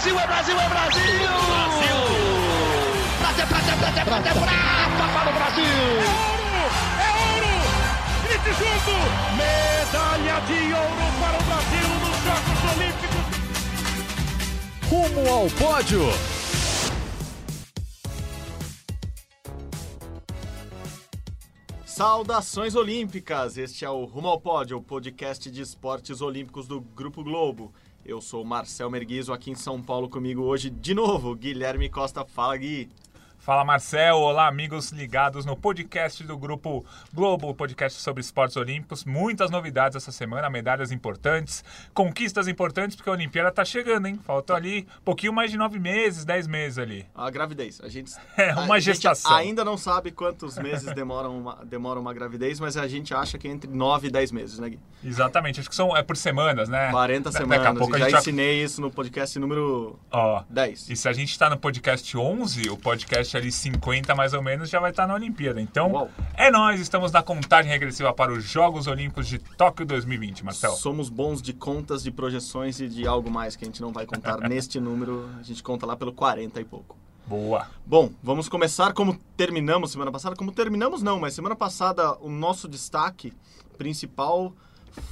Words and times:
Brasil, 0.00 0.18
é 0.18 0.26
Brasil, 0.26 0.58
é 0.58 0.68
Brasil! 0.70 1.02
Brasil! 1.20 1.96
Prata, 3.18 3.46
prata, 3.46 3.76
prata, 3.76 4.00
prata, 4.02 4.32
prata 4.32 5.08
para 5.12 5.28
o 5.28 5.32
Brasil! 5.34 5.64
É 5.66 6.08
ouro! 6.30 6.64
É 6.96 7.08
ouro! 7.34 7.52
Grite 8.22 8.50
junto! 8.54 8.96
Medalha 9.36 10.40
de 10.46 10.60
ouro 10.72 11.06
para 11.20 11.36
o 11.36 11.42
Brasil 11.44 11.88
nos 12.00 12.16
Jogos 12.24 12.60
Olímpicos! 12.72 13.24
Rumo 14.88 15.22
ao 15.28 15.46
pódio! 15.50 16.04
Saudações 21.84 22.74
olímpicas! 22.74 23.58
Este 23.58 23.84
é 23.84 23.90
o 23.90 24.06
Rumo 24.06 24.28
ao 24.28 24.40
Pódio, 24.40 24.78
o 24.78 24.82
podcast 24.82 25.50
de 25.50 25.60
esportes 25.60 26.22
olímpicos 26.22 26.66
do 26.66 26.80
Grupo 26.80 27.22
Globo. 27.22 27.74
Eu 28.04 28.20
sou 28.20 28.44
Marcel 28.44 28.90
Merguizo, 28.90 29.32
aqui 29.32 29.50
em 29.50 29.54
São 29.54 29.80
Paulo 29.80 30.08
comigo 30.08 30.42
hoje 30.42 30.70
de 30.70 30.94
novo, 30.94 31.34
Guilherme 31.34 31.88
Costa. 31.90 32.24
Fala, 32.24 32.56
Gui! 32.56 32.88
Fala 33.50 33.64
Marcel, 33.64 34.16
olá 34.16 34.46
amigos 34.46 34.92
ligados 34.92 35.44
no 35.44 35.56
podcast 35.56 36.22
do 36.22 36.38
Grupo 36.38 36.86
Globo, 37.12 37.52
podcast 37.52 38.00
sobre 38.00 38.20
esportes 38.20 38.56
olímpicos. 38.56 39.04
Muitas 39.04 39.50
novidades 39.50 39.96
essa 39.96 40.12
semana, 40.12 40.48
medalhas 40.48 40.92
importantes, 40.92 41.64
conquistas 41.92 42.46
importantes, 42.46 42.94
porque 42.94 43.10
a 43.10 43.12
Olimpíada 43.12 43.48
está 43.48 43.64
chegando, 43.64 44.06
hein? 44.06 44.20
Faltam 44.24 44.54
ali 44.54 44.86
um 45.00 45.04
pouquinho 45.04 45.32
mais 45.32 45.50
de 45.50 45.56
nove 45.56 45.80
meses, 45.80 46.24
dez 46.24 46.46
meses 46.46 46.78
ali. 46.78 47.04
A 47.12 47.28
gravidez. 47.28 47.80
A 47.82 47.88
gente, 47.88 48.12
é 48.38 48.54
uma 48.54 48.76
a 48.76 48.78
gestação. 48.78 49.32
Gente 49.32 49.48
ainda 49.48 49.64
não 49.64 49.76
sabe 49.76 50.12
quantos 50.12 50.56
meses 50.56 50.94
demoram 50.94 51.36
uma, 51.36 51.58
demora 51.64 51.98
uma 51.98 52.14
gravidez, 52.14 52.60
mas 52.60 52.76
a 52.76 52.86
gente 52.86 53.12
acha 53.12 53.36
que 53.36 53.48
é 53.48 53.50
entre 53.50 53.68
nove 53.68 54.06
e 54.06 54.10
dez 54.12 54.30
meses, 54.30 54.60
né, 54.60 54.70
Gui? 54.70 54.78
Exatamente, 55.04 55.58
acho 55.58 55.68
que 55.68 55.74
são 55.74 55.96
é 55.96 56.04
por 56.04 56.16
semanas, 56.16 56.68
né? 56.68 56.92
40 56.92 57.32
semanas. 57.32 57.64
Daqui 57.64 57.76
a 57.76 57.76
pouco 57.76 57.98
já 57.98 58.06
a 58.06 58.10
gente 58.10 58.20
ensinei 58.20 58.62
isso 58.62 58.80
no 58.80 58.92
podcast 58.92 59.36
número 59.40 59.98
Ó, 60.12 60.44
10. 60.48 60.90
E 60.90 60.94
se 60.94 61.08
a 61.08 61.12
gente 61.12 61.32
está 61.32 61.50
no 61.50 61.58
podcast 61.58 62.16
11, 62.16 62.70
o 62.70 62.76
podcast 62.76 63.39
ali 63.40 63.50
50 63.50 64.14
mais 64.14 64.32
ou 64.32 64.42
menos 64.42 64.68
já 64.70 64.78
vai 64.78 64.90
estar 64.90 65.06
na 65.06 65.14
Olimpíada. 65.14 65.60
Então, 65.60 65.92
Uau. 65.92 66.10
é 66.34 66.50
nós, 66.50 66.80
estamos 66.80 67.10
na 67.10 67.22
contagem 67.22 67.70
regressiva 67.70 68.12
para 68.12 68.32
os 68.32 68.44
Jogos 68.44 68.86
Olímpicos 68.86 69.26
de 69.26 69.38
Tóquio 69.38 69.84
2020, 69.84 70.44
Marcel. 70.44 70.72
Somos 70.72 71.08
bons 71.08 71.42
de 71.42 71.52
contas, 71.52 72.02
de 72.02 72.10
projeções 72.10 72.80
e 72.80 72.88
de 72.88 73.06
algo 73.06 73.30
mais 73.30 73.56
que 73.56 73.64
a 73.64 73.66
gente 73.66 73.80
não 73.80 73.92
vai 73.92 74.06
contar 74.06 74.38
neste 74.48 74.78
número. 74.78 75.28
A 75.38 75.42
gente 75.42 75.62
conta 75.62 75.86
lá 75.86 75.96
pelo 75.96 76.12
40 76.12 76.60
e 76.60 76.64
pouco. 76.64 76.96
Boa. 77.26 77.68
Bom, 77.86 78.10
vamos 78.22 78.48
começar 78.48 78.92
como 78.92 79.16
terminamos 79.36 79.92
semana 79.92 80.10
passada. 80.10 80.34
Como 80.34 80.52
terminamos 80.52 81.02
não, 81.02 81.20
mas 81.20 81.34
semana 81.34 81.54
passada 81.54 82.16
o 82.20 82.28
nosso 82.28 82.68
destaque 82.68 83.32
principal 83.78 84.52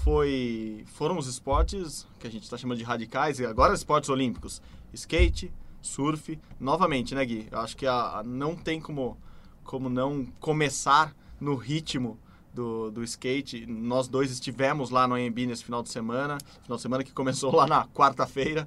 foi 0.05 0.85
foram 0.95 1.17
os 1.17 1.27
esportes 1.27 2.07
que 2.19 2.27
a 2.27 2.31
gente 2.31 2.43
está 2.43 2.57
chamando 2.57 2.79
de 2.79 2.85
radicais 2.85 3.39
e 3.39 3.47
agora 3.47 3.73
esportes 3.73 4.11
olímpicos, 4.11 4.61
skate, 4.93 5.53
surf, 5.89 6.39
novamente, 6.61 7.15
né, 7.15 7.25
Gui? 7.25 7.49
Eu 7.51 7.59
acho 7.61 7.77
que 7.77 7.87
a, 7.87 8.19
a 8.19 8.23
não 8.23 8.55
tem 8.55 8.81
como 8.81 9.17
como 9.65 9.91
não 9.91 10.25
começar 10.41 11.15
no 11.39 11.55
ritmo 11.55 12.19
do, 12.55 12.91
do 12.91 13.05
skate. 13.05 13.67
Nós 13.67 14.09
dois 14.09 14.31
estivemos 14.31 14.89
lá 14.89 15.07
no 15.07 15.15
AMB 15.15 15.47
nesse 15.47 15.63
final 15.63 15.83
de 15.83 15.91
semana, 15.91 16.39
final 16.63 16.77
de 16.77 16.83
semana 16.83 17.05
que 17.05 17.13
começou 17.13 17.55
lá 17.55 17.67
na 17.67 17.87
quarta-feira 17.87 18.67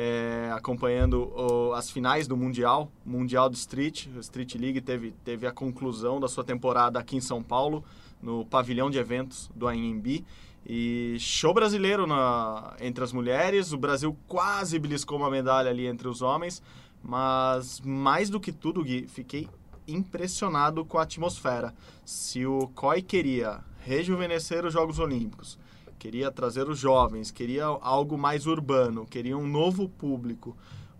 é, 0.00 0.50
acompanhando 0.54 1.32
o, 1.34 1.72
as 1.72 1.90
finais 1.90 2.28
do 2.28 2.36
Mundial, 2.36 2.88
Mundial 3.04 3.50
de 3.50 3.56
Street. 3.56 4.06
A 4.16 4.20
Street 4.20 4.54
League 4.54 4.80
teve, 4.80 5.12
teve 5.24 5.44
a 5.44 5.50
conclusão 5.50 6.20
da 6.20 6.28
sua 6.28 6.44
temporada 6.44 7.00
aqui 7.00 7.16
em 7.16 7.20
São 7.20 7.42
Paulo, 7.42 7.84
no 8.22 8.44
pavilhão 8.46 8.90
de 8.90 8.98
eventos 8.98 9.50
do 9.56 9.66
AMB. 9.66 10.24
E 10.68 11.16
show 11.18 11.54
brasileiro 11.54 12.06
na, 12.06 12.76
entre 12.78 13.02
as 13.02 13.12
mulheres. 13.12 13.72
O 13.72 13.78
Brasil 13.78 14.14
quase 14.26 14.78
beliscou 14.78 15.16
uma 15.16 15.30
medalha 15.30 15.70
ali 15.70 15.86
entre 15.86 16.06
os 16.06 16.20
homens. 16.20 16.62
Mas 17.02 17.80
mais 17.80 18.28
do 18.28 18.38
que 18.38 18.52
tudo, 18.52 18.84
Gui, 18.84 19.08
fiquei 19.08 19.48
impressionado 19.86 20.84
com 20.84 20.98
a 20.98 21.02
atmosfera. 21.02 21.74
Se 22.04 22.44
o 22.44 22.68
COI 22.74 23.00
queria 23.00 23.60
rejuvenescer 23.80 24.66
os 24.66 24.72
Jogos 24.74 24.98
Olímpicos, 24.98 25.58
queria 25.98 26.30
trazer 26.30 26.68
os 26.68 26.78
jovens, 26.78 27.30
queria 27.30 27.64
algo 27.64 28.18
mais 28.18 28.46
urbano, 28.46 29.06
queria 29.06 29.38
um 29.38 29.46
novo 29.48 29.88
público 29.88 30.54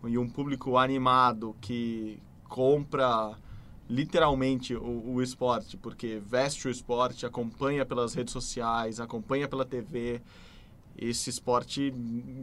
e 0.06 0.16
um 0.16 0.28
público 0.28 0.78
animado 0.78 1.54
que 1.60 2.18
compra 2.48 3.36
literalmente 3.88 4.74
o, 4.74 5.14
o, 5.14 5.22
esporte, 5.22 5.76
porque 5.76 6.20
veste 6.24 6.68
o 6.68 6.70
esporte, 6.70 7.24
acompanha 7.24 7.86
pelas 7.86 8.14
redes 8.14 8.32
sociais, 8.32 9.00
acompanha 9.00 9.48
pela 9.48 9.64
TV. 9.64 10.20
Esse 10.96 11.30
esporte 11.30 11.94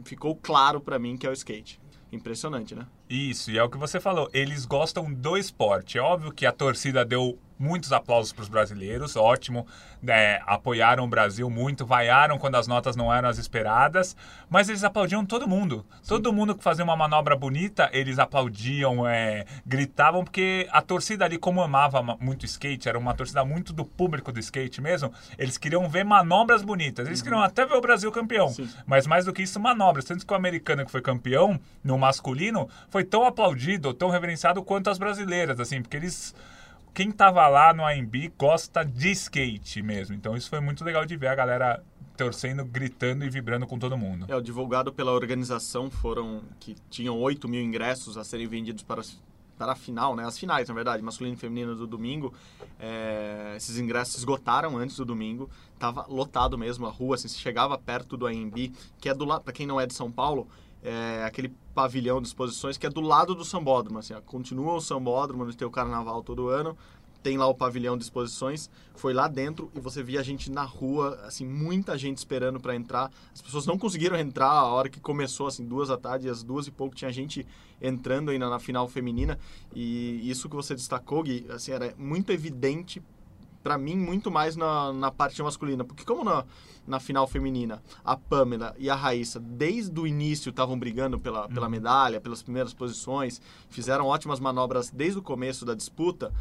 ficou 0.04 0.34
claro 0.34 0.80
para 0.80 0.98
mim 0.98 1.16
que 1.16 1.26
é 1.26 1.30
o 1.30 1.32
skate. 1.32 1.78
Impressionante, 2.10 2.74
né? 2.74 2.86
Isso, 3.08 3.50
e 3.50 3.58
é 3.58 3.62
o 3.62 3.70
que 3.70 3.78
você 3.78 4.00
falou, 4.00 4.28
eles 4.32 4.66
gostam 4.66 5.12
do 5.12 5.36
esporte. 5.36 5.96
É 5.96 6.00
óbvio 6.00 6.32
que 6.32 6.44
a 6.44 6.52
torcida 6.52 7.04
deu 7.04 7.38
muitos 7.58 7.92
aplausos 7.92 8.32
para 8.32 8.42
os 8.42 8.48
brasileiros, 8.48 9.16
ótimo, 9.16 9.66
né, 10.02 10.40
apoiaram 10.46 11.04
o 11.04 11.08
Brasil 11.08 11.48
muito, 11.48 11.86
vaiaram 11.86 12.38
quando 12.38 12.56
as 12.56 12.66
notas 12.66 12.96
não 12.96 13.12
eram 13.12 13.28
as 13.28 13.38
esperadas, 13.38 14.16
mas 14.48 14.68
eles 14.68 14.84
aplaudiam 14.84 15.24
todo 15.24 15.48
mundo. 15.48 15.84
Sim. 16.02 16.08
Todo 16.08 16.32
mundo 16.32 16.54
que 16.54 16.62
fazia 16.62 16.84
uma 16.84 16.96
manobra 16.96 17.34
bonita, 17.34 17.88
eles 17.92 18.18
aplaudiam, 18.18 19.06
é, 19.08 19.44
gritavam, 19.64 20.22
porque 20.22 20.68
a 20.70 20.82
torcida 20.82 21.24
ali, 21.24 21.38
como 21.38 21.62
amava 21.62 22.02
muito 22.20 22.44
skate, 22.44 22.88
era 22.88 22.98
uma 22.98 23.14
torcida 23.14 23.44
muito 23.44 23.72
do 23.72 23.84
público 23.84 24.30
do 24.30 24.38
skate 24.38 24.80
mesmo, 24.80 25.12
eles 25.38 25.56
queriam 25.56 25.88
ver 25.88 26.04
manobras 26.04 26.62
bonitas, 26.62 27.06
eles 27.06 27.20
uhum. 27.20 27.24
queriam 27.24 27.42
até 27.42 27.64
ver 27.64 27.74
o 27.74 27.80
Brasil 27.80 28.12
campeão, 28.12 28.48
Sim. 28.48 28.68
mas 28.86 29.06
mais 29.06 29.24
do 29.24 29.32
que 29.32 29.42
isso, 29.42 29.58
manobras. 29.58 30.04
Tanto 30.04 30.26
que 30.26 30.32
o 30.32 30.36
americano 30.36 30.84
que 30.84 30.90
foi 30.90 31.00
campeão 31.00 31.58
no 31.82 31.96
masculino 31.98 32.68
foi 32.88 32.95
tão 33.04 33.24
aplaudido, 33.24 33.92
tão 33.94 34.10
reverenciado 34.10 34.62
quanto 34.62 34.90
as 34.90 34.98
brasileiras, 34.98 35.58
assim, 35.60 35.82
porque 35.82 35.96
eles 35.96 36.34
quem 36.96 37.10
tava 37.10 37.46
lá 37.46 37.74
no 37.74 37.84
AMB 37.84 38.32
gosta 38.38 38.82
de 38.82 39.10
skate 39.10 39.82
mesmo. 39.82 40.14
Então 40.14 40.34
isso 40.34 40.48
foi 40.48 40.60
muito 40.60 40.82
legal 40.82 41.04
de 41.04 41.14
ver 41.14 41.26
a 41.26 41.34
galera 41.34 41.84
torcendo, 42.16 42.64
gritando 42.64 43.22
e 43.24 43.28
vibrando 43.28 43.66
com 43.66 43.78
todo 43.78 43.98
mundo. 43.98 44.24
É, 44.28 44.34
o 44.34 44.40
divulgado 44.40 44.90
pela 44.90 45.12
organização 45.12 45.90
foram 45.90 46.42
que 46.58 46.74
tinham 46.88 47.18
8 47.18 47.46
mil 47.46 47.62
ingressos 47.62 48.16
a 48.16 48.24
serem 48.24 48.46
vendidos 48.46 48.82
para, 48.82 49.02
para 49.58 49.72
a 49.72 49.76
final, 49.76 50.16
né? 50.16 50.24
As 50.24 50.38
finais, 50.38 50.68
na 50.68 50.74
verdade, 50.74 51.02
masculino 51.02 51.36
e 51.36 51.38
feminino 51.38 51.76
do 51.76 51.86
domingo. 51.86 52.32
É, 52.80 53.52
esses 53.56 53.78
ingressos 53.78 54.16
esgotaram 54.16 54.78
antes 54.78 54.96
do 54.96 55.04
domingo. 55.04 55.50
Tava 55.78 56.06
lotado 56.08 56.56
mesmo 56.56 56.86
a 56.86 56.90
rua, 56.90 57.16
assim, 57.16 57.28
se 57.28 57.38
chegava 57.38 57.76
perto 57.76 58.16
do 58.16 58.26
AMB, 58.26 58.72
que 58.98 59.10
é 59.10 59.14
do 59.14 59.26
lado, 59.26 59.42
para 59.42 59.52
quem 59.52 59.66
não 59.66 59.78
é 59.78 59.86
de 59.86 59.92
São 59.92 60.10
Paulo, 60.10 60.48
é 60.86 61.24
aquele 61.24 61.52
pavilhão 61.74 62.22
de 62.22 62.28
exposições 62.28 62.78
que 62.78 62.86
é 62.86 62.90
do 62.90 63.00
lado 63.00 63.34
do 63.34 63.44
sambódromo. 63.44 63.98
Assim, 63.98 64.14
ó, 64.14 64.20
continua 64.20 64.74
o 64.74 64.80
sambódromo, 64.80 65.44
onde 65.44 65.56
tem 65.56 65.66
o 65.66 65.70
carnaval 65.70 66.22
todo 66.22 66.48
ano, 66.48 66.78
tem 67.24 67.36
lá 67.36 67.46
o 67.48 67.54
pavilhão 67.54 67.98
de 67.98 68.04
exposições, 68.04 68.70
foi 68.94 69.12
lá 69.12 69.26
dentro 69.26 69.68
e 69.74 69.80
você 69.80 70.00
via 70.00 70.20
a 70.20 70.22
gente 70.22 70.48
na 70.48 70.62
rua, 70.62 71.18
assim, 71.24 71.44
muita 71.44 71.98
gente 71.98 72.18
esperando 72.18 72.60
para 72.60 72.76
entrar. 72.76 73.10
As 73.34 73.42
pessoas 73.42 73.66
não 73.66 73.76
conseguiram 73.76 74.16
entrar 74.16 74.48
a 74.48 74.66
hora 74.66 74.88
que 74.88 75.00
começou, 75.00 75.48
assim, 75.48 75.66
duas 75.66 75.88
da 75.88 75.96
tarde, 75.96 76.28
às 76.28 76.44
duas 76.44 76.68
e 76.68 76.70
pouco 76.70 76.94
tinha 76.94 77.10
gente 77.10 77.44
entrando 77.82 78.30
ainda 78.30 78.48
na 78.48 78.60
final 78.60 78.86
feminina. 78.86 79.38
E 79.74 80.30
isso 80.30 80.48
que 80.48 80.54
você 80.54 80.72
destacou, 80.72 81.24
Gui, 81.24 81.44
assim, 81.50 81.72
era 81.72 81.92
muito 81.98 82.30
evidente 82.30 83.02
para 83.66 83.76
mim, 83.76 83.96
muito 83.96 84.30
mais 84.30 84.54
na, 84.54 84.92
na 84.92 85.10
parte 85.10 85.42
masculina. 85.42 85.82
Porque 85.82 86.04
como 86.04 86.22
na, 86.22 86.44
na 86.86 87.00
final 87.00 87.26
feminina, 87.26 87.82
a 88.04 88.16
Pamela 88.16 88.76
e 88.78 88.88
a 88.88 88.94
Raíssa, 88.94 89.40
desde 89.40 89.98
o 89.98 90.06
início, 90.06 90.50
estavam 90.50 90.78
brigando 90.78 91.18
pela, 91.18 91.48
pela 91.48 91.68
medalha, 91.68 92.20
pelas 92.20 92.44
primeiras 92.44 92.72
posições, 92.72 93.40
fizeram 93.68 94.06
ótimas 94.06 94.38
manobras 94.38 94.88
desde 94.88 95.18
o 95.18 95.22
começo 95.22 95.64
da 95.64 95.74
disputa, 95.74 96.32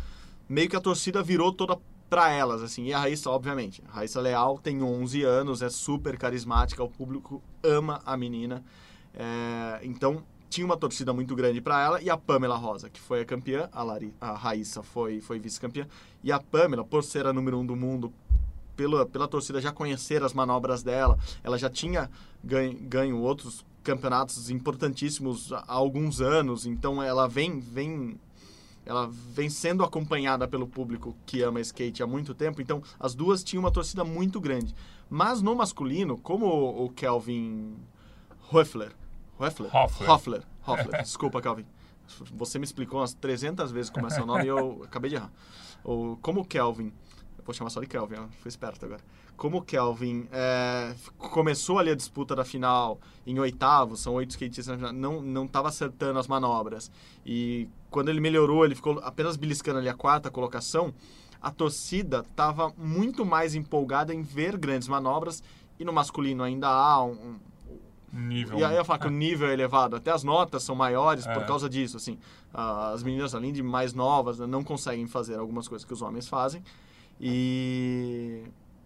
meio 0.47 0.69
que 0.69 0.75
a 0.75 0.79
torcida 0.79 1.23
virou 1.23 1.51
toda 1.51 1.79
para 2.07 2.29
elas, 2.29 2.61
assim. 2.61 2.85
E 2.85 2.93
a 2.93 2.99
Raíssa, 2.99 3.31
obviamente, 3.31 3.81
a 3.89 3.95
Raíssa 3.95 4.21
Leal 4.21 4.59
tem 4.59 4.83
11 4.83 5.23
anos, 5.23 5.63
é 5.63 5.69
super 5.71 6.19
carismática, 6.19 6.83
o 6.83 6.89
público 6.89 7.41
ama 7.63 8.03
a 8.05 8.15
menina. 8.15 8.63
É, 9.15 9.79
então, 9.81 10.23
tinha 10.55 10.65
uma 10.65 10.77
torcida 10.77 11.11
muito 11.11 11.35
grande 11.35 11.59
para 11.59 11.83
ela 11.83 12.01
e 12.01 12.09
a 12.09 12.15
Pamela 12.15 12.55
Rosa, 12.55 12.89
que 12.89 13.01
foi 13.01 13.19
a 13.19 13.25
campeã, 13.25 13.67
a, 13.73 13.83
Lari, 13.83 14.13
a 14.21 14.31
Raíssa 14.31 14.81
foi, 14.81 15.19
foi 15.19 15.37
vice-campeã, 15.37 15.85
e 16.23 16.31
a 16.31 16.39
Pamela, 16.39 16.85
por 16.85 17.03
ser 17.03 17.27
a 17.27 17.33
número 17.33 17.59
um 17.59 17.65
do 17.65 17.75
mundo, 17.75 18.13
pela, 18.73 19.05
pela 19.05 19.27
torcida 19.27 19.59
já 19.59 19.73
conhecer 19.73 20.23
as 20.23 20.33
manobras 20.33 20.81
dela, 20.81 21.19
ela 21.43 21.57
já 21.57 21.69
tinha 21.69 22.09
ganho, 22.41 22.73
ganho 22.83 23.19
outros 23.19 23.65
campeonatos 23.83 24.49
importantíssimos 24.49 25.51
há 25.51 25.65
alguns 25.67 26.21
anos, 26.21 26.65
então 26.65 27.03
ela 27.03 27.27
vem, 27.27 27.59
vem 27.59 28.17
ela 28.85 29.09
vem 29.11 29.49
sendo 29.49 29.83
acompanhada 29.83 30.47
pelo 30.47 30.67
público 30.67 31.17
que 31.25 31.41
ama 31.41 31.59
skate 31.59 32.01
há 32.01 32.07
muito 32.07 32.33
tempo, 32.33 32.61
então 32.61 32.81
as 32.97 33.13
duas 33.13 33.43
tinham 33.43 33.61
uma 33.61 33.71
torcida 33.71 34.05
muito 34.05 34.39
grande. 34.39 34.73
Mas 35.09 35.41
no 35.41 35.53
masculino, 35.53 36.17
como 36.17 36.45
o 36.45 36.89
Kelvin 36.91 37.75
Hoeffler, 38.49 38.93
Hoeffler? 39.39 39.75
Hoffler. 39.75 40.09
Hoffler. 40.09 40.43
Hoffler. 40.65 41.01
Desculpa, 41.03 41.41
Calvin. 41.41 41.65
Você 42.33 42.59
me 42.59 42.65
explicou 42.65 42.99
umas 42.99 43.13
300 43.13 43.71
vezes 43.71 43.89
como 43.89 44.07
é 44.07 44.09
seu 44.09 44.25
nome 44.25 44.45
e 44.45 44.47
eu 44.47 44.83
acabei 44.85 45.09
de 45.09 45.15
errar. 45.15 45.31
O, 45.83 46.17
como 46.21 46.41
o 46.41 46.45
Kelvin 46.45 46.91
vou 47.45 47.53
chamar 47.53 47.69
só 47.69 47.79
de 47.79 47.87
Kelvin, 47.87 48.15
fui 48.39 48.49
esperto 48.49 48.85
agora. 48.85 49.01
Como 49.37 49.57
o 49.57 49.61
Kelvin 49.61 50.27
é, 50.31 50.95
começou 51.17 51.77
ali 51.77 51.91
a 51.91 51.95
disputa 51.95 52.35
da 52.35 52.43
final 52.43 52.99
em 53.25 53.37
oitavo, 53.37 53.95
são 53.95 54.13
oito 54.15 54.31
skatistas 54.31 54.67
na 54.67 54.77
final, 54.77 54.93
não 54.93 55.21
não 55.21 55.45
estava 55.45 55.67
acertando 55.67 56.17
as 56.17 56.27
manobras. 56.27 56.89
E 57.25 57.69
quando 57.91 58.09
ele 58.09 58.19
melhorou, 58.19 58.65
ele 58.65 58.73
ficou 58.73 58.99
apenas 59.03 59.37
beliscando 59.37 59.79
ali 59.79 59.89
a 59.89 59.93
quarta 59.93 60.31
colocação. 60.31 60.93
A 61.41 61.51
torcida 61.51 62.25
estava 62.27 62.73
muito 62.77 63.23
mais 63.23 63.53
empolgada 63.53 64.13
em 64.13 64.23
ver 64.23 64.57
grandes 64.57 64.87
manobras 64.87 65.43
e 65.79 65.85
no 65.85 65.93
masculino 65.93 66.43
ainda 66.43 66.67
há 66.67 67.03
um, 67.03 67.37
Nível. 68.15 68.57
e 68.59 68.63
aí 68.63 68.75
eu 68.77 68.85
falo 68.85 68.99
que 69.01 69.07
o 69.07 69.11
nível 69.11 69.49
é 69.49 69.53
elevado, 69.53 69.95
até 69.95 70.09
as 70.11 70.23
notas 70.23 70.63
são 70.63 70.73
maiores 70.75 71.25
por 71.27 71.41
É. 71.41 71.45
causa 71.45 71.69
disso, 71.69 71.97
assim. 71.97 72.17
Ah, 72.53 72.91
As 72.93 73.03
meninas, 73.03 73.35
além 73.35 73.51
de 73.51 73.61
mais 73.61 73.93
novas, 73.93 74.39
né, 74.39 74.47
não 74.47 74.63
conseguem 74.63 75.05
fazer 75.07 75.37
algumas 75.37 75.67
coisas 75.67 75.83
que 75.85 75.91
os 75.93 76.01
homens 76.01 76.27
fazem. 76.27 76.63
E 77.19 78.43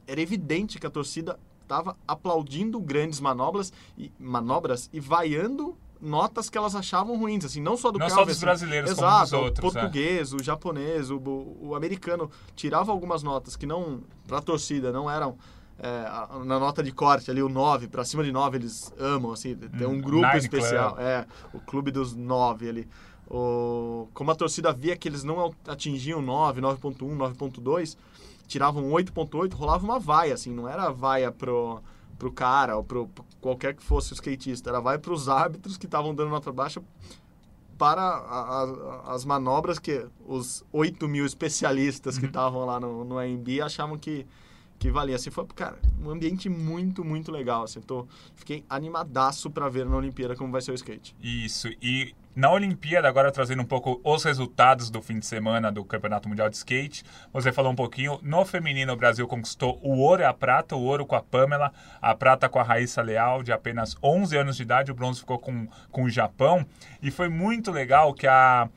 era 0.08 0.20
evidente 0.22 0.80
que 0.80 0.88
a 0.88 0.90
torcida 0.90 1.40
estava 1.62 1.96
aplaudindo 2.08 2.80
grandes 2.80 3.20
manobras 3.20 3.72
e, 3.98 4.12
manobras 4.20 4.90
e 4.92 5.00
vaiando 5.00 5.78
notas 6.02 6.50
que 6.50 6.58
elas 6.58 6.76
achavam 6.76 7.18
ruins, 7.20 7.44
assim, 7.46 7.62
não 7.62 7.76
só 7.76 7.92
do 7.92 8.00
Não 8.00 8.10
só 8.10 8.16
Kelvin, 8.16 8.30
dos 8.32 8.38
assim, 8.38 8.46
brasileiros, 8.46 8.94
como 8.94 9.06
Exato, 9.08 9.24
dos 9.24 9.34
outros, 9.34 9.64
o 9.66 9.78
é. 9.78 9.82
português, 9.82 10.34
o 10.34 10.42
japonês, 10.42 11.12
o, 11.12 11.18
o, 11.18 11.68
o 11.70 11.76
americano 11.76 12.32
tirava 12.56 12.92
algumas 12.92 13.22
notas 13.22 13.56
que 13.58 13.66
não, 13.66 14.02
para 14.26 14.38
a 14.38 14.42
torcida, 14.42 14.92
não 14.94 15.12
eram 15.12 15.38
é, 15.82 16.44
na 16.46 16.60
nota 16.60 16.84
de 16.84 16.92
corte 16.92 17.32
ali, 17.32 17.42
o 17.42 17.50
9, 17.50 17.88
para 17.88 18.04
cima 18.04 18.24
de 18.24 18.32
9 18.32 18.58
eles 18.58 18.94
amam, 19.00 19.32
assim, 19.32 19.56
tem 19.56 19.88
um 19.88 19.94
Hum, 19.94 20.02
grupo 20.02 20.28
Nine 20.28 20.38
especial, 20.40 20.96
Club. 20.96 21.06
é, 21.06 21.26
o 21.54 21.60
clube 21.60 21.92
dos 21.92 22.14
9 22.16 22.68
ali. 22.70 22.88
O, 23.30 24.08
como 24.14 24.32
a 24.32 24.36
torcida 24.36 24.74
via 24.74 24.98
que 24.98 25.08
eles 25.08 25.24
não 25.24 25.54
atingiam 25.68 26.22
9, 26.22 26.62
9.1, 26.62 27.16
9.2, 27.16 27.96
tiravam 28.48 28.90
8.8, 28.92 29.54
rolava 29.54 29.84
uma 29.86 30.00
vaia, 30.00 30.34
assim, 30.34 30.52
não 30.54 30.68
era 30.68 30.90
vaia 30.92 31.32
pro, 31.32 31.80
pro 32.18 32.32
cara 32.32 32.76
ou 32.76 32.84
pro, 32.84 33.08
pro 33.08 33.24
qualquer 33.40 33.76
que 33.76 33.84
fosse 33.84 34.12
o 34.12 34.16
skatista, 34.16 34.70
era 34.70 34.80
vaia 34.82 34.98
pros 35.00 35.30
árbitros 35.30 35.78
que 35.78 35.86
estavam 35.86 36.14
dando 36.16 36.30
nota 36.32 36.52
baixa 36.52 36.82
para 37.78 38.02
a- 38.02 38.64
a- 38.64 39.14
as 39.14 39.24
manobras 39.24 39.80
que 39.80 40.06
os 40.28 40.66
8 40.74 41.08
mil 41.08 41.26
especialistas 41.26 42.16
Uhum. 42.16 42.22
que 42.22 42.26
estavam 42.28 42.66
lá 42.66 42.80
no, 42.80 43.06
no 43.06 43.18
AMB 43.18 43.62
achavam 43.62 43.98
que, 43.98 44.26
que 44.80 44.90
valia. 44.90 45.18
Assim, 45.18 45.30
foi, 45.30 45.46
cara, 45.54 45.78
um 46.02 46.10
ambiente 46.10 46.50
muito, 46.50 47.04
muito 47.04 47.32
legal. 47.32 47.64
Assim, 47.64 47.82
tô, 47.82 48.08
fiquei 48.34 48.64
animadaço 48.70 49.52
para 49.52 49.68
ver 49.68 49.86
na 49.86 49.98
Olimpíada 49.98 50.36
como 50.36 50.52
vai 50.52 50.62
ser 50.62 50.72
o 50.72 50.76
skate. 50.76 51.16
Isso. 51.22 51.68
E 51.82 52.16
na 52.36 52.50
Olimpíada, 52.50 53.08
agora 53.10 53.32
trazendo 53.34 53.62
um 53.62 53.66
pouco 53.66 54.00
os 54.02 54.24
resultados 54.24 54.90
do 54.90 55.02
fim 55.02 55.20
de 55.20 55.26
semana 55.26 55.70
do 55.70 55.84
Campeonato 55.84 56.30
Mundial 56.30 56.50
de 56.50 56.56
Skate, 56.56 57.04
você 57.34 57.52
falou 57.52 57.74
um 57.74 57.76
pouquinho. 57.76 58.18
No 58.24 58.46
feminino, 58.46 58.94
o 58.94 58.96
Brasil 58.96 59.28
conquistou 59.28 59.78
o 59.84 59.98
ouro 60.00 60.22
e 60.22 60.26
a 60.26 60.34
prata. 60.34 60.76
O 60.76 60.84
ouro 60.84 61.06
com 61.06 61.16
a 61.16 61.22
Pamela, 61.22 61.74
a 62.02 62.16
prata 62.16 62.48
com 62.48 62.58
a 62.58 62.64
Raíssa 62.64 63.02
Leal, 63.02 63.44
de 63.44 63.52
apenas 63.52 63.98
11 64.02 64.38
anos 64.38 64.56
de 64.56 64.64
idade. 64.64 64.92
O 64.92 64.96
bronze 64.96 65.20
ficou 65.20 65.38
com, 65.38 65.68
com 65.92 66.04
o 66.04 66.10
Japão. 66.10 66.66
E 67.02 67.12
foi 67.12 67.28
muito 67.28 67.72
legal 67.72 68.14
que 68.14 68.26
a 68.26 68.70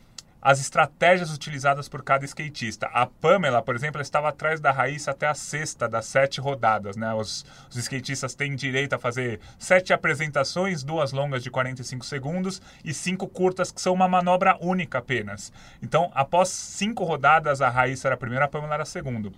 as 0.42 0.60
estratégias 0.60 1.32
utilizadas 1.32 1.88
por 1.88 2.02
cada 2.02 2.24
skatista. 2.24 2.86
A 2.86 3.06
Pamela, 3.06 3.62
por 3.62 3.76
exemplo, 3.76 4.02
estava 4.02 4.28
atrás 4.28 4.60
da 4.60 4.72
Raíssa 4.72 5.12
até 5.12 5.28
a 5.28 5.34
sexta 5.34 5.88
das 5.88 6.06
sete 6.06 6.40
rodadas. 6.40 6.96
Né? 6.96 7.14
Os, 7.14 7.46
os 7.70 7.76
skatistas 7.76 8.34
têm 8.34 8.56
direito 8.56 8.94
a 8.94 8.98
fazer 8.98 9.38
sete 9.58 9.92
apresentações, 9.92 10.82
duas 10.82 11.12
longas 11.12 11.44
de 11.44 11.50
45 11.50 12.04
segundos 12.04 12.60
e 12.84 12.92
cinco 12.92 13.28
curtas, 13.28 13.70
que 13.70 13.80
são 13.80 13.94
uma 13.94 14.08
manobra 14.08 14.58
única 14.60 14.98
apenas. 14.98 15.52
Então, 15.80 16.10
após 16.12 16.48
cinco 16.48 17.04
rodadas, 17.04 17.60
a 17.62 17.68
Raíssa 17.68 18.08
era 18.08 18.16
a 18.16 18.18
primeira, 18.18 18.46
a 18.46 18.48
Pamela 18.48 18.74
era 18.74 18.82
a 18.82 18.86
segunda. 18.86 19.30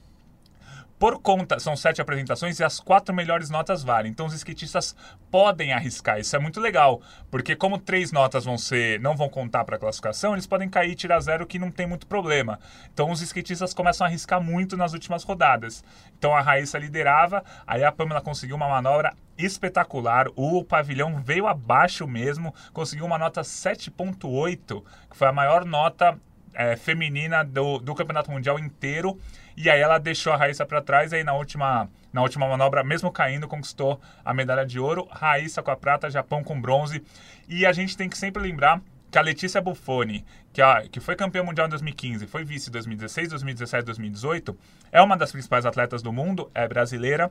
Por 0.98 1.20
conta, 1.20 1.58
são 1.58 1.76
sete 1.76 2.00
apresentações 2.00 2.60
e 2.60 2.64
as 2.64 2.78
quatro 2.78 3.14
melhores 3.14 3.50
notas 3.50 3.82
valem. 3.82 4.10
Então 4.10 4.26
os 4.26 4.32
skatistas 4.32 4.94
podem 5.30 5.72
arriscar. 5.72 6.20
Isso 6.20 6.36
é 6.36 6.38
muito 6.38 6.60
legal, 6.60 7.02
porque 7.30 7.56
como 7.56 7.78
três 7.78 8.12
notas 8.12 8.44
vão 8.44 8.56
ser, 8.56 9.00
não 9.00 9.16
vão 9.16 9.28
contar 9.28 9.64
para 9.64 9.76
a 9.76 9.78
classificação, 9.78 10.32
eles 10.32 10.46
podem 10.46 10.68
cair 10.68 10.92
e 10.92 10.94
tirar 10.94 11.20
zero 11.20 11.46
que 11.46 11.58
não 11.58 11.70
tem 11.70 11.86
muito 11.86 12.06
problema. 12.06 12.60
Então 12.92 13.10
os 13.10 13.20
skatistas 13.20 13.74
começam 13.74 14.06
a 14.06 14.08
arriscar 14.08 14.40
muito 14.40 14.76
nas 14.76 14.92
últimas 14.92 15.24
rodadas. 15.24 15.82
Então 16.16 16.34
a 16.34 16.40
Raíssa 16.40 16.78
liderava, 16.78 17.44
aí 17.66 17.82
a 17.82 17.90
Pamela 17.90 18.20
conseguiu 18.20 18.56
uma 18.56 18.68
manobra 18.68 19.14
espetacular. 19.36 20.28
O 20.36 20.64
pavilhão 20.64 21.20
veio 21.20 21.48
abaixo 21.48 22.06
mesmo, 22.06 22.54
conseguiu 22.72 23.04
uma 23.04 23.18
nota 23.18 23.42
7.8, 23.42 24.82
que 25.10 25.16
foi 25.16 25.26
a 25.26 25.32
maior 25.32 25.64
nota 25.64 26.16
é, 26.54 26.76
feminina 26.76 27.44
do, 27.44 27.78
do 27.78 27.94
campeonato 27.94 28.30
mundial 28.30 28.58
inteiro. 28.58 29.18
E 29.56 29.70
aí 29.70 29.80
ela 29.80 29.98
deixou 29.98 30.32
a 30.32 30.36
Raíssa 30.36 30.66
para 30.66 30.82
trás. 30.82 31.12
Aí 31.12 31.22
na 31.22 31.34
última, 31.34 31.88
na 32.12 32.22
última 32.22 32.48
manobra, 32.48 32.82
mesmo 32.82 33.10
caindo, 33.10 33.48
conquistou 33.48 34.00
a 34.24 34.34
medalha 34.34 34.64
de 34.64 34.78
ouro. 34.78 35.06
Raíssa 35.10 35.62
com 35.62 35.70
a 35.70 35.76
prata, 35.76 36.10
Japão 36.10 36.42
com 36.42 36.60
bronze. 36.60 37.02
E 37.48 37.64
a 37.64 37.72
gente 37.72 37.96
tem 37.96 38.08
que 38.08 38.18
sempre 38.18 38.42
lembrar 38.42 38.80
que 39.14 39.18
a 39.18 39.22
Letícia 39.22 39.60
Buffoni, 39.60 40.24
que, 40.52 40.60
a, 40.60 40.82
que 40.88 40.98
foi 40.98 41.14
campeã 41.14 41.44
mundial 41.44 41.68
em 41.68 41.70
2015, 41.70 42.26
foi 42.26 42.44
vice 42.44 42.68
em 42.68 42.72
2016, 42.72 43.28
2017, 43.28 43.84
2018, 43.84 44.58
é 44.90 45.00
uma 45.00 45.16
das 45.16 45.30
principais 45.30 45.64
atletas 45.64 46.02
do 46.02 46.12
mundo, 46.12 46.50
é 46.52 46.66
brasileira, 46.66 47.30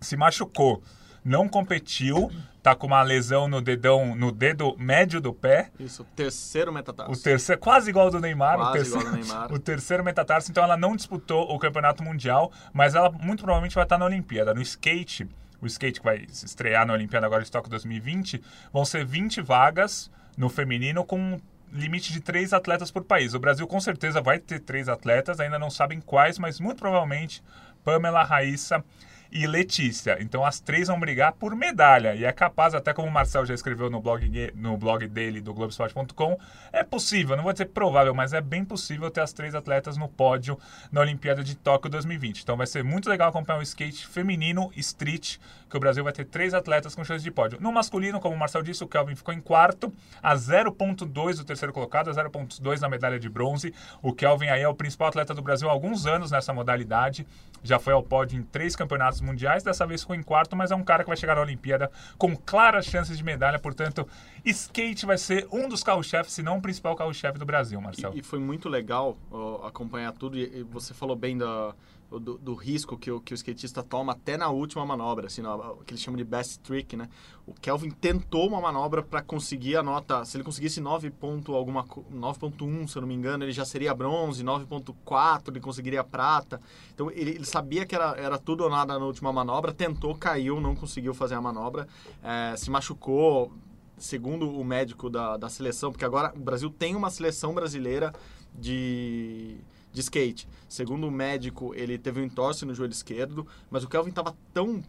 se 0.00 0.16
machucou, 0.16 0.82
não 1.24 1.48
competiu, 1.48 2.30
tá 2.62 2.74
com 2.74 2.86
uma 2.86 3.02
lesão 3.02 3.48
no 3.48 3.60
dedão, 3.60 4.14
no 4.14 4.30
dedo 4.30 4.76
médio 4.78 5.20
do 5.20 5.32
pé, 5.32 5.70
Isso, 5.78 6.04
terceiro 6.16 6.72
metatarso. 6.72 7.12
o 7.12 7.16
terceiro, 7.16 7.60
quase 7.60 7.90
igual 7.90 8.06
ao 8.06 8.10
do 8.12 8.20
Neymar, 8.20 8.54
o 8.54 8.58
Quase 8.58 8.72
terceiro, 8.72 9.00
igual 9.00 9.14
ao 9.14 9.20
do 9.20 9.26
Neymar. 9.26 9.52
o 9.54 9.58
terceiro 9.58 10.04
metatarso, 10.04 10.50
então 10.50 10.62
ela 10.62 10.76
não 10.76 10.96
disputou 10.96 11.52
o 11.52 11.58
campeonato 11.58 12.02
mundial, 12.02 12.52
mas 12.72 12.94
ela 12.94 13.10
muito 13.10 13.42
provavelmente 13.42 13.74
vai 13.74 13.84
estar 13.84 13.98
na 13.98 14.04
Olimpíada. 14.04 14.54
No 14.54 14.62
skate, 14.62 15.28
o 15.60 15.66
skate 15.66 16.00
que 16.00 16.04
vai 16.04 16.26
se 16.28 16.44
estrear 16.44 16.86
na 16.86 16.92
Olimpíada 16.92 17.26
agora 17.26 17.42
de 17.42 17.50
Tóquio 17.50 17.70
2020, 17.70 18.42
vão 18.72 18.84
ser 18.84 19.04
20 19.04 19.40
vagas 19.40 20.10
no 20.36 20.48
feminino 20.48 21.04
com 21.04 21.40
limite 21.72 22.12
de 22.12 22.20
três 22.20 22.52
atletas 22.52 22.90
por 22.90 23.02
país. 23.04 23.32
O 23.32 23.38
Brasil 23.38 23.66
com 23.66 23.80
certeza 23.80 24.20
vai 24.20 24.38
ter 24.38 24.60
três 24.60 24.88
atletas, 24.88 25.40
ainda 25.40 25.58
não 25.58 25.70
sabem 25.70 26.00
quais, 26.00 26.38
mas 26.38 26.60
muito 26.60 26.78
provavelmente 26.78 27.42
Pamela, 27.82 28.22
Raíssa 28.22 28.84
e 29.32 29.46
Letícia. 29.46 30.18
Então 30.20 30.44
as 30.44 30.60
três 30.60 30.88
vão 30.88 31.00
brigar 31.00 31.32
por 31.32 31.56
medalha. 31.56 32.14
E 32.14 32.24
é 32.24 32.32
capaz, 32.32 32.74
até 32.74 32.92
como 32.92 33.08
o 33.08 33.10
Marcel 33.10 33.46
já 33.46 33.54
escreveu 33.54 33.88
no 33.88 34.00
blog, 34.00 34.52
no 34.54 34.76
blog 34.76 35.06
dele 35.08 35.40
do 35.40 35.54
Globoesporte.com, 35.54 36.38
é 36.72 36.84
possível, 36.84 37.34
não 37.36 37.42
vou 37.42 37.52
dizer 37.52 37.66
provável, 37.66 38.14
mas 38.14 38.32
é 38.32 38.40
bem 38.40 38.64
possível 38.64 39.10
ter 39.10 39.22
as 39.22 39.32
três 39.32 39.54
atletas 39.54 39.96
no 39.96 40.08
pódio 40.08 40.58
na 40.90 41.00
Olimpíada 41.00 41.42
de 41.42 41.56
Tóquio 41.56 41.90
2020. 41.90 42.42
Então 42.42 42.56
vai 42.56 42.66
ser 42.66 42.84
muito 42.84 43.08
legal 43.08 43.30
acompanhar 43.30 43.58
o 43.58 43.62
skate 43.62 44.06
feminino 44.06 44.70
street, 44.76 45.38
que 45.72 45.76
o 45.78 45.80
Brasil 45.80 46.04
vai 46.04 46.12
ter 46.12 46.26
três 46.26 46.52
atletas 46.52 46.94
com 46.94 47.02
chance 47.02 47.24
de 47.24 47.30
pódio. 47.30 47.58
No 47.58 47.72
masculino, 47.72 48.20
como 48.20 48.36
o 48.36 48.38
Marcel 48.38 48.62
disse, 48.62 48.84
o 48.84 48.86
Kelvin 48.86 49.14
ficou 49.14 49.32
em 49.32 49.40
quarto, 49.40 49.90
a 50.22 50.34
0.2 50.34 51.38
do 51.38 51.44
terceiro 51.44 51.72
colocado, 51.72 52.10
a 52.10 52.12
0.2 52.12 52.80
na 52.80 52.90
medalha 52.90 53.18
de 53.18 53.28
bronze. 53.28 53.72
O 54.02 54.12
Kelvin 54.12 54.48
aí 54.48 54.60
é 54.60 54.68
o 54.68 54.74
principal 54.74 55.08
atleta 55.08 55.32
do 55.32 55.40
Brasil 55.40 55.70
há 55.70 55.72
alguns 55.72 56.04
anos 56.06 56.30
nessa 56.30 56.52
modalidade. 56.52 57.26
Já 57.62 57.78
foi 57.78 57.94
ao 57.94 58.02
pódio 58.02 58.38
em 58.38 58.42
três 58.42 58.76
campeonatos 58.76 59.22
mundiais, 59.22 59.62
dessa 59.62 59.86
vez 59.86 60.02
ficou 60.02 60.14
em 60.14 60.22
quarto, 60.22 60.54
mas 60.54 60.70
é 60.70 60.74
um 60.74 60.84
cara 60.84 61.04
que 61.04 61.08
vai 61.08 61.16
chegar 61.16 61.36
na 61.36 61.40
Olimpíada 61.40 61.90
com 62.18 62.36
claras 62.36 62.84
chances 62.84 63.16
de 63.16 63.24
medalha. 63.24 63.58
Portanto, 63.58 64.06
skate 64.44 65.06
vai 65.06 65.16
ser 65.16 65.48
um 65.50 65.70
dos 65.70 65.82
carro-chefes, 65.82 66.34
se 66.34 66.42
não 66.42 66.58
o 66.58 66.60
principal 66.60 66.94
carro-chefe 66.94 67.38
do 67.38 67.46
Brasil, 67.46 67.80
Marcel. 67.80 68.12
E, 68.14 68.18
e 68.18 68.22
foi 68.22 68.38
muito 68.38 68.68
legal 68.68 69.16
acompanhar 69.64 70.12
tudo. 70.12 70.36
E, 70.36 70.58
e 70.58 70.62
você 70.64 70.92
falou 70.92 71.16
bem 71.16 71.38
da, 71.38 71.74
do, 72.18 72.38
do 72.38 72.54
risco 72.54 72.96
que 72.96 73.10
o, 73.10 73.20
que 73.20 73.32
o 73.32 73.36
skatista 73.36 73.82
toma 73.82 74.12
até 74.12 74.36
na 74.36 74.48
última 74.48 74.84
manobra, 74.84 75.26
assim, 75.26 75.42
na- 75.42 75.54
o 75.72 75.76
que 75.84 75.92
eles 75.92 76.02
chamam 76.02 76.16
de 76.18 76.24
best 76.24 76.58
trick, 76.60 76.96
né? 76.96 77.08
O 77.46 77.54
Kelvin 77.54 77.90
tentou 77.90 78.46
uma 78.48 78.60
manobra 78.60 79.02
para 79.02 79.20
conseguir 79.22 79.76
a 79.76 79.82
nota. 79.82 80.24
Se 80.24 80.36
ele 80.36 80.44
conseguisse 80.44 80.80
9 80.80 81.10
ponto 81.10 81.54
alguma 81.54 81.84
co- 81.84 82.04
9.1, 82.12 82.86
se 82.86 82.96
eu 82.96 83.02
não 83.02 83.08
me 83.08 83.14
engano, 83.14 83.44
ele 83.44 83.52
já 83.52 83.64
seria 83.64 83.94
bronze, 83.94 84.42
9.4 84.44 85.48
ele 85.52 85.60
conseguiria 85.60 86.04
prata. 86.04 86.60
Então 86.94 87.10
ele, 87.10 87.30
ele 87.32 87.44
sabia 87.46 87.84
que 87.84 87.94
era, 87.94 88.14
era 88.16 88.38
tudo 88.38 88.64
ou 88.64 88.70
nada 88.70 88.98
na 88.98 89.04
última 89.04 89.32
manobra, 89.32 89.72
tentou, 89.72 90.14
caiu, 90.14 90.60
não 90.60 90.74
conseguiu 90.74 91.12
fazer 91.14 91.34
a 91.34 91.40
manobra, 91.40 91.88
eh, 92.22 92.54
se 92.56 92.70
machucou. 92.70 93.52
Segundo 93.98 94.50
o 94.50 94.64
médico 94.64 95.08
da, 95.08 95.36
da 95.36 95.48
seleção, 95.48 95.92
porque 95.92 96.04
agora 96.04 96.32
o 96.34 96.38
Brasil 96.40 96.68
tem 96.70 96.96
uma 96.96 97.08
seleção 97.08 97.54
brasileira 97.54 98.12
de, 98.52 99.56
de 99.92 100.00
skate. 100.00 100.48
Segundo 100.68 101.06
o 101.06 101.10
médico, 101.10 101.74
ele 101.74 101.98
teve 101.98 102.20
um 102.20 102.24
entorse 102.24 102.64
no 102.64 102.74
joelho 102.74 102.92
esquerdo, 102.92 103.46
mas 103.70 103.84
o 103.84 103.88
Kelvin 103.88 104.10
tava 104.10 104.36
tão. 104.52 104.82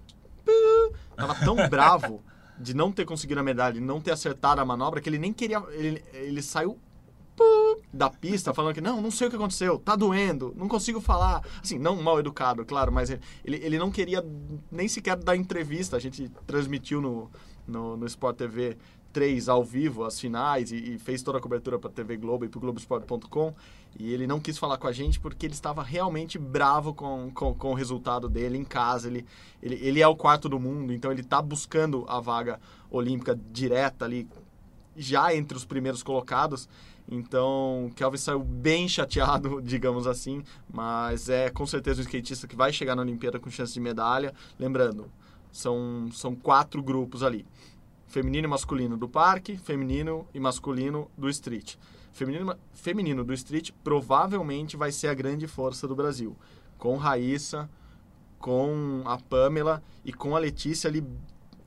tava 1.15 1.35
tão 1.35 1.55
bravo 1.69 2.23
de 2.57 2.73
não 2.73 2.91
ter 2.91 3.05
conseguido 3.05 3.39
a 3.39 3.43
medalha, 3.43 3.73
de 3.73 3.81
não 3.81 3.99
ter 3.99 4.11
acertado 4.11 4.61
a 4.61 4.65
manobra, 4.65 5.01
que 5.01 5.09
ele 5.09 5.19
nem 5.19 5.33
queria. 5.33 5.61
Ele, 5.71 6.03
ele 6.13 6.41
saiu. 6.41 6.77
da 7.91 8.11
pista 8.11 8.53
falando 8.53 8.75
que 8.75 8.81
não, 8.81 9.01
não 9.01 9.09
sei 9.09 9.25
o 9.25 9.29
que 9.29 9.35
aconteceu, 9.35 9.79
tá 9.79 9.95
doendo, 9.95 10.53
não 10.55 10.67
consigo 10.67 11.01
falar. 11.01 11.43
Assim, 11.61 11.79
não 11.79 11.99
mal 12.01 12.19
educado, 12.19 12.63
claro, 12.63 12.91
mas 12.91 13.09
ele, 13.09 13.21
ele 13.43 13.77
não 13.79 13.91
queria 13.91 14.23
nem 14.71 14.87
sequer 14.87 15.17
dar 15.17 15.35
entrevista. 15.35 15.97
A 15.97 15.99
gente 15.99 16.29
transmitiu 16.45 17.01
no, 17.01 17.31
no, 17.67 17.97
no 17.97 18.05
Sport 18.05 18.37
TV 18.37 18.77
3 19.13 19.47
ao 19.47 19.63
vivo 19.63 20.03
as 20.03 20.19
finais 20.19 20.71
e, 20.71 20.95
e 20.95 20.97
fez 20.97 21.21
toda 21.21 21.37
a 21.37 21.41
cobertura 21.41 21.77
para 21.77 21.89
TV 21.89 22.17
Globo 22.17 22.43
e 22.43 22.49
para 22.49 22.59
Globoesporte.com. 22.59 23.53
E 23.97 24.11
ele 24.11 24.25
não 24.25 24.39
quis 24.39 24.57
falar 24.57 24.77
com 24.77 24.87
a 24.87 24.91
gente 24.91 25.19
porque 25.19 25.45
ele 25.45 25.53
estava 25.53 25.83
realmente 25.83 26.39
bravo 26.39 26.93
com, 26.93 27.29
com, 27.31 27.53
com 27.53 27.71
o 27.71 27.73
resultado 27.75 28.27
dele 28.27 28.57
em 28.57 28.63
casa. 28.63 29.07
Ele, 29.07 29.25
ele, 29.61 29.75
ele 29.75 30.01
é 30.01 30.07
o 30.07 30.15
quarto 30.15 30.49
do 30.49 30.59
mundo, 30.59 30.91
então 30.91 31.11
ele 31.11 31.21
está 31.21 31.41
buscando 31.41 32.03
a 32.07 32.19
vaga 32.19 32.59
olímpica 32.89 33.39
direta 33.51 34.03
ali, 34.03 34.27
já 34.97 35.33
entre 35.35 35.55
os 35.55 35.63
primeiros 35.63 36.01
colocados. 36.01 36.67
Então, 37.07 37.91
Kelvin 37.95 38.17
saiu 38.17 38.39
bem 38.39 38.87
chateado, 38.87 39.61
digamos 39.63 40.07
assim, 40.07 40.43
mas 40.73 41.29
é 41.29 41.49
com 41.49 41.65
certeza 41.67 42.01
um 42.01 42.03
skatista 42.03 42.47
que 42.47 42.55
vai 42.55 42.73
chegar 42.73 42.95
na 42.95 43.03
Olimpíada 43.03 43.39
com 43.39 43.49
chance 43.51 43.73
de 43.73 43.79
medalha. 43.79 44.33
Lembrando, 44.57 45.11
são, 45.51 46.09
são 46.11 46.33
quatro 46.33 46.81
grupos 46.81 47.21
ali 47.21 47.45
feminino 48.13 48.45
e 48.45 48.47
masculino 48.47 48.95
do 48.95 49.09
parque, 49.09 49.57
feminino 49.57 50.27
e 50.35 50.39
masculino 50.39 51.09
do 51.17 51.27
street. 51.29 51.77
Feminino, 52.11 52.55
feminino 52.71 53.23
do 53.23 53.33
street 53.33 53.71
provavelmente 53.83 54.77
vai 54.77 54.91
ser 54.91 55.07
a 55.07 55.15
grande 55.15 55.47
força 55.47 55.87
do 55.87 55.95
Brasil, 55.95 56.37
com 56.77 56.95
Raíssa, 56.95 57.67
com 58.37 59.01
a 59.03 59.17
Pamela 59.17 59.81
e 60.05 60.13
com 60.13 60.35
a 60.35 60.39
Letícia 60.39 60.87
ali. 60.87 61.03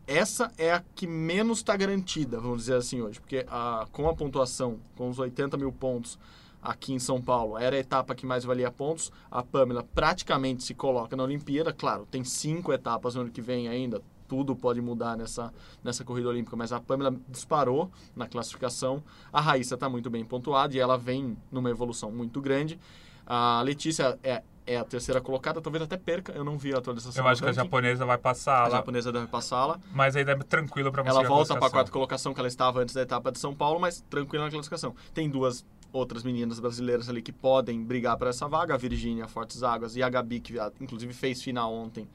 Essa 0.06 0.52
é 0.56 0.72
a 0.72 0.84
que 0.94 1.04
menos 1.04 1.58
está 1.58 1.76
garantida, 1.76 2.38
vamos 2.38 2.58
dizer 2.58 2.76
assim 2.76 3.02
hoje, 3.02 3.20
porque 3.20 3.44
a, 3.48 3.88
com 3.90 4.08
a 4.08 4.14
pontuação, 4.14 4.78
com 4.94 5.10
os 5.10 5.18
80 5.18 5.56
mil 5.56 5.72
pontos 5.72 6.16
aqui 6.62 6.92
em 6.92 7.00
São 7.00 7.20
Paulo, 7.20 7.58
era 7.58 7.74
a 7.74 7.80
etapa 7.80 8.14
que 8.14 8.24
mais 8.24 8.44
valia 8.44 8.70
pontos. 8.70 9.10
A 9.28 9.42
Pamela 9.42 9.82
praticamente 9.82 10.62
se 10.62 10.74
coloca 10.74 11.16
na 11.16 11.24
Olimpíada, 11.24 11.72
claro, 11.72 12.06
tem 12.08 12.22
cinco 12.22 12.72
etapas 12.72 13.16
no 13.16 13.22
ano 13.22 13.32
que 13.32 13.42
vem 13.42 13.66
ainda, 13.66 14.00
tudo 14.28 14.54
pode 14.54 14.80
mudar 14.80 15.16
nessa, 15.16 15.52
nessa 15.82 16.04
corrida 16.04 16.28
olímpica, 16.28 16.56
mas 16.56 16.72
a 16.72 16.80
Pamela 16.80 17.14
disparou 17.28 17.90
na 18.14 18.26
classificação. 18.26 19.02
A 19.32 19.40
Raíssa 19.40 19.74
está 19.74 19.88
muito 19.88 20.10
bem 20.10 20.24
pontuada 20.24 20.74
e 20.74 20.78
ela 20.78 20.96
vem 20.96 21.36
numa 21.50 21.70
evolução 21.70 22.10
muito 22.10 22.40
grande. 22.40 22.78
A 23.26 23.60
Letícia 23.62 24.18
é, 24.22 24.42
é 24.66 24.76
a 24.76 24.84
terceira 24.84 25.20
colocada, 25.20 25.60
talvez 25.60 25.82
até 25.82 25.96
perca, 25.96 26.32
eu 26.32 26.44
não 26.44 26.58
vi 26.58 26.74
a 26.74 26.78
atualização. 26.78 27.24
Eu 27.24 27.28
acho 27.28 27.42
que 27.42 27.48
a 27.48 27.52
japonesa 27.52 28.04
vai 28.04 28.18
passar. 28.18 28.66
A 28.66 28.70
japonesa 28.70 29.12
deve 29.12 29.26
passá-la. 29.26 29.78
Mas 29.92 30.16
aí 30.16 30.22
é 30.22 30.34
tranquilo 30.36 30.90
para 30.90 31.02
você. 31.02 31.10
Ela 31.10 31.22
volta 31.22 31.56
para 31.56 31.66
a 31.66 31.70
quarta 31.70 31.90
colocação 31.90 32.34
que 32.34 32.40
ela 32.40 32.48
estava 32.48 32.80
antes 32.80 32.94
da 32.94 33.02
etapa 33.02 33.30
de 33.30 33.38
São 33.38 33.54
Paulo, 33.54 33.80
mas 33.80 34.00
tranquila 34.10 34.44
na 34.44 34.50
classificação. 34.50 34.94
Tem 35.14 35.30
duas 35.30 35.64
outras 35.92 36.22
meninas 36.22 36.60
brasileiras 36.60 37.08
ali 37.08 37.22
que 37.22 37.32
podem 37.32 37.82
brigar 37.82 38.16
para 38.16 38.30
essa 38.30 38.46
vaga, 38.46 38.74
a 38.74 38.76
Virgínia 38.76 39.26
Fortes 39.26 39.62
Águas 39.62 39.96
e 39.96 40.02
a 40.02 40.08
Gabi, 40.08 40.40
que 40.40 40.54
inclusive 40.80 41.12
fez 41.14 41.42
final 41.42 41.72
ontem 41.72 42.06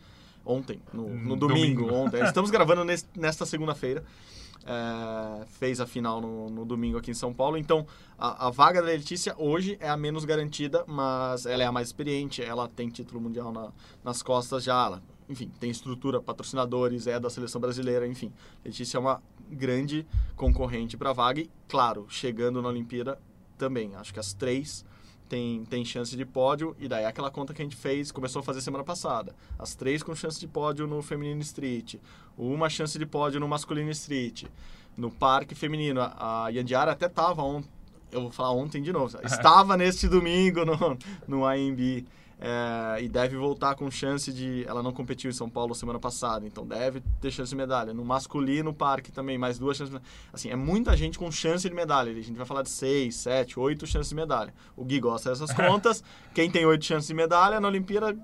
ontem, 0.46 0.82
no, 0.94 1.08
no 1.08 1.36
domingo, 1.36 1.82
domingo, 1.82 1.94
ontem. 1.94 2.24
Estamos 2.24 2.50
gravando 2.52 2.84
nesse, 2.84 3.06
nesta 3.16 3.46
segunda-feira. 3.46 4.04
É, 4.64 5.46
fez 5.48 5.82
a 5.82 5.88
final 5.88 6.22
no, 6.22 6.48
no, 6.48 6.64
domingo 6.64 6.98
aqui 6.98 7.10
em 7.10 7.16
São 7.16 7.34
Paulo. 7.34 7.58
Então, 7.58 7.86
a, 8.18 8.48
a, 8.48 8.50
vaga 8.52 8.80
da 8.80 8.88
Letícia 8.88 9.34
hoje 9.38 9.76
é 9.80 9.90
a 9.90 9.98
menos 9.98 10.24
garantida, 10.24 10.84
mas 10.88 11.48
ela 11.48 11.64
é 11.64 11.66
a 11.66 11.72
mais 11.72 11.88
experiente, 11.88 12.44
ela 12.44 12.68
tem 12.68 12.88
título 12.88 13.20
mundial 13.20 13.52
na, 13.52 13.72
nas 14.04 14.22
costas 14.22 14.64
já. 14.64 14.86
Ela, 14.86 15.04
enfim, 15.28 15.52
tem 15.60 15.72
estrutura, 15.72 16.22
patrocinadores, 16.22 17.08
é 17.08 17.20
da 17.20 17.30
seleção 17.30 17.60
brasileira, 17.60 18.08
enfim. 18.08 18.32
Letícia 18.64 18.98
é 18.98 19.00
uma 19.00 19.22
grande 19.50 20.06
concorrente 20.36 20.96
para 20.96 21.10
a 21.10 21.14
vaga 21.14 21.42
e, 21.42 21.50
claro, 21.68 22.06
chegando 22.08 22.62
na 22.62 22.70
Olimpíada 22.70 23.20
também. 23.58 23.96
Acho 23.96 24.14
que 24.14 24.20
as 24.20 24.34
três 24.34 24.86
tem, 25.32 25.64
tem 25.64 25.86
chance 25.86 26.14
de 26.14 26.26
pódio, 26.26 26.76
e 26.78 26.90
daí 26.90 27.06
é 27.06 27.08
aquela 27.08 27.32
conta 27.32 27.54
que 27.54 27.62
a 27.62 27.64
gente 27.64 27.78
fez, 27.78 28.12
começou 28.12 28.42
a 28.42 28.44
fazer 28.44 28.60
semana 28.60 28.84
passada. 28.84 29.34
As 29.58 29.74
três 29.74 30.04
com 30.04 30.14
chance 30.14 30.38
de 30.38 30.46
pódio 30.46 30.86
no 30.86 31.02
feminino 31.02 31.40
street, 31.40 31.96
uma 32.38 32.70
chance 32.70 33.00
de 33.00 33.06
pódio 33.06 33.40
no 33.40 33.48
masculino 33.48 33.90
street. 33.92 34.44
No 34.98 35.10
parque 35.10 35.56
feminino, 35.56 36.02
a 36.02 36.50
Yandiara 36.50 36.92
até 36.92 37.06
estava 37.06 37.42
ontem, 37.44 37.70
eu 38.12 38.24
vou 38.24 38.32
falar 38.32 38.52
ontem 38.52 38.82
de 38.82 38.92
novo, 38.92 39.18
estava 39.24 39.78
neste 39.78 40.10
domingo 40.10 40.66
no, 40.66 40.98
no 41.26 41.46
AMB. 41.46 42.06
É, 42.44 43.04
e 43.04 43.08
deve 43.08 43.38
voltar 43.38 43.76
com 43.76 43.90
chance 43.92 44.34
de. 44.34 44.66
Ela 44.68 44.82
não 44.82 44.92
competiu 44.92 45.30
em 45.30 45.34
São 45.34 45.48
Paulo 45.48 45.76
semana 45.76 46.00
passada, 46.00 46.48
então 46.48 46.66
deve 46.66 47.00
ter 47.22 47.30
chance 47.30 47.52
de 47.52 47.56
medalha. 47.56 47.94
No 47.94 48.04
masculino, 48.04 48.74
parque 48.74 49.12
também, 49.12 49.38
mais 49.38 49.60
duas 49.60 49.78
chances. 49.78 49.94
De... 49.94 50.02
Assim, 50.34 50.50
é 50.50 50.56
muita 50.56 50.98
gente 50.98 51.20
com 51.20 51.32
chance 51.32 51.70
de 51.70 51.76
medalha. 51.76 52.12
A 52.12 52.16
gente 52.16 52.36
vai 52.36 52.46
falar 52.48 52.64
de 52.64 52.70
seis, 52.72 53.16
sete, 53.16 53.60
oito 53.60 53.86
chances 53.86 54.10
de 54.10 54.16
medalha. 54.16 54.52
O 54.76 54.84
Gui 54.84 55.00
gosta 55.00 55.30
dessas 55.30 55.54
contas. 55.54 56.04
Quem 56.34 56.50
tem 56.50 56.66
oito 56.66 56.84
chances 56.84 57.08
de 57.08 57.14
medalha 57.14 57.60
na 57.60 57.68
Olimpíada 57.68 58.18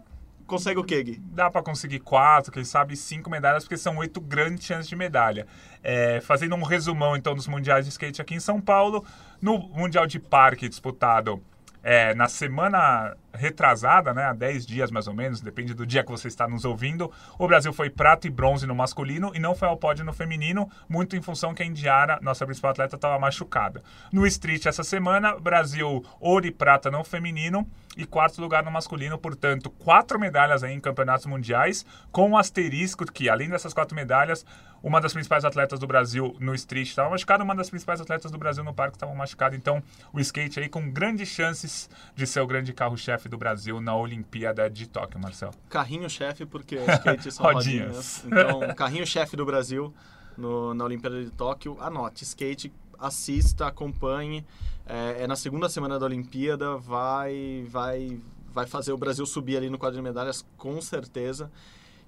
consegue 0.47 0.79
o 0.79 0.83
quê, 0.83 1.03
Gui? 1.03 1.21
Dá 1.33 1.51
para 1.51 1.61
conseguir 1.61 1.99
quatro, 1.99 2.51
quem 2.51 2.63
sabe 2.63 2.95
cinco 2.95 3.29
medalhas, 3.29 3.65
porque 3.65 3.77
são 3.77 3.97
oito 3.97 4.19
grandes 4.19 4.65
chances 4.65 4.87
de 4.87 4.95
medalha. 4.95 5.45
É, 5.83 6.21
fazendo 6.21 6.55
um 6.55 6.63
resumão, 6.63 7.15
então, 7.15 7.35
dos 7.35 7.47
mundiais 7.47 7.85
de 7.85 7.91
skate 7.91 8.19
aqui 8.19 8.33
em 8.33 8.39
São 8.39 8.59
Paulo, 8.59 9.05
no 9.39 9.59
Mundial 9.59 10.07
de 10.07 10.19
Parque 10.19 10.67
disputado 10.67 11.39
é, 11.83 12.13
na 12.15 12.27
semana 12.27 13.15
retrasada, 13.37 14.13
né, 14.13 14.25
há 14.25 14.33
10 14.33 14.65
dias 14.65 14.91
mais 14.91 15.07
ou 15.07 15.13
menos, 15.13 15.41
depende 15.41 15.73
do 15.73 15.85
dia 15.85 16.03
que 16.03 16.11
você 16.11 16.27
está 16.27 16.47
nos 16.47 16.65
ouvindo, 16.65 17.11
o 17.37 17.47
Brasil 17.47 17.71
foi 17.71 17.89
prata 17.89 18.27
e 18.27 18.29
bronze 18.29 18.65
no 18.65 18.75
masculino 18.75 19.31
e 19.33 19.39
não 19.39 19.55
foi 19.55 19.67
ao 19.67 19.77
pódio 19.77 20.03
no 20.03 20.13
feminino, 20.13 20.69
muito 20.89 21.15
em 21.15 21.21
função 21.21 21.53
que 21.53 21.63
a 21.63 21.65
Indiara, 21.65 22.19
nossa 22.21 22.45
principal 22.45 22.71
atleta, 22.71 22.95
estava 22.95 23.19
machucada. 23.19 23.83
No 24.11 24.25
street 24.27 24.65
essa 24.65 24.83
semana, 24.83 25.37
Brasil 25.39 26.03
ouro 26.19 26.45
e 26.45 26.51
prata 26.51 26.91
no 26.91 27.03
feminino 27.03 27.67
e 27.95 28.05
quarto 28.05 28.39
lugar 28.39 28.63
no 28.63 28.71
masculino, 28.71 29.17
portanto, 29.17 29.71
quatro 29.71 30.19
medalhas 30.19 30.63
aí 30.63 30.73
em 30.73 30.79
campeonatos 30.79 31.25
mundiais, 31.25 31.85
com 32.11 32.29
um 32.29 32.37
asterisco 32.37 33.03
que, 33.11 33.27
além 33.27 33.49
dessas 33.49 33.73
quatro 33.73 33.95
medalhas, 33.95 34.45
uma 34.83 35.01
das 35.01 35.13
principais 35.13 35.43
atletas 35.43 35.79
do 35.79 35.87
Brasil 35.87 36.35
no 36.39 36.53
street 36.53 36.87
estava 36.87 37.09
machucada, 37.09 37.43
uma 37.43 37.55
das 37.55 37.69
principais 37.69 37.99
atletas 37.99 38.31
do 38.31 38.37
Brasil 38.37 38.63
no 38.63 38.73
parque 38.73 38.95
estava 38.95 39.13
machucada, 39.15 39.55
então 39.55 39.81
o 40.13 40.19
skate 40.19 40.59
aí 40.59 40.69
com 40.69 40.89
grandes 40.91 41.29
chances 41.29 41.89
de 42.15 42.27
ser 42.27 42.41
o 42.41 42.47
grande 42.47 42.71
carro-chefe 42.71 43.26
chefe 43.27 43.29
do 43.29 43.37
Brasil 43.37 43.81
na 43.81 43.95
Olimpíada 43.95 44.69
de 44.69 44.87
Tóquio, 44.87 45.19
Marcel? 45.19 45.51
Carrinho-chefe, 45.69 46.45
porque 46.45 46.75
skate 46.75 47.31
são 47.31 47.45
rodinhas. 47.51 48.23
rodinhas. 48.23 48.25
Então, 48.25 48.73
carrinho-chefe 48.73 49.35
do 49.35 49.45
Brasil 49.45 49.93
no, 50.37 50.73
na 50.73 50.85
Olimpíada 50.85 51.23
de 51.23 51.29
Tóquio. 51.31 51.77
Anote, 51.79 52.23
skate, 52.23 52.71
assista, 52.97 53.67
acompanhe. 53.67 54.45
É, 54.85 55.23
é, 55.23 55.27
na 55.27 55.35
segunda 55.35 55.67
semana 55.67 55.99
da 55.99 56.05
Olimpíada, 56.05 56.77
vai, 56.77 57.65
vai, 57.69 58.19
vai 58.53 58.65
fazer 58.65 58.93
o 58.93 58.97
Brasil 58.97 59.25
subir 59.25 59.57
ali 59.57 59.69
no 59.69 59.77
quadro 59.77 59.97
de 59.97 60.03
medalhas, 60.03 60.45
com 60.57 60.81
certeza. 60.81 61.51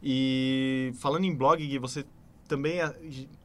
E 0.02 0.94
falando 1.00 1.26
em 1.26 1.36
blog, 1.36 1.78
você 1.80 2.06
também 2.50 2.79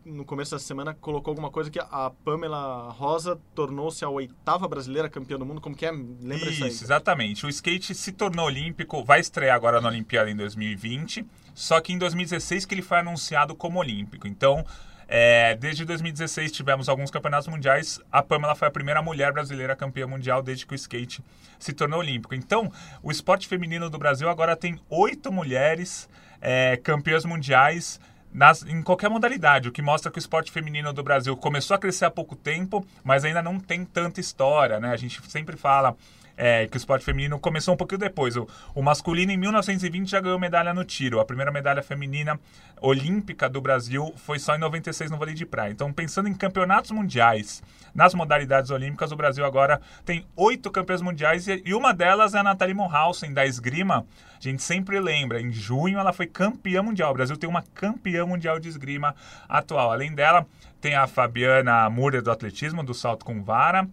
no 0.04 0.24
começo 0.24 0.52
da 0.52 0.58
semana 0.58 0.94
colocou 0.94 1.30
alguma 1.30 1.50
coisa 1.50 1.70
que 1.70 1.78
a 1.78 2.10
Pamela 2.24 2.90
Rosa 2.90 3.38
tornou-se 3.54 4.02
a 4.02 4.08
oitava 4.08 4.66
brasileira 4.66 5.10
campeã 5.10 5.38
do 5.38 5.44
mundo. 5.44 5.60
Como 5.60 5.76
que 5.76 5.84
é? 5.84 5.92
Lembra 5.92 6.50
isso, 6.50 6.66
isso 6.66 6.84
exatamente. 6.84 7.44
O 7.44 7.48
skate 7.50 7.94
se 7.94 8.12
tornou 8.12 8.46
olímpico, 8.46 9.04
vai 9.04 9.20
estrear 9.20 9.54
agora 9.54 9.78
na 9.78 9.88
Olimpíada 9.88 10.30
em 10.30 10.36
2020, 10.36 11.24
só 11.54 11.80
que 11.80 11.92
em 11.92 11.98
2016 11.98 12.64
que 12.64 12.74
ele 12.74 12.82
foi 12.82 12.98
anunciado 12.98 13.54
como 13.54 13.78
olímpico. 13.78 14.26
Então, 14.26 14.64
é, 15.06 15.54
desde 15.54 15.84
2016 15.84 16.50
tivemos 16.50 16.88
alguns 16.88 17.10
campeonatos 17.10 17.46
mundiais. 17.46 18.00
A 18.10 18.22
Pamela 18.22 18.54
foi 18.54 18.68
a 18.68 18.70
primeira 18.70 19.02
mulher 19.02 19.34
brasileira 19.34 19.76
campeã 19.76 20.06
mundial 20.06 20.42
desde 20.42 20.64
que 20.66 20.72
o 20.72 20.76
skate 20.76 21.22
se 21.58 21.74
tornou 21.74 22.00
olímpico. 22.00 22.34
Então, 22.34 22.72
o 23.02 23.10
esporte 23.10 23.46
feminino 23.46 23.90
do 23.90 23.98
Brasil 23.98 24.30
agora 24.30 24.56
tem 24.56 24.80
oito 24.88 25.30
mulheres 25.30 26.08
é, 26.40 26.78
campeãs 26.78 27.26
mundiais 27.26 28.00
nas, 28.34 28.64
em 28.64 28.82
qualquer 28.82 29.08
modalidade, 29.08 29.68
o 29.68 29.72
que 29.72 29.80
mostra 29.80 30.10
que 30.10 30.18
o 30.18 30.20
esporte 30.20 30.50
feminino 30.50 30.92
do 30.92 31.04
Brasil 31.04 31.36
começou 31.36 31.76
a 31.76 31.78
crescer 31.78 32.04
há 32.04 32.10
pouco 32.10 32.34
tempo, 32.34 32.84
mas 33.04 33.24
ainda 33.24 33.40
não 33.40 33.60
tem 33.60 33.84
tanta 33.84 34.20
história, 34.20 34.80
né? 34.80 34.90
A 34.90 34.96
gente 34.96 35.22
sempre 35.30 35.56
fala 35.56 35.96
é, 36.36 36.66
que 36.66 36.76
o 36.76 36.78
esporte 36.78 37.04
feminino 37.04 37.38
começou 37.38 37.74
um 37.74 37.76
pouquinho 37.76 38.00
depois. 38.00 38.36
O, 38.36 38.48
o, 38.74 38.82
masculino, 38.82 39.32
em 39.32 39.36
1920, 39.36 40.10
já 40.10 40.20
ganhou 40.20 40.38
medalha 40.38 40.74
no 40.74 40.84
tiro. 40.84 41.20
A 41.20 41.24
primeira 41.24 41.50
medalha 41.50 41.82
feminina 41.82 42.38
olímpica 42.80 43.48
do 43.48 43.60
Brasil 43.60 44.12
foi 44.16 44.38
só 44.38 44.54
em 44.54 44.58
96 44.58 45.10
no 45.10 45.16
vôlei 45.16 45.34
de 45.34 45.46
praia. 45.46 45.70
Então, 45.70 45.92
pensando 45.92 46.28
em 46.28 46.34
campeonatos 46.34 46.90
mundiais, 46.90 47.62
nas 47.94 48.14
modalidades 48.14 48.70
olímpicas, 48.70 49.12
o 49.12 49.16
Brasil 49.16 49.44
agora 49.44 49.80
tem 50.04 50.26
oito 50.36 50.70
campeões 50.70 51.00
mundiais 51.00 51.46
e, 51.46 51.62
e 51.64 51.74
uma 51.74 51.94
delas 51.94 52.34
é 52.34 52.38
a 52.38 52.42
Nathalie 52.42 52.74
Monhausen, 52.74 53.32
da 53.32 53.46
esgrima. 53.46 54.04
A 54.36 54.42
gente 54.42 54.62
sempre 54.62 55.00
lembra, 55.00 55.40
em 55.40 55.52
junho 55.52 55.98
ela 55.98 56.12
foi 56.12 56.26
campeã 56.26 56.82
mundial. 56.82 57.12
O 57.12 57.14
Brasil 57.14 57.36
tem 57.36 57.48
uma 57.48 57.62
campeã 57.74 58.26
mundial 58.26 58.58
de 58.58 58.68
esgrima 58.68 59.14
atual. 59.48 59.92
Além 59.92 60.12
dela, 60.12 60.46
tem 60.80 60.94
a 60.94 61.06
Fabiana 61.06 61.88
Murer 61.88 62.20
do 62.20 62.30
atletismo, 62.30 62.82
do 62.82 62.92
salto 62.92 63.24
com 63.24 63.42
vara. 63.42 63.88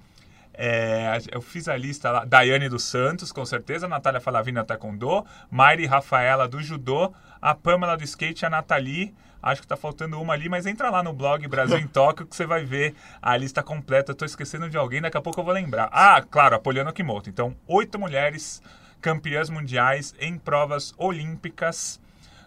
É, 0.53 1.19
eu 1.31 1.41
fiz 1.41 1.67
a 1.67 1.75
lista 1.77 2.11
lá. 2.11 2.25
Daiane 2.25 2.69
dos 2.69 2.83
Santos, 2.83 3.31
com 3.31 3.45
certeza. 3.45 3.87
Natália 3.87 4.19
Falavina 4.19 4.63
Taekwondo. 4.63 5.25
Mairi 5.49 5.85
Rafaela 5.85 6.47
do 6.47 6.61
Judô. 6.61 7.13
A 7.41 7.55
Pamela 7.55 7.97
do 7.97 8.03
Skate. 8.03 8.45
A 8.45 8.49
Nathalie. 8.49 9.13
Acho 9.41 9.61
que 9.61 9.67
tá 9.67 9.75
faltando 9.75 10.21
uma 10.21 10.33
ali, 10.33 10.47
mas 10.47 10.67
entra 10.67 10.91
lá 10.91 11.01
no 11.01 11.13
blog 11.13 11.47
Brasil 11.47 11.79
em 11.79 11.87
Tóquio 11.87 12.27
que 12.27 12.35
você 12.35 12.45
vai 12.45 12.63
ver 12.63 12.93
a 13.19 13.35
lista 13.35 13.63
completa. 13.63 14.11
Eu 14.11 14.15
tô 14.15 14.23
esquecendo 14.23 14.69
de 14.69 14.77
alguém, 14.77 15.01
daqui 15.01 15.17
a 15.17 15.21
pouco 15.21 15.39
eu 15.39 15.43
vou 15.43 15.53
lembrar. 15.53 15.89
Ah, 15.91 16.21
claro, 16.21 16.55
a 16.55 16.59
Poliana 16.59 16.93
Kimoto. 16.93 17.27
Então, 17.27 17.55
oito 17.67 17.97
mulheres 17.97 18.61
campeãs 19.01 19.49
mundiais 19.49 20.13
em 20.19 20.37
provas 20.37 20.93
olímpicas 20.95 21.99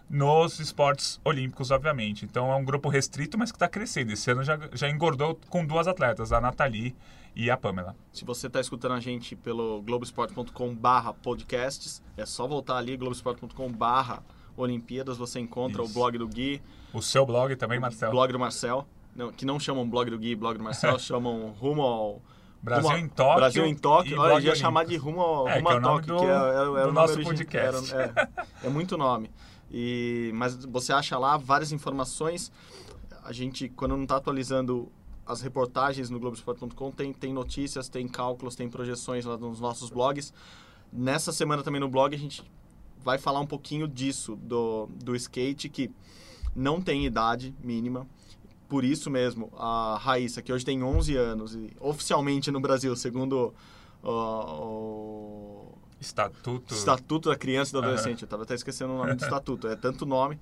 nos 0.09 0.59
esportes 0.59 1.19
olímpicos, 1.25 1.69
obviamente. 1.69 2.23
Então 2.23 2.51
é 2.51 2.55
um 2.55 2.63
grupo 2.63 2.87
restrito, 2.87 3.37
mas 3.37 3.51
que 3.51 3.57
está 3.57 3.67
crescendo. 3.67 4.13
Esse 4.13 4.31
ano 4.31 4.43
já, 4.43 4.57
já 4.71 4.89
engordou 4.89 5.37
com 5.49 5.65
duas 5.65 5.87
atletas, 5.87 6.31
a 6.31 6.39
Nathalie 6.39 6.95
e 7.35 7.51
a 7.51 7.57
Pamela. 7.57 7.95
Se 8.13 8.23
você 8.23 8.47
está 8.47 8.61
escutando 8.61 8.93
a 8.93 8.99
gente 8.99 9.35
pelo 9.35 9.81
globesport.com 9.81 10.73
barra 10.73 11.13
podcasts, 11.13 12.01
é 12.15 12.25
só 12.25 12.47
voltar 12.47 12.77
ali, 12.77 12.95
globesport.com 12.95 13.71
barra 13.71 14.23
Olimpíadas, 14.55 15.17
você 15.17 15.39
encontra 15.39 15.83
Isso. 15.83 15.91
o 15.91 15.93
blog 15.93 16.17
do 16.17 16.27
Gui. 16.27 16.61
O 16.93 17.01
seu 17.01 17.25
blog 17.25 17.55
também, 17.57 17.79
Marcel? 17.79 18.07
O 18.07 18.11
blog 18.11 18.31
do 18.31 18.39
Marcel. 18.39 18.87
Não, 19.13 19.31
que 19.31 19.45
não 19.45 19.59
chamam 19.59 19.87
blog 19.87 20.09
do 20.09 20.17
Gui 20.17 20.35
blog 20.35 20.57
do 20.57 20.63
Marcel, 20.63 20.97
chamam 20.99 21.49
rumo 21.59 21.81
ao... 21.81 22.21
Brasil 22.63 22.89
rumo, 22.89 22.97
em 22.97 23.07
Tóquio. 23.07 23.35
Brasil 23.35 23.65
em 23.65 23.75
Tóquio. 23.75 24.19
Olha, 24.19 24.43
ia 24.43 24.55
chamar 24.55 24.85
de 24.85 24.95
rumo, 24.95 25.21
ao, 25.21 25.47
é, 25.47 25.59
rumo 25.59 25.67
que 25.67 25.75
é 25.75 25.79
Tóquio, 25.81 26.15
do, 26.15 26.19
que 26.19 26.25
é, 26.25 26.29
é, 26.29 26.83
é 26.83 26.87
o 26.87 26.91
nosso 26.91 27.21
podcast. 27.21 27.93
Era, 27.93 28.31
é, 28.63 28.67
é 28.67 28.69
muito 28.69 28.97
nome. 28.97 29.29
E, 29.71 30.31
mas 30.33 30.65
você 30.65 30.91
acha 30.91 31.15
lá 31.17 31.37
várias 31.37 31.71
informações. 31.71 32.51
A 33.23 33.31
gente, 33.31 33.69
quando 33.69 33.95
não 33.95 34.03
está 34.03 34.15
atualizando 34.15 34.91
as 35.25 35.41
reportagens 35.41 36.09
no 36.09 36.19
Globoesporte.com, 36.19 36.91
tem, 36.91 37.11
tem 37.13 37.33
notícias, 37.33 37.89
tem 37.89 38.07
cálculos, 38.07 38.55
tem 38.55 38.69
projeções 38.69 39.25
lá 39.25 39.37
nos 39.37 39.59
nossos 39.59 39.89
blogs. 39.89 40.33
Nessa 40.91 41.31
semana 41.31 41.63
também 41.63 41.81
no 41.81 41.89
blog 41.89 42.13
a 42.15 42.19
gente 42.19 42.43
vai 43.03 43.17
falar 43.17 43.39
um 43.39 43.47
pouquinho 43.47 43.87
disso, 43.87 44.35
do, 44.35 44.87
do 45.03 45.15
skate, 45.15 45.69
que 45.69 45.91
não 46.55 46.81
tem 46.81 47.05
idade 47.05 47.53
mínima. 47.63 48.07
Por 48.67 48.83
isso 48.83 49.09
mesmo, 49.09 49.51
a 49.57 49.97
Raíssa, 49.99 50.41
que 50.41 50.51
hoje 50.51 50.65
tem 50.65 50.83
11 50.83 51.15
anos, 51.15 51.55
e 51.55 51.71
oficialmente 51.79 52.49
no 52.49 52.59
Brasil, 52.59 52.95
segundo 52.95 53.53
uh, 54.03 54.07
o 54.07 55.75
Estatuto. 55.99 56.73
Estatuto 56.73 57.29
da 57.29 57.35
Criança 57.35 57.71
e 57.71 57.73
do 57.73 57.79
Adolescente. 57.79 58.19
Uhum. 58.19 58.23
Eu 58.23 58.25
estava 58.25 58.43
até 58.43 58.55
esquecendo 58.55 58.93
o 58.93 58.97
nome 58.97 59.15
do 59.15 59.21
estatuto. 59.23 59.67
É 59.67 59.75
tanto 59.75 60.05
nome. 60.05 60.39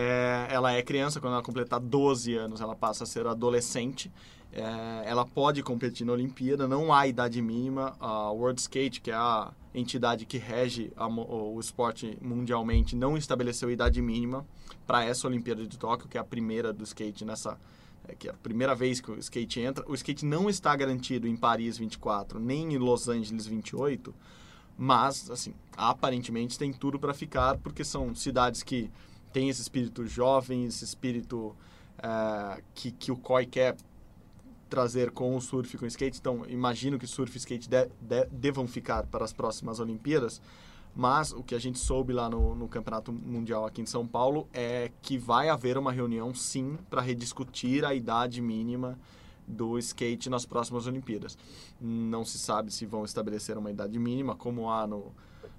É, 0.00 0.46
ela 0.48 0.70
é 0.70 0.80
criança, 0.80 1.20
quando 1.20 1.32
ela 1.32 1.42
completar 1.42 1.80
12 1.80 2.32
anos, 2.36 2.60
ela 2.60 2.76
passa 2.76 3.02
a 3.02 3.06
ser 3.06 3.26
adolescente. 3.26 4.12
É, 4.52 5.02
ela 5.04 5.26
pode 5.26 5.60
competir 5.60 6.06
na 6.06 6.12
Olimpíada, 6.12 6.68
não 6.68 6.94
há 6.94 7.08
idade 7.08 7.42
mínima. 7.42 7.96
A 7.98 8.30
World 8.30 8.60
Skate, 8.60 9.00
que 9.00 9.10
é 9.10 9.14
a 9.14 9.50
entidade 9.74 10.24
que 10.24 10.38
rege 10.38 10.92
a, 10.96 11.08
o 11.08 11.58
esporte 11.58 12.16
mundialmente, 12.22 12.94
não 12.94 13.16
estabeleceu 13.16 13.72
idade 13.72 14.00
mínima 14.00 14.46
para 14.86 15.04
essa 15.04 15.26
Olimpíada 15.26 15.66
de 15.66 15.76
Tóquio, 15.76 16.08
que 16.08 16.16
é 16.16 16.20
a 16.20 16.24
primeira 16.24 16.72
do 16.72 16.84
skate 16.84 17.24
nessa. 17.24 17.58
É, 18.06 18.14
que 18.14 18.28
é 18.28 18.30
a 18.30 18.34
primeira 18.34 18.76
vez 18.76 19.00
que 19.00 19.10
o 19.10 19.18
skate 19.18 19.58
entra. 19.58 19.84
O 19.88 19.94
skate 19.94 20.24
não 20.24 20.48
está 20.48 20.76
garantido 20.76 21.26
em 21.26 21.36
Paris 21.36 21.76
24, 21.76 22.38
nem 22.38 22.74
em 22.74 22.78
Los 22.78 23.08
Angeles 23.08 23.46
28 23.46 24.14
mas, 24.80 25.28
assim, 25.28 25.52
aparentemente 25.76 26.56
tem 26.56 26.72
tudo 26.72 27.00
para 27.00 27.12
ficar, 27.12 27.58
porque 27.58 27.82
são 27.82 28.14
cidades 28.14 28.62
que 28.62 28.88
têm 29.32 29.48
esse 29.48 29.62
espírito 29.62 30.06
jovem, 30.06 30.64
esse 30.64 30.84
espírito 30.84 31.54
é, 31.98 32.62
que, 32.74 32.90
que 32.90 33.10
o 33.12 33.16
COI 33.16 33.46
quer 33.46 33.76
trazer 34.68 35.10
com 35.10 35.34
o 35.34 35.40
surf 35.40 35.74
e 35.74 35.78
com 35.78 35.84
o 35.84 35.88
skate. 35.88 36.18
Então, 36.18 36.44
imagino 36.46 36.98
que 36.98 37.06
surf 37.06 37.34
e 37.34 37.38
skate 37.38 37.68
de, 37.68 37.86
de, 38.00 38.26
devam 38.26 38.66
ficar 38.66 39.06
para 39.06 39.24
as 39.24 39.32
próximas 39.32 39.80
Olimpíadas. 39.80 40.40
Mas 40.94 41.32
o 41.32 41.42
que 41.42 41.54
a 41.54 41.58
gente 41.58 41.78
soube 41.78 42.12
lá 42.12 42.28
no, 42.28 42.54
no 42.54 42.66
Campeonato 42.66 43.12
Mundial 43.12 43.64
aqui 43.64 43.80
em 43.80 43.86
São 43.86 44.06
Paulo 44.06 44.48
é 44.52 44.90
que 45.00 45.16
vai 45.16 45.48
haver 45.48 45.78
uma 45.78 45.92
reunião, 45.92 46.34
sim, 46.34 46.76
para 46.90 47.00
rediscutir 47.00 47.84
a 47.84 47.94
idade 47.94 48.40
mínima 48.40 48.98
do 49.46 49.78
skate 49.78 50.28
nas 50.28 50.44
próximas 50.44 50.86
Olimpíadas. 50.86 51.38
Não 51.80 52.24
se 52.24 52.38
sabe 52.38 52.72
se 52.72 52.84
vão 52.84 53.04
estabelecer 53.04 53.56
uma 53.56 53.70
idade 53.70 53.98
mínima, 53.98 54.34
como 54.34 54.70
há 54.70 54.86
no, 54.86 55.12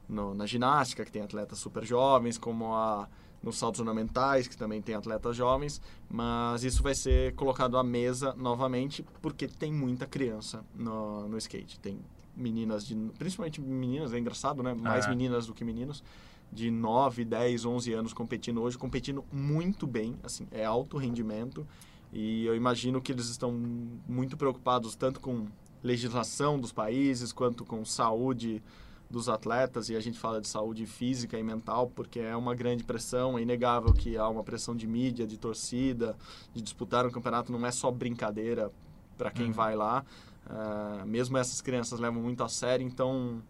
no, 0.07 0.33
na 0.35 0.45
ginástica, 0.45 1.05
que 1.05 1.11
tem 1.11 1.21
atletas 1.21 1.57
super 1.57 1.85
jovens, 1.85 2.37
como 2.37 2.73
há 2.75 3.07
nos 3.41 3.57
saltos 3.57 3.79
ornamentais, 3.79 4.47
que 4.47 4.57
também 4.57 4.81
tem 4.81 4.95
atletas 4.95 5.35
jovens, 5.35 5.81
mas 6.09 6.63
isso 6.63 6.83
vai 6.83 6.93
ser 6.93 7.33
colocado 7.35 7.77
à 7.77 7.83
mesa 7.83 8.33
novamente, 8.37 9.05
porque 9.21 9.47
tem 9.47 9.71
muita 9.71 10.05
criança 10.05 10.63
no, 10.75 11.27
no 11.27 11.37
skate. 11.37 11.79
Tem 11.79 11.99
meninas, 12.35 12.85
de, 12.85 12.95
principalmente 13.17 13.61
meninas, 13.61 14.13
é 14.13 14.19
engraçado, 14.19 14.61
né? 14.61 14.73
Mais 14.73 15.05
ah. 15.05 15.09
meninas 15.09 15.47
do 15.47 15.53
que 15.53 15.63
meninos, 15.63 16.03
de 16.51 16.71
9, 16.71 17.25
10, 17.25 17.65
11 17.65 17.93
anos 17.93 18.13
competindo 18.13 18.61
hoje, 18.61 18.77
competindo 18.77 19.23
muito 19.31 19.85
bem, 19.85 20.17
assim, 20.23 20.47
é 20.51 20.65
alto 20.65 20.97
rendimento 20.97 21.65
e 22.11 22.45
eu 22.45 22.55
imagino 22.55 23.01
que 23.01 23.11
eles 23.11 23.27
estão 23.27 23.51
muito 23.51 24.35
preocupados 24.35 24.95
tanto 24.95 25.19
com 25.19 25.45
legislação 25.83 26.59
dos 26.59 26.71
países 26.71 27.31
quanto 27.31 27.63
com 27.63 27.85
saúde 27.85 28.61
dos 29.09 29.29
atletas. 29.29 29.89
E 29.89 29.95
a 29.95 29.99
gente 29.99 30.19
fala 30.19 30.39
de 30.39 30.47
saúde 30.47 30.85
física 30.85 31.37
e 31.37 31.43
mental 31.43 31.91
porque 31.95 32.19
é 32.19 32.35
uma 32.35 32.53
grande 32.53 32.83
pressão. 32.83 33.37
É 33.37 33.41
inegável 33.41 33.93
que 33.93 34.17
há 34.17 34.27
uma 34.27 34.43
pressão 34.43 34.75
de 34.75 34.87
mídia, 34.87 35.25
de 35.25 35.37
torcida, 35.37 36.15
de 36.53 36.61
disputar 36.61 37.05
um 37.05 37.11
campeonato. 37.11 37.51
Não 37.51 37.65
é 37.65 37.71
só 37.71 37.89
brincadeira 37.91 38.71
para 39.17 39.31
quem 39.31 39.47
uhum. 39.47 39.51
vai 39.51 39.75
lá. 39.75 40.05
Uh, 40.45 41.05
mesmo 41.05 41.37
essas 41.37 41.61
crianças 41.61 41.99
levam 41.99 42.21
muito 42.21 42.43
a 42.43 42.49
sério. 42.49 42.85
Então, 42.85 43.41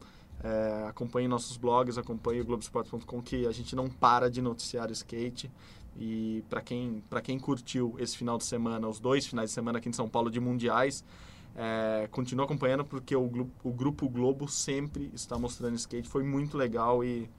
é, 0.44 0.86
acompanhe 0.88 1.28
nossos 1.28 1.58
blogs, 1.58 1.98
acompanhe 1.98 2.42
o 2.42 2.46
Globoesporte.com 2.46 3.22
que 3.22 3.46
a 3.46 3.52
gente 3.52 3.76
não 3.76 3.90
para 3.90 4.30
de 4.30 4.42
noticiar 4.42 4.90
skate. 4.92 5.52
E 5.98 6.44
para 6.50 6.62
quem, 6.62 7.04
quem 7.24 7.38
curtiu 7.38 7.96
esse 8.00 8.18
final 8.18 8.38
de 8.38 8.46
semana, 8.46 8.88
os 8.88 9.00
dois 9.00 9.26
finais 9.28 9.50
de 9.50 9.54
semana 9.54 9.80
aqui 9.80 9.90
em 9.90 9.94
São 9.94 10.08
Paulo 10.08 10.32
de 10.32 10.40
mundiais, 10.40 11.04
é, 11.56 12.08
continua 12.12 12.46
acompanhando 12.46 12.86
porque 12.86 13.16
o, 13.16 13.50
o 13.64 13.72
Grupo 13.72 14.08
Globo 14.08 14.48
sempre 14.48 15.12
está 15.14 15.38
mostrando 15.38 15.76
skate. 15.76 16.08
Foi 16.08 16.24
muito 16.24 16.58
legal 16.58 17.04
e 17.04 17.30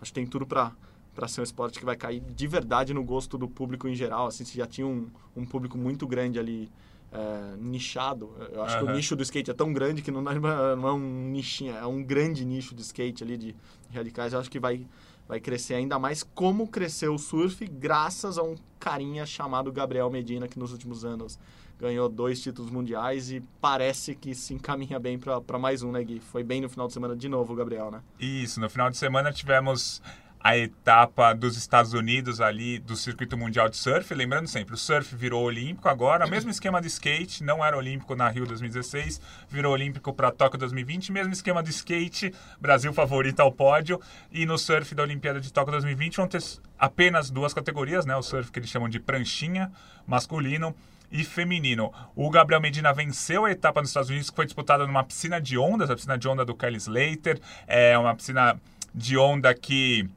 acho 0.00 0.10
que 0.10 0.14
tem 0.14 0.26
tudo 0.26 0.46
para 0.46 0.72
para 1.14 1.26
ser 1.26 1.40
um 1.40 1.44
esporte 1.44 1.80
que 1.80 1.84
vai 1.84 1.96
cair 1.96 2.20
de 2.20 2.46
verdade 2.46 2.94
no 2.94 3.02
gosto 3.02 3.36
do 3.36 3.48
público 3.48 3.88
em 3.88 3.94
geral. 3.94 4.28
Assim, 4.28 4.44
se 4.44 4.56
já 4.56 4.68
tinha 4.68 4.86
um, 4.86 5.08
um 5.34 5.44
público 5.44 5.76
muito 5.76 6.06
grande 6.06 6.38
ali 6.38 6.70
é, 7.10 7.56
nichado. 7.58 8.30
Eu 8.52 8.62
acho 8.62 8.78
uhum. 8.78 8.86
que 8.86 8.92
o 8.92 8.94
nicho 8.94 9.16
do 9.16 9.22
skate 9.24 9.50
é 9.50 9.54
tão 9.54 9.72
grande 9.72 10.00
que 10.00 10.12
não, 10.12 10.22
não 10.22 10.88
é 10.88 10.92
um 10.92 11.30
nichinho, 11.32 11.74
é 11.74 11.84
um 11.84 12.04
grande 12.04 12.44
nicho 12.44 12.72
de 12.72 12.82
skate 12.82 13.24
ali 13.24 13.36
de 13.36 13.56
radicais. 13.92 14.32
Eu 14.32 14.38
acho 14.38 14.48
que 14.48 14.60
vai 14.60 14.86
vai 15.26 15.40
crescer 15.40 15.74
ainda 15.74 15.98
mais 15.98 16.22
como 16.22 16.66
cresceu 16.66 17.14
o 17.14 17.18
surf 17.18 17.66
graças 17.66 18.38
a 18.38 18.42
um 18.42 18.54
carinha 18.80 19.26
chamado 19.26 19.70
Gabriel 19.70 20.10
Medina 20.10 20.48
que 20.48 20.58
nos 20.58 20.72
últimos 20.72 21.04
anos 21.04 21.38
ganhou 21.78 22.08
dois 22.08 22.42
títulos 22.42 22.70
mundiais 22.70 23.30
e 23.30 23.42
parece 23.60 24.14
que 24.14 24.34
se 24.34 24.52
encaminha 24.52 24.98
bem 24.98 25.18
para 25.18 25.58
mais 25.58 25.82
um, 25.82 25.92
né, 25.92 26.02
Gui? 26.02 26.20
Foi 26.20 26.42
bem 26.42 26.60
no 26.60 26.68
final 26.68 26.88
de 26.88 26.92
semana 26.92 27.14
de 27.14 27.28
novo 27.28 27.54
Gabriel, 27.54 27.90
né? 27.90 28.00
Isso, 28.18 28.60
no 28.60 28.68
final 28.68 28.90
de 28.90 28.96
semana 28.96 29.32
tivemos 29.32 30.02
a 30.40 30.56
etapa 30.56 31.34
dos 31.34 31.56
Estados 31.56 31.92
Unidos 31.92 32.40
ali 32.40 32.78
do 32.78 32.96
circuito 32.96 33.36
mundial 33.36 33.68
de 33.68 33.76
surf. 33.76 34.14
Lembrando 34.14 34.46
sempre, 34.46 34.74
o 34.74 34.78
surf 34.78 35.14
virou 35.14 35.42
olímpico 35.42 35.88
agora, 35.88 36.26
mesmo 36.30 36.50
esquema 36.50 36.80
de 36.80 36.86
skate, 36.86 37.42
não 37.42 37.64
era 37.64 37.76
olímpico 37.76 38.14
na 38.14 38.28
Rio 38.28 38.46
2016, 38.46 39.20
virou 39.48 39.72
olímpico 39.72 40.12
para 40.12 40.30
Tóquio 40.30 40.58
2020, 40.58 41.12
mesmo 41.12 41.32
esquema 41.32 41.62
de 41.62 41.70
skate, 41.70 42.32
Brasil 42.60 42.92
favorito 42.92 43.40
ao 43.40 43.52
pódio, 43.52 44.00
e 44.30 44.46
no 44.46 44.56
surf 44.58 44.94
da 44.94 45.02
Olimpíada 45.02 45.40
de 45.40 45.52
Tóquio 45.52 45.72
2020 45.72 46.16
vão 46.16 46.28
ter 46.28 46.42
apenas 46.78 47.30
duas 47.30 47.52
categorias, 47.52 48.06
né? 48.06 48.16
O 48.16 48.22
surf 48.22 48.50
que 48.52 48.58
eles 48.58 48.70
chamam 48.70 48.88
de 48.88 49.00
pranchinha, 49.00 49.72
masculino 50.06 50.74
e 51.10 51.24
feminino. 51.24 51.92
O 52.14 52.30
Gabriel 52.30 52.60
Medina 52.60 52.92
venceu 52.92 53.44
a 53.44 53.50
etapa 53.50 53.80
nos 53.80 53.90
Estados 53.90 54.10
Unidos, 54.10 54.30
que 54.30 54.36
foi 54.36 54.44
disputada 54.44 54.86
numa 54.86 55.04
piscina 55.04 55.40
de 55.40 55.56
ondas, 55.58 55.90
a 55.90 55.94
piscina 55.94 56.18
de 56.18 56.28
onda 56.28 56.44
do 56.44 56.54
Kelly 56.54 56.76
Slater, 56.76 57.40
é 57.66 57.96
uma 57.98 58.14
piscina 58.14 58.60
de 58.94 59.16
onda 59.16 59.54
que 59.54 60.08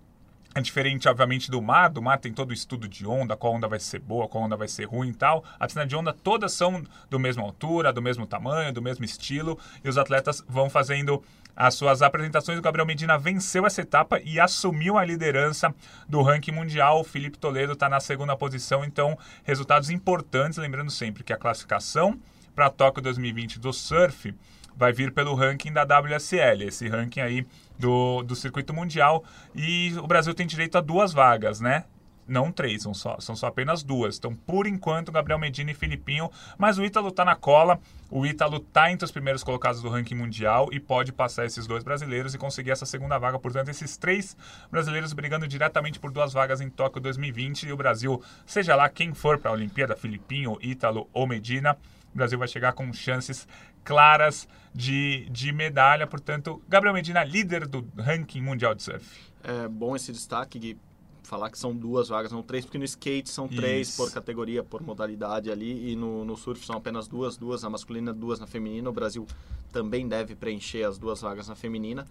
é 0.53 0.61
diferente, 0.61 1.07
obviamente, 1.07 1.49
do 1.49 1.61
mar. 1.61 1.89
Do 1.89 2.01
mar 2.01 2.19
tem 2.19 2.33
todo 2.33 2.51
o 2.51 2.53
estudo 2.53 2.87
de 2.87 3.07
onda, 3.07 3.37
qual 3.37 3.53
onda 3.53 3.67
vai 3.67 3.79
ser 3.79 3.99
boa, 3.99 4.27
qual 4.27 4.43
onda 4.43 4.57
vai 4.57 4.67
ser 4.67 4.85
ruim 4.85 5.09
e 5.09 5.13
tal. 5.13 5.43
A 5.59 5.65
piscina 5.65 5.85
de 5.85 5.95
onda 5.95 6.11
todas 6.11 6.51
são 6.51 6.83
do 7.09 7.19
mesma 7.19 7.43
altura, 7.43 7.93
do 7.93 8.01
mesmo 8.01 8.25
tamanho, 8.25 8.73
do 8.73 8.81
mesmo 8.81 9.05
estilo. 9.05 9.57
E 9.83 9.87
os 9.87 9.97
atletas 9.97 10.43
vão 10.47 10.69
fazendo 10.69 11.23
as 11.55 11.75
suas 11.75 12.01
apresentações. 12.01 12.59
O 12.59 12.61
Gabriel 12.61 12.85
Medina 12.85 13.17
venceu 13.17 13.65
essa 13.65 13.81
etapa 13.81 14.19
e 14.19 14.39
assumiu 14.39 14.97
a 14.97 15.05
liderança 15.05 15.73
do 16.07 16.21
ranking 16.21 16.51
mundial. 16.51 16.99
O 16.99 17.03
Felipe 17.03 17.37
Toledo 17.37 17.73
está 17.73 17.87
na 17.87 18.01
segunda 18.01 18.35
posição. 18.35 18.83
Então, 18.83 19.17
resultados 19.43 19.89
importantes. 19.89 20.57
Lembrando 20.57 20.91
sempre 20.91 21.23
que 21.23 21.31
a 21.31 21.37
classificação 21.37 22.19
para 22.53 22.69
Tóquio 22.69 23.01
2020 23.01 23.57
do 23.57 23.71
surf 23.71 24.33
vai 24.75 24.91
vir 24.91 25.11
pelo 25.11 25.35
ranking 25.35 25.71
da 25.71 25.83
WSL. 25.83 26.63
Esse 26.63 26.87
ranking 26.87 27.21
aí 27.21 27.45
do, 27.77 28.23
do 28.23 28.35
circuito 28.35 28.73
mundial. 28.73 29.23
E 29.55 29.93
o 29.97 30.07
Brasil 30.07 30.33
tem 30.33 30.47
direito 30.47 30.77
a 30.77 30.81
duas 30.81 31.13
vagas, 31.13 31.59
né? 31.59 31.85
não 32.31 32.51
três, 32.51 32.83
são 32.83 32.93
só, 32.93 33.19
são 33.19 33.35
só 33.35 33.47
apenas 33.47 33.83
duas. 33.83 34.17
Então, 34.17 34.33
por 34.33 34.65
enquanto, 34.65 35.11
Gabriel 35.11 35.37
Medina 35.37 35.71
e 35.71 35.73
Filipinho, 35.73 36.31
mas 36.57 36.77
o 36.77 36.85
Ítalo 36.85 37.11
tá 37.11 37.25
na 37.25 37.35
cola, 37.35 37.77
o 38.09 38.25
Ítalo 38.25 38.59
tá 38.59 38.89
entre 38.89 39.03
os 39.05 39.11
primeiros 39.11 39.43
colocados 39.43 39.81
do 39.81 39.89
ranking 39.89 40.15
mundial 40.15 40.69
e 40.71 40.79
pode 40.79 41.11
passar 41.11 41.45
esses 41.45 41.67
dois 41.67 41.83
brasileiros 41.83 42.33
e 42.33 42.37
conseguir 42.37 42.71
essa 42.71 42.85
segunda 42.85 43.17
vaga. 43.17 43.37
Portanto, 43.37 43.69
esses 43.69 43.97
três 43.97 44.37
brasileiros 44.71 45.11
brigando 45.11 45.47
diretamente 45.47 45.99
por 45.99 46.11
duas 46.11 46.31
vagas 46.31 46.61
em 46.61 46.69
Tóquio 46.69 47.01
2020 47.01 47.63
e 47.63 47.73
o 47.73 47.77
Brasil, 47.77 48.21
seja 48.45 48.75
lá 48.75 48.87
quem 48.87 49.13
for 49.13 49.37
para 49.37 49.51
a 49.51 49.53
Olimpíada, 49.53 49.95
Filipinho, 49.95 50.57
Ítalo 50.61 51.09
ou 51.13 51.27
Medina, 51.27 51.77
o 52.13 52.17
Brasil 52.17 52.37
vai 52.37 52.47
chegar 52.47 52.73
com 52.73 52.91
chances 52.93 53.47
claras 53.83 54.47
de, 54.73 55.27
de 55.29 55.51
medalha. 55.51 56.05
Portanto, 56.05 56.61
Gabriel 56.67 56.93
Medina, 56.93 57.23
líder 57.23 57.67
do 57.67 57.87
ranking 57.97 58.41
mundial 58.41 58.75
de 58.75 58.83
surf. 58.83 59.31
É 59.43 59.67
bom 59.67 59.95
esse 59.95 60.11
destaque, 60.11 60.59
Gui, 60.59 60.77
falar 61.23 61.49
que 61.49 61.57
são 61.57 61.75
duas 61.75 62.09
vagas, 62.09 62.31
não 62.31 62.43
três, 62.43 62.65
porque 62.65 62.77
no 62.77 62.83
skate 62.83 63.29
são 63.29 63.47
três 63.47 63.89
Isso. 63.89 63.97
por 63.97 64.11
categoria, 64.11 64.63
por 64.63 64.81
modalidade 64.81 65.49
ali, 65.49 65.91
e 65.91 65.95
no, 65.95 66.25
no 66.25 66.35
surf 66.35 66.65
são 66.65 66.75
apenas 66.75 67.07
duas, 67.07 67.37
duas 67.37 67.63
na 67.63 67.69
masculina, 67.69 68.13
duas 68.13 68.39
na 68.39 68.47
feminina. 68.47 68.89
O 68.89 68.93
Brasil 68.93 69.25
também 69.71 70.07
deve 70.07 70.35
preencher 70.35 70.83
as 70.83 70.97
duas 70.97 71.21
vagas 71.21 71.47
na 71.47 71.55
feminina. 71.55 72.05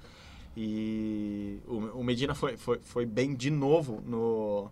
E 0.56 1.60
o, 1.66 2.02
Medina 2.02 2.34
foi, 2.34 2.56
foi, 2.56 2.80
foi 2.80 3.06
bem 3.06 3.34
de 3.34 3.50
novo 3.50 4.02
no, 4.04 4.70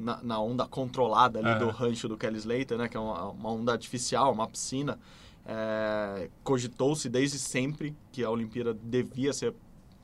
na, 0.00 0.22
na 0.22 0.40
onda 0.40 0.66
controlada 0.66 1.38
ali 1.38 1.48
É. 1.50 1.58
do 1.58 1.68
rancho 1.70 2.08
do 2.08 2.16
Kelly 2.16 2.38
Slater, 2.38 2.78
né, 2.78 2.88
que 2.88 2.96
é 2.96 3.00
uma, 3.00 3.28
uma 3.30 3.50
onda 3.50 3.72
artificial, 3.72 4.32
uma 4.32 4.48
piscina. 4.48 4.98
É, 5.46 6.28
Cogitou-se 6.44 7.08
desde 7.08 7.38
sempre 7.38 7.94
que 8.12 8.22
a 8.24 8.30
Olimpíada 8.30 8.74
devia 8.74 9.32
ser 9.32 9.54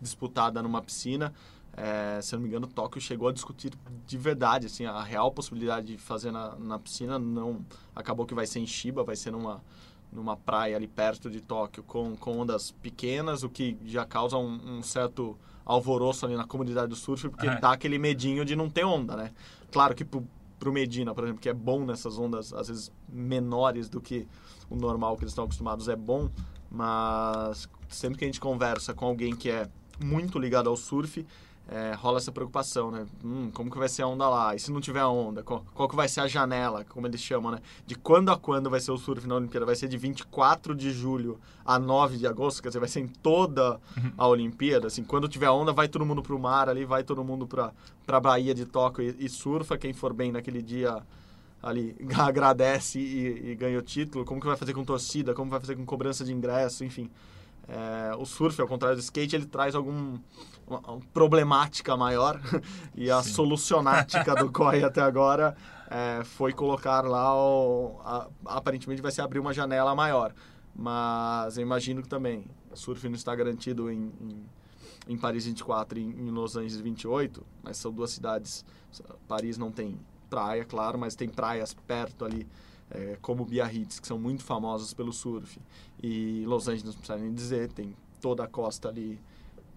disputada 0.01 0.63
numa 0.63 0.83
piscina. 0.83 1.33
É, 1.77 2.21
se 2.23 2.35
eu 2.35 2.39
não 2.39 2.43
me 2.45 2.49
engano, 2.49 2.67
Tóquio 2.67 3.01
chegou 3.01 3.29
a 3.29 3.33
discutir 3.33 3.71
de 4.07 4.17
verdade, 4.19 4.67
assim, 4.67 4.87
a 4.87 5.03
real 5.03 5.31
possibilidade 5.31 5.89
de 5.89 5.99
fazer 5.99 6.31
na, 6.31 6.57
na 6.57 6.79
piscina 6.79 7.19
não 7.19 7.65
acabou 7.95 8.25
que 8.25 8.35
vai 8.35 8.47
ser 8.47 8.61
em 8.61 8.67
Shiba, 8.67 9.05
vai 9.05 9.17
ser 9.17 9.31
numa 9.31 9.63
numa 10.13 10.37
praia 10.37 10.77
ali 10.77 10.87
perto 10.87 11.29
de 11.29 11.43
Tóquio 11.43 11.83
com, 11.83 12.17
com 12.17 12.39
ondas 12.39 12.71
pequenas, 12.71 13.43
o 13.43 13.51
que 13.51 13.77
já 13.85 14.05
causa 14.07 14.39
um, 14.39 14.79
um 14.79 14.83
certo 14.83 15.37
alvoroço 15.65 16.25
ali 16.25 16.37
na 16.37 16.45
comunidade 16.47 16.89
do 16.89 16.97
surf, 16.97 17.29
porque 17.29 17.47
É. 17.47 17.61
dá 17.61 17.73
aquele 17.73 17.99
medinho 17.99 18.45
de 18.45 18.55
não 18.57 18.71
ter 18.71 18.85
onda, 18.85 19.17
né? 19.17 19.33
Claro 19.71 19.95
que 19.95 20.05
pro, 20.05 20.27
pro 20.59 20.73
Medina, 20.73 21.15
por 21.15 21.25
exemplo, 21.25 21.41
que 21.41 21.49
é 21.49 21.55
bom 21.55 21.85
nessas 21.85 22.19
ondas, 22.19 22.53
às 22.53 22.69
vezes 22.69 22.93
menores 23.09 23.89
do 23.89 24.01
que 24.01 24.27
o 24.71 24.77
normal 24.77 25.17
que 25.17 25.25
eles 25.25 25.33
estão 25.33 25.45
acostumados, 25.45 25.89
é 25.89 25.97
bom, 25.97 26.31
mas 26.71 27.69
sempre 27.89 28.19
que 28.19 28.25
a 28.25 28.29
gente 28.29 28.41
conversa 28.41 28.95
com 28.95 29.07
alguém 29.07 29.35
que 29.35 29.51
é 29.51 29.69
muito 30.03 30.39
ligado 30.39 30.69
ao 30.69 30.77
surf, 30.77 31.25
é, 31.69 31.95
rola 31.95 32.19
essa 32.19 32.31
preocupação, 32.31 32.91
né? 32.91 33.07
Hum, 33.25 33.51
como 33.53 33.71
que 33.71 33.79
vai 33.79 33.89
ser 33.89 34.03
a 34.03 34.07
onda 34.07 34.29
lá? 34.29 34.55
E 34.55 34.59
se 34.59 34.71
não 34.71 34.81
tiver 34.81 35.05
onda? 35.05 35.43
Qual, 35.43 35.65
qual 35.75 35.89
que 35.89 35.97
vai 35.97 36.09
ser 36.09 36.21
a 36.21 36.29
janela, 36.29 36.85
como 36.85 37.07
eles 37.07 37.21
chamam, 37.21 37.51
né? 37.51 37.59
De 37.85 37.97
quando 37.97 38.31
a 38.31 38.37
quando 38.37 38.71
vai 38.71 38.79
ser 38.79 38.93
o 38.93 38.97
surf 38.97 39.27
na 39.27 39.35
Olimpíada? 39.35 39.67
Vai 39.67 39.75
ser 39.75 39.89
de 39.89 39.97
24 39.97 40.75
de 40.77 40.93
julho 40.93 41.41
a 41.65 41.79
9 41.79 42.19
de 42.19 42.27
agosto? 42.27 42.63
Quer 42.63 42.69
dizer, 42.69 42.79
vai 42.79 42.89
ser 42.89 43.01
em 43.01 43.09
toda 43.09 43.81
a 44.17 44.29
Olimpíada? 44.29 44.87
Assim, 44.87 45.03
quando 45.03 45.29
tiver 45.29 45.51
onda, 45.51 45.73
vai 45.73 45.89
todo 45.89 46.07
mundo 46.07 46.23
pro 46.23 46.39
mar 46.39 46.69
ali, 46.69 46.85
vai 46.85 47.03
todo 47.03 47.25
mundo 47.25 47.49
pra, 47.49 47.73
pra 48.07 48.21
Baía 48.21 48.55
de 48.55 48.65
Tóquio 48.65 49.17
e, 49.19 49.27
e 49.27 49.29
surfa. 49.29 49.77
Quem 49.77 49.93
for 49.93 50.13
bem 50.13 50.31
naquele 50.31 50.63
dia 50.63 51.03
ali 51.61 51.97
agradece 52.17 53.01
e, 53.01 53.51
e 53.51 53.55
ganha 53.57 53.79
o 53.79 53.83
título. 53.83 54.25
Como 54.25 54.41
que 54.41 54.47
vai 54.47 54.57
fazer 54.57 54.73
com 54.73 54.85
torcida? 54.85 55.35
Como 55.35 55.51
vai 55.51 55.59
fazer 55.59 55.75
com 55.75 55.85
cobrança 55.85 56.25
de 56.25 56.33
ingresso? 56.33 56.85
Enfim, 56.85 57.11
é, 57.69 58.15
o 58.17 58.25
surf, 58.25 58.61
ao 58.61 58.69
contrário 58.69 58.97
do 58.97 59.03
skate, 59.03 59.35
ele 59.35 59.47
traz 59.47 59.75
algum 59.75 60.17
problemática 61.13 61.97
maior 61.97 62.41
e 62.95 63.11
a 63.11 63.23
Sim. 63.23 63.31
solucionática 63.33 64.35
do 64.35 64.51
COI 64.53 64.83
até 64.85 65.01
agora 65.01 65.57
é, 65.89 66.25
foi 66.25 66.53
colocar 66.53 67.03
lá 67.03 67.35
o, 67.35 68.01
a- 68.05 68.29
aparentemente 68.47 69.01
vai 69.01 69.13
ser 69.13 69.23
abrir 69.23 69.39
uma 69.39 69.53
janela 69.53 69.95
maior 69.95 70.35
mas 70.75 71.57
eu 71.57 71.63
imagino 71.63 72.03
que 72.03 72.09
também 72.09 72.45
surf 72.75 73.09
não 73.09 73.15
está 73.17 73.35
garantido 73.35 73.91
em, 73.91 74.13
em, 74.21 74.45
em 75.09 75.17
Paris 75.17 75.47
24 75.47 75.99
e 75.99 76.03
em, 76.03 76.11
em 76.11 76.31
Los 76.31 76.57
Angeles 76.57 76.81
28 76.81 77.47
mas 77.63 77.77
são 77.77 77.93
duas 77.93 78.11
cidades 78.11 78.65
Paris 79.29 79.57
não 79.57 79.71
tem 79.71 79.99
praia 80.29 80.65
claro 80.65 80.99
mas 80.99 81.15
tem 81.15 81.29
praias 81.29 81.73
perto 81.73 82.25
ali 82.25 82.47
é, 82.91 83.17
como 83.23 83.45
Biarritz 83.45 83.99
que 84.01 84.07
são 84.07 84.19
muito 84.19 84.43
famosas 84.45 84.93
pelo 84.93 85.13
surf 85.13 85.59
e 86.03 86.45
Los 86.47 86.67
Angeles 86.69 86.85
não 86.85 86.93
precisa 87.01 87.19
nem 87.19 87.33
dizer 87.33 87.73
tem 87.73 87.95
toda 88.21 88.45
a 88.45 88.49
costa 88.49 88.89
ali 88.89 89.19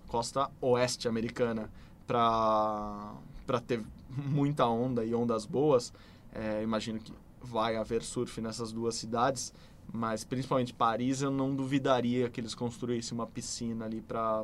costa 0.09 0.49
oeste 0.59 1.07
americana 1.07 1.69
para 2.05 3.13
para 3.47 3.59
ter 3.61 3.81
muita 4.09 4.67
onda 4.67 5.05
e 5.05 5.13
ondas 5.15 5.45
boas 5.45 5.93
é, 6.33 6.61
imagino 6.63 6.99
que 6.99 7.13
vai 7.41 7.77
haver 7.77 8.03
surf 8.03 8.41
nessas 8.41 8.71
duas 8.71 8.95
cidades 8.95 9.53
mas 9.91 10.23
principalmente 10.23 10.73
Paris 10.73 11.21
eu 11.21 11.31
não 11.31 11.55
duvidaria 11.55 12.29
que 12.29 12.39
eles 12.41 12.53
construíssem 12.53 13.17
uma 13.17 13.25
piscina 13.25 13.85
ali 13.85 14.01
para 14.01 14.43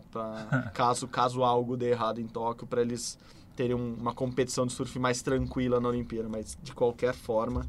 caso 0.73 1.07
caso 1.07 1.43
algo 1.43 1.75
dê 1.75 1.91
errado 1.91 2.19
em 2.21 2.27
Tóquio 2.27 2.65
para 2.65 2.81
eles 2.81 3.17
terem 3.55 3.75
um- 3.75 3.95
uma 3.95 4.13
competição 4.13 4.65
de 4.65 4.73
surf 4.73 4.97
mais 4.99 5.21
tranquila 5.21 5.79
na 5.79 5.89
Olimpíada 5.89 6.29
mas 6.29 6.57
de 6.63 6.73
qualquer 6.73 7.13
forma 7.13 7.65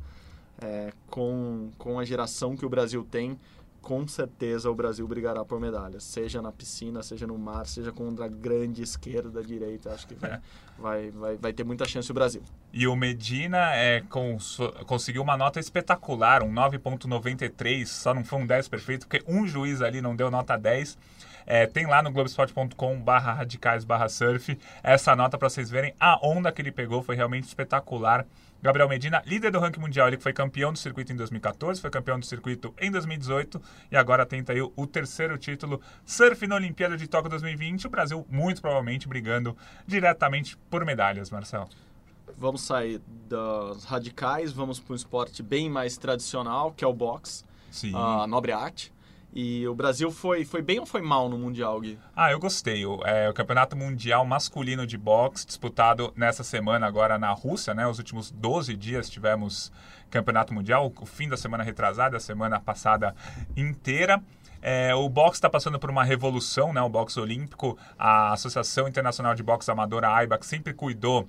é, 0.60 0.92
com 1.10 1.70
com 1.78 1.98
a 1.98 2.04
geração 2.04 2.56
que 2.56 2.64
o 2.64 2.68
Brasil 2.68 3.06
tem 3.10 3.38
com 3.86 4.04
certeza 4.08 4.68
o 4.68 4.74
Brasil 4.74 5.06
brigará 5.06 5.44
por 5.44 5.60
medalhas, 5.60 6.02
seja 6.02 6.42
na 6.42 6.50
piscina, 6.50 7.04
seja 7.04 7.24
no 7.24 7.38
mar, 7.38 7.68
seja 7.68 7.92
contra 7.92 8.24
a 8.24 8.28
grande 8.28 8.82
esquerda, 8.82 9.44
direita. 9.44 9.92
Acho 9.92 10.08
que 10.08 10.14
vai, 10.16 10.40
vai, 10.78 11.10
vai, 11.10 11.36
vai 11.36 11.52
ter 11.52 11.64
muita 11.64 11.86
chance 11.86 12.10
o 12.10 12.14
Brasil. 12.14 12.42
E 12.72 12.86
o 12.86 12.94
Medina 12.94 13.74
é, 13.74 14.02
cons- 14.02 14.58
conseguiu 14.86 15.22
uma 15.22 15.36
nota 15.36 15.58
espetacular, 15.60 16.42
um 16.42 16.52
9.93, 16.52 17.86
só 17.86 18.12
não 18.14 18.24
foi 18.24 18.40
um 18.40 18.46
10 18.46 18.68
perfeito, 18.68 19.06
porque 19.06 19.24
um 19.30 19.46
juiz 19.46 19.80
ali 19.82 20.00
não 20.00 20.14
deu 20.14 20.30
nota 20.30 20.56
10. 20.56 20.98
É, 21.46 21.64
tem 21.64 21.86
lá 21.86 22.02
no 22.02 22.10
globesport.com 22.10 23.00
barra 23.00 23.32
radicais 23.32 23.84
barra 23.84 24.08
surf 24.08 24.58
essa 24.82 25.14
nota 25.14 25.38
para 25.38 25.48
vocês 25.48 25.70
verem 25.70 25.94
a 26.00 26.18
onda 26.26 26.50
que 26.50 26.60
ele 26.60 26.72
pegou 26.72 27.04
foi 27.04 27.14
realmente 27.14 27.44
espetacular 27.44 28.26
Gabriel 28.62 28.88
Medina, 28.88 29.22
líder 29.26 29.52
do 29.52 29.60
ranking 29.60 29.78
mundial, 29.80 30.08
ele 30.08 30.18
foi 30.18 30.32
campeão 30.32 30.72
do 30.72 30.78
circuito 30.78 31.12
em 31.12 31.16
2014, 31.16 31.80
foi 31.80 31.90
campeão 31.90 32.18
do 32.18 32.24
circuito 32.26 32.74
em 32.80 32.90
2018 32.90 33.60
e 33.92 33.96
agora 33.96 34.24
tenta 34.24 34.52
aí 34.52 34.60
o, 34.60 34.72
o 34.74 34.86
terceiro 34.86 35.36
título 35.38 35.80
surf 36.04 36.44
na 36.46 36.56
Olimpíada 36.56 36.96
de 36.96 37.06
Tóquio 37.06 37.30
2020. 37.30 37.86
O 37.86 37.90
Brasil 37.90 38.26
muito 38.28 38.60
provavelmente 38.60 39.06
brigando 39.06 39.56
diretamente 39.86 40.56
por 40.70 40.84
medalhas, 40.84 41.30
Marcel. 41.30 41.68
Vamos 42.36 42.62
sair 42.62 43.00
das 43.28 43.84
radicais, 43.84 44.52
vamos 44.52 44.78
para 44.80 44.92
um 44.92 44.96
esporte 44.96 45.42
bem 45.42 45.70
mais 45.70 45.96
tradicional, 45.96 46.72
que 46.72 46.84
é 46.84 46.86
o 46.86 46.92
boxe, 46.92 47.44
Sim. 47.70 47.92
a 47.94 48.26
nobre 48.26 48.52
arte. 48.52 48.92
E 49.38 49.68
o 49.68 49.74
Brasil 49.74 50.10
foi, 50.10 50.46
foi 50.46 50.62
bem 50.62 50.80
ou 50.80 50.86
foi 50.86 51.02
mal 51.02 51.28
no 51.28 51.36
Mundial, 51.36 51.78
Gui? 51.78 51.98
Ah, 52.16 52.32
eu 52.32 52.40
gostei. 52.40 52.86
O, 52.86 53.04
é, 53.04 53.28
o 53.28 53.34
Campeonato 53.34 53.76
Mundial 53.76 54.24
Masculino 54.24 54.86
de 54.86 54.96
Boxe, 54.96 55.46
disputado 55.46 56.10
nessa 56.16 56.42
semana 56.42 56.86
agora 56.86 57.18
na 57.18 57.30
Rússia, 57.32 57.74
né? 57.74 57.86
Os 57.86 57.98
últimos 57.98 58.30
12 58.30 58.74
dias 58.74 59.10
tivemos 59.10 59.70
Campeonato 60.08 60.54
Mundial, 60.54 60.90
o 60.98 61.04
fim 61.04 61.28
da 61.28 61.36
semana 61.36 61.62
retrasada, 61.62 62.16
a 62.16 62.20
semana 62.20 62.58
passada 62.58 63.14
inteira. 63.54 64.22
É, 64.60 64.94
o 64.94 65.08
boxe 65.08 65.38
está 65.38 65.48
passando 65.48 65.78
por 65.78 65.90
uma 65.90 66.04
revolução, 66.04 66.72
né? 66.72 66.80
O 66.82 66.88
boxe 66.88 67.18
olímpico, 67.20 67.78
a 67.98 68.32
Associação 68.32 68.88
Internacional 68.88 69.34
de 69.34 69.42
Boxe 69.42 69.70
Amadora, 69.70 70.08
a 70.08 70.16
AIBA, 70.16 70.38
que 70.38 70.46
sempre 70.46 70.72
cuidou 70.72 71.28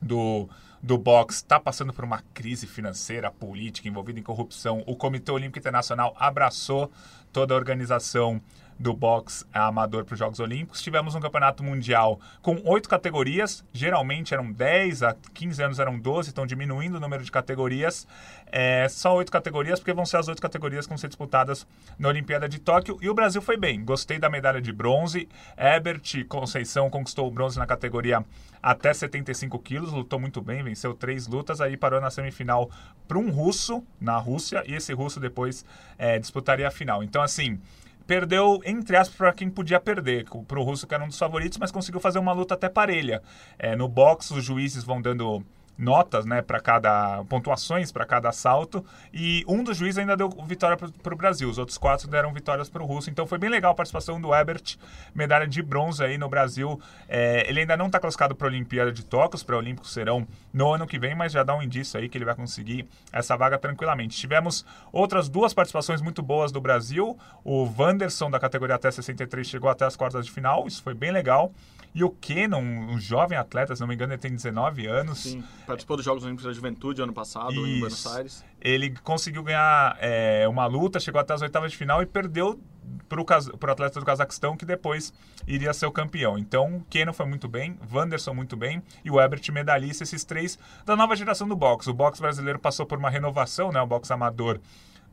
do, 0.00 0.48
do 0.82 0.98
boxe 0.98 1.38
está 1.38 1.58
passando 1.58 1.92
por 1.92 2.04
uma 2.04 2.22
crise 2.34 2.66
financeira, 2.66 3.30
política, 3.30 3.88
envolvida 3.88 4.20
em 4.20 4.22
corrupção. 4.22 4.82
O 4.86 4.94
Comitê 4.94 5.32
Olímpico 5.32 5.58
Internacional 5.58 6.14
abraçou 6.18 6.90
toda 7.32 7.54
a 7.54 7.56
organização 7.56 8.40
do 8.78 8.92
boxe 8.92 9.44
amador 9.52 10.04
para 10.04 10.14
os 10.14 10.18
Jogos 10.18 10.40
Olímpicos. 10.40 10.82
Tivemos 10.82 11.14
um 11.14 11.20
campeonato 11.20 11.62
mundial 11.62 12.20
com 12.42 12.60
oito 12.64 12.88
categorias, 12.88 13.64
geralmente 13.72 14.34
eram 14.34 14.52
10, 14.52 15.02
há 15.02 15.16
15 15.32 15.62
anos 15.62 15.78
eram 15.78 15.98
12, 15.98 16.28
estão 16.28 16.46
diminuindo 16.46 16.96
o 16.96 17.00
número 17.00 17.22
de 17.22 17.30
categorias. 17.30 18.06
É, 18.50 18.86
só 18.88 19.14
oito 19.16 19.32
categorias, 19.32 19.80
porque 19.80 19.92
vão 19.92 20.06
ser 20.06 20.18
as 20.18 20.28
oito 20.28 20.40
categorias 20.40 20.86
que 20.86 20.90
vão 20.90 20.98
ser 20.98 21.08
disputadas 21.08 21.66
na 21.98 22.08
Olimpíada 22.08 22.48
de 22.48 22.58
Tóquio. 22.58 22.98
E 23.00 23.08
o 23.08 23.14
Brasil 23.14 23.42
foi 23.42 23.56
bem. 23.56 23.84
Gostei 23.84 24.18
da 24.18 24.28
medalha 24.28 24.60
de 24.60 24.72
bronze. 24.72 25.28
Herbert 25.56 26.26
Conceição 26.28 26.90
conquistou 26.90 27.26
o 27.26 27.30
bronze 27.30 27.58
na 27.58 27.66
categoria 27.66 28.24
até 28.64 28.94
75 28.94 29.58
quilos, 29.58 29.92
lutou 29.92 30.18
muito 30.18 30.40
bem, 30.40 30.62
venceu 30.62 30.94
três 30.94 31.26
lutas, 31.26 31.60
aí 31.60 31.76
parou 31.76 32.00
na 32.00 32.10
semifinal 32.10 32.70
para 33.06 33.18
um 33.18 33.30
russo 33.30 33.84
na 34.00 34.16
Rússia, 34.16 34.64
e 34.66 34.74
esse 34.74 34.90
russo 34.94 35.20
depois 35.20 35.66
é, 35.98 36.18
disputaria 36.18 36.66
a 36.66 36.70
final. 36.70 37.04
Então, 37.04 37.20
assim, 37.20 37.60
perdeu, 38.06 38.60
entre 38.64 38.96
aspas, 38.96 39.16
para 39.16 39.32
quem 39.32 39.48
podia 39.50 39.80
perder, 39.80 40.24
para 40.46 40.58
o 40.58 40.62
russo 40.62 40.86
que 40.86 40.94
era 40.94 41.04
um 41.04 41.08
dos 41.08 41.18
favoritos, 41.18 41.58
mas 41.58 41.70
conseguiu 41.70 42.00
fazer 42.00 42.18
uma 42.18 42.32
luta 42.32 42.54
até 42.54 42.68
parelha. 42.68 43.22
É, 43.58 43.74
no 43.74 43.88
boxe, 43.88 44.34
os 44.34 44.44
juízes 44.44 44.84
vão 44.84 45.00
dando 45.00 45.44
notas, 45.76 46.24
né, 46.24 46.40
para 46.40 46.60
cada 46.60 47.24
pontuações 47.24 47.90
para 47.90 48.04
cada 48.04 48.30
salto 48.32 48.84
e 49.12 49.44
um 49.48 49.62
dos 49.62 49.76
juízes 49.76 49.98
ainda 49.98 50.16
deu 50.16 50.28
vitória 50.46 50.76
para 50.76 51.14
o 51.14 51.16
Brasil. 51.16 51.48
Os 51.48 51.58
outros 51.58 51.78
quatro 51.78 52.08
deram 52.08 52.32
vitórias 52.32 52.68
para 52.68 52.82
o 52.82 52.86
russo. 52.86 53.10
Então 53.10 53.26
foi 53.26 53.38
bem 53.38 53.50
legal 53.50 53.72
a 53.72 53.74
participação 53.74 54.20
do 54.20 54.34
Ebert, 54.34 54.76
medalha 55.14 55.46
de 55.46 55.62
bronze 55.62 56.02
aí 56.02 56.16
no 56.16 56.28
Brasil. 56.28 56.80
É, 57.08 57.48
ele 57.48 57.60
ainda 57.60 57.76
não 57.76 57.86
está 57.86 57.98
classificado 57.98 58.34
para 58.34 58.46
a 58.46 58.50
Olimpíada 58.50 58.92
de 58.92 59.04
Tóquio, 59.04 59.36
os 59.36 59.42
pré-olímpicos 59.42 59.92
serão 59.92 60.26
no 60.52 60.72
ano 60.72 60.86
que 60.86 60.98
vem, 60.98 61.14
mas 61.14 61.32
já 61.32 61.42
dá 61.42 61.54
um 61.56 61.62
indício 61.62 61.98
aí 61.98 62.08
que 62.08 62.16
ele 62.16 62.24
vai 62.24 62.34
conseguir 62.34 62.88
essa 63.12 63.36
vaga 63.36 63.58
tranquilamente. 63.58 64.16
Tivemos 64.16 64.64
outras 64.92 65.28
duas 65.28 65.52
participações 65.52 66.00
muito 66.00 66.22
boas 66.22 66.52
do 66.52 66.60
Brasil. 66.60 67.16
O 67.44 67.68
Wanderson 67.78 68.30
da 68.30 68.38
categoria 68.38 68.76
até 68.76 68.90
63 68.90 69.46
chegou 69.46 69.68
até 69.70 69.84
as 69.84 69.96
quartas 69.96 70.24
de 70.26 70.32
final, 70.32 70.66
isso 70.66 70.82
foi 70.82 70.94
bem 70.94 71.10
legal. 71.10 71.52
E 71.94 72.02
o 72.02 72.10
Kenon, 72.10 72.60
um 72.60 72.98
jovem 72.98 73.38
atleta, 73.38 73.74
se 73.76 73.80
não 73.80 73.86
me 73.86 73.94
engano, 73.94 74.12
ele 74.12 74.20
tem 74.20 74.32
19 74.32 74.84
anos. 74.86 75.18
Sim, 75.20 75.44
participou 75.66 75.96
dos 75.96 76.04
Jogos 76.04 76.24
Olímpicos 76.24 76.44
da 76.44 76.52
Juventude 76.52 77.02
ano 77.02 77.12
passado 77.12 77.52
Isso. 77.52 77.66
em 77.66 77.80
Buenos 77.80 78.06
Aires. 78.06 78.44
Ele 78.60 78.94
conseguiu 79.02 79.42
ganhar 79.42 79.96
é, 80.00 80.46
uma 80.48 80.66
luta, 80.66 81.00
chegou 81.00 81.20
até 81.20 81.34
as 81.34 81.42
oitavas 81.42 81.72
de 81.72 81.78
final 81.78 82.02
e 82.02 82.06
perdeu 82.06 82.60
para 83.08 83.20
o 83.20 83.72
atleta 83.72 84.00
do 84.00 84.06
Cazaquistão, 84.06 84.56
que 84.56 84.64
depois 84.64 85.12
iria 85.46 85.72
ser 85.72 85.86
o 85.86 85.92
campeão. 85.92 86.38
Então, 86.38 86.84
Kenon 86.90 87.12
foi 87.12 87.26
muito 87.26 87.48
bem, 87.48 87.78
Wanderson 87.92 88.34
muito 88.34 88.56
bem 88.56 88.82
e 89.04 89.10
o 89.10 89.20
Ebert 89.20 89.42
medalhista, 89.52 90.04
esses 90.04 90.24
três 90.24 90.58
da 90.84 90.96
nova 90.96 91.16
geração 91.16 91.48
do 91.48 91.56
boxe. 91.56 91.90
O 91.90 91.94
boxe 91.94 92.20
brasileiro 92.20 92.58
passou 92.58 92.86
por 92.86 92.98
uma 92.98 93.10
renovação, 93.10 93.70
né, 93.72 93.80
o 93.80 93.86
boxe 93.86 94.12
amador 94.12 94.60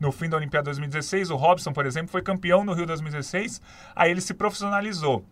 no 0.00 0.10
fim 0.10 0.28
da 0.28 0.36
Olimpíada 0.36 0.64
2016. 0.64 1.30
O 1.30 1.36
Robson, 1.36 1.72
por 1.72 1.86
exemplo, 1.86 2.10
foi 2.10 2.22
campeão 2.22 2.64
no 2.64 2.72
Rio 2.72 2.86
2016. 2.86 3.62
Aí 3.94 4.10
ele 4.10 4.20
se 4.20 4.34
profissionalizou. 4.34 5.24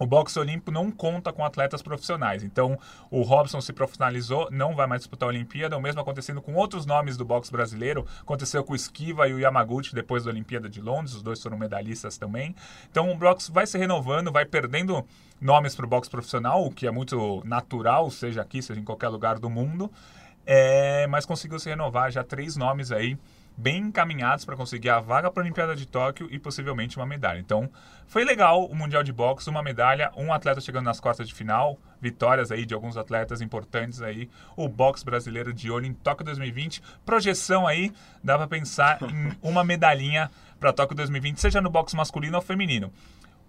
O 0.00 0.06
boxe 0.06 0.38
olímpico 0.38 0.70
não 0.70 0.90
conta 0.90 1.30
com 1.30 1.44
atletas 1.44 1.82
profissionais. 1.82 2.42
Então, 2.42 2.78
o 3.10 3.20
Robson 3.20 3.60
se 3.60 3.70
profissionalizou, 3.70 4.48
não 4.50 4.74
vai 4.74 4.86
mais 4.86 5.02
disputar 5.02 5.28
a 5.28 5.30
Olimpíada. 5.30 5.76
O 5.76 5.80
mesmo 5.80 6.00
acontecendo 6.00 6.40
com 6.40 6.54
outros 6.54 6.86
nomes 6.86 7.18
do 7.18 7.24
boxe 7.24 7.52
brasileiro. 7.52 8.06
Aconteceu 8.22 8.64
com 8.64 8.72
o 8.72 8.76
Esquiva 8.76 9.28
e 9.28 9.34
o 9.34 9.38
Yamaguchi 9.38 9.94
depois 9.94 10.24
da 10.24 10.30
Olimpíada 10.30 10.70
de 10.70 10.80
Londres. 10.80 11.12
Os 11.12 11.22
dois 11.22 11.42
foram 11.42 11.58
medalhistas 11.58 12.16
também. 12.16 12.56
Então, 12.90 13.10
o 13.10 13.14
boxe 13.14 13.52
vai 13.52 13.66
se 13.66 13.76
renovando, 13.76 14.32
vai 14.32 14.46
perdendo 14.46 15.06
nomes 15.38 15.76
para 15.76 15.84
o 15.84 15.88
boxe 15.88 16.08
profissional, 16.08 16.64
o 16.64 16.70
que 16.70 16.86
é 16.86 16.90
muito 16.90 17.42
natural, 17.44 18.10
seja 18.10 18.40
aqui, 18.40 18.62
seja 18.62 18.80
em 18.80 18.84
qualquer 18.84 19.08
lugar 19.08 19.38
do 19.38 19.50
mundo. 19.50 19.92
É, 20.46 21.06
mas 21.08 21.26
conseguiu 21.26 21.58
se 21.58 21.68
renovar 21.68 22.10
já 22.10 22.24
três 22.24 22.56
nomes 22.56 22.90
aí 22.90 23.18
bem 23.60 23.82
encaminhados 23.82 24.44
para 24.46 24.56
conseguir 24.56 24.88
a 24.88 25.00
vaga 25.00 25.30
para 25.30 25.42
a 25.42 25.44
Olimpíada 25.44 25.76
de 25.76 25.86
Tóquio 25.86 26.28
e 26.30 26.38
possivelmente 26.38 26.96
uma 26.96 27.04
medalha. 27.04 27.38
Então, 27.38 27.68
foi 28.06 28.24
legal 28.24 28.64
o 28.64 28.74
Mundial 28.74 29.02
de 29.02 29.12
Boxe, 29.12 29.50
uma 29.50 29.62
medalha, 29.62 30.10
um 30.16 30.32
atleta 30.32 30.62
chegando 30.62 30.86
nas 30.86 30.98
quartas 30.98 31.28
de 31.28 31.34
final, 31.34 31.78
vitórias 32.00 32.50
aí 32.50 32.64
de 32.64 32.72
alguns 32.72 32.96
atletas 32.96 33.42
importantes 33.42 34.00
aí, 34.00 34.30
o 34.56 34.66
boxe 34.66 35.04
brasileiro 35.04 35.52
de 35.52 35.70
olho 35.70 35.84
em 35.84 35.92
Tóquio 35.92 36.24
2020. 36.24 36.82
Projeção 37.04 37.66
aí, 37.66 37.92
dá 38.24 38.38
para 38.38 38.48
pensar 38.48 38.98
em 39.02 39.36
uma 39.42 39.62
medalhinha 39.62 40.30
para 40.58 40.72
Tóquio 40.72 40.96
2020, 40.96 41.38
seja 41.38 41.60
no 41.60 41.68
boxe 41.68 41.94
masculino 41.94 42.36
ou 42.36 42.42
feminino 42.42 42.90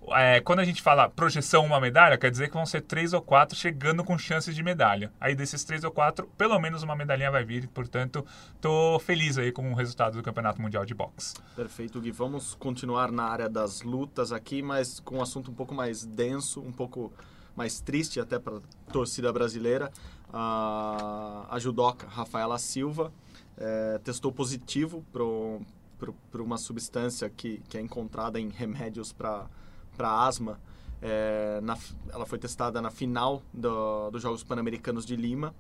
é, 0.10 0.40
quando 0.42 0.60
a 0.60 0.66
gente 0.66 0.82
fala 0.82 1.10
projeção 1.10 1.66
uma 1.66 1.80
medalha, 1.80 2.18
quer 2.18 2.32
dizer 2.32 2.48
que 2.48 2.54
vão 2.54 2.66
ser 2.66 2.82
três 2.82 3.14
ou 3.14 3.22
quatro 3.22 3.56
chegando 3.56 4.04
com 4.04 4.18
chances 4.18 4.56
de 4.56 4.64
medalha. 4.64 5.12
Aí 5.20 5.36
desses 5.36 5.64
três 5.64 5.84
ou 5.84 5.92
quatro, 5.92 6.28
pelo 6.38 6.58
menos 6.60 6.84
uma 6.84 6.96
medalhinha 6.96 7.32
vai 7.32 7.44
vir. 7.44 7.68
Portanto, 7.68 8.26
tô 8.60 9.00
feliz 9.00 9.38
aí 9.38 9.52
com 9.52 9.72
o 9.72 9.76
resultado 9.76 10.18
do 10.18 10.24
Campeonato 10.24 10.62
Mundial 10.62 10.86
de 10.86 10.94
Boxe. 10.94 11.36
Perfeito, 11.56 12.02
Gui. 12.02 12.12
Vamos 12.12 12.56
continuar 12.56 13.12
na 13.12 13.24
área 13.24 13.48
das 13.48 13.84
lutas 13.84 14.32
aqui, 14.32 14.62
mas 14.62 15.00
com 15.00 15.18
um 15.18 15.22
assunto 15.22 15.52
um 15.52 15.54
pouco 15.54 15.74
mais 15.74 16.04
denso, 16.04 16.62
um 16.62 16.72
pouco 16.72 17.14
mais 17.56 17.80
triste 17.80 18.20
até 18.20 18.40
para 18.40 18.58
a 18.58 18.92
torcida 18.92 19.32
brasileira. 19.32 19.92
a 20.34 21.58
judoca 21.60 22.08
Rafaela 22.08 22.58
Silva 22.58 23.12
é, 23.58 24.00
testou 24.04 24.32
positivo 24.32 25.06
para 25.12 26.42
uma 26.42 26.58
substância 26.58 27.30
que, 27.30 27.62
que 27.70 27.78
é 27.78 27.82
encontrada 27.82 28.40
em 28.40 28.50
remédios 28.50 29.14
para 29.14 29.48
para 29.96 30.26
asma. 30.26 30.60
É, 31.02 31.60
na, 31.64 31.78
ela 32.14 32.26
foi 32.26 32.38
testada 32.38 32.80
na 32.82 32.92
final 32.92 33.42
do, 33.52 34.12
dos 34.12 34.22
Jogos 34.22 34.44
Pan-Americanos 34.44 35.04
de 35.06 35.16
Lima, 35.16 35.54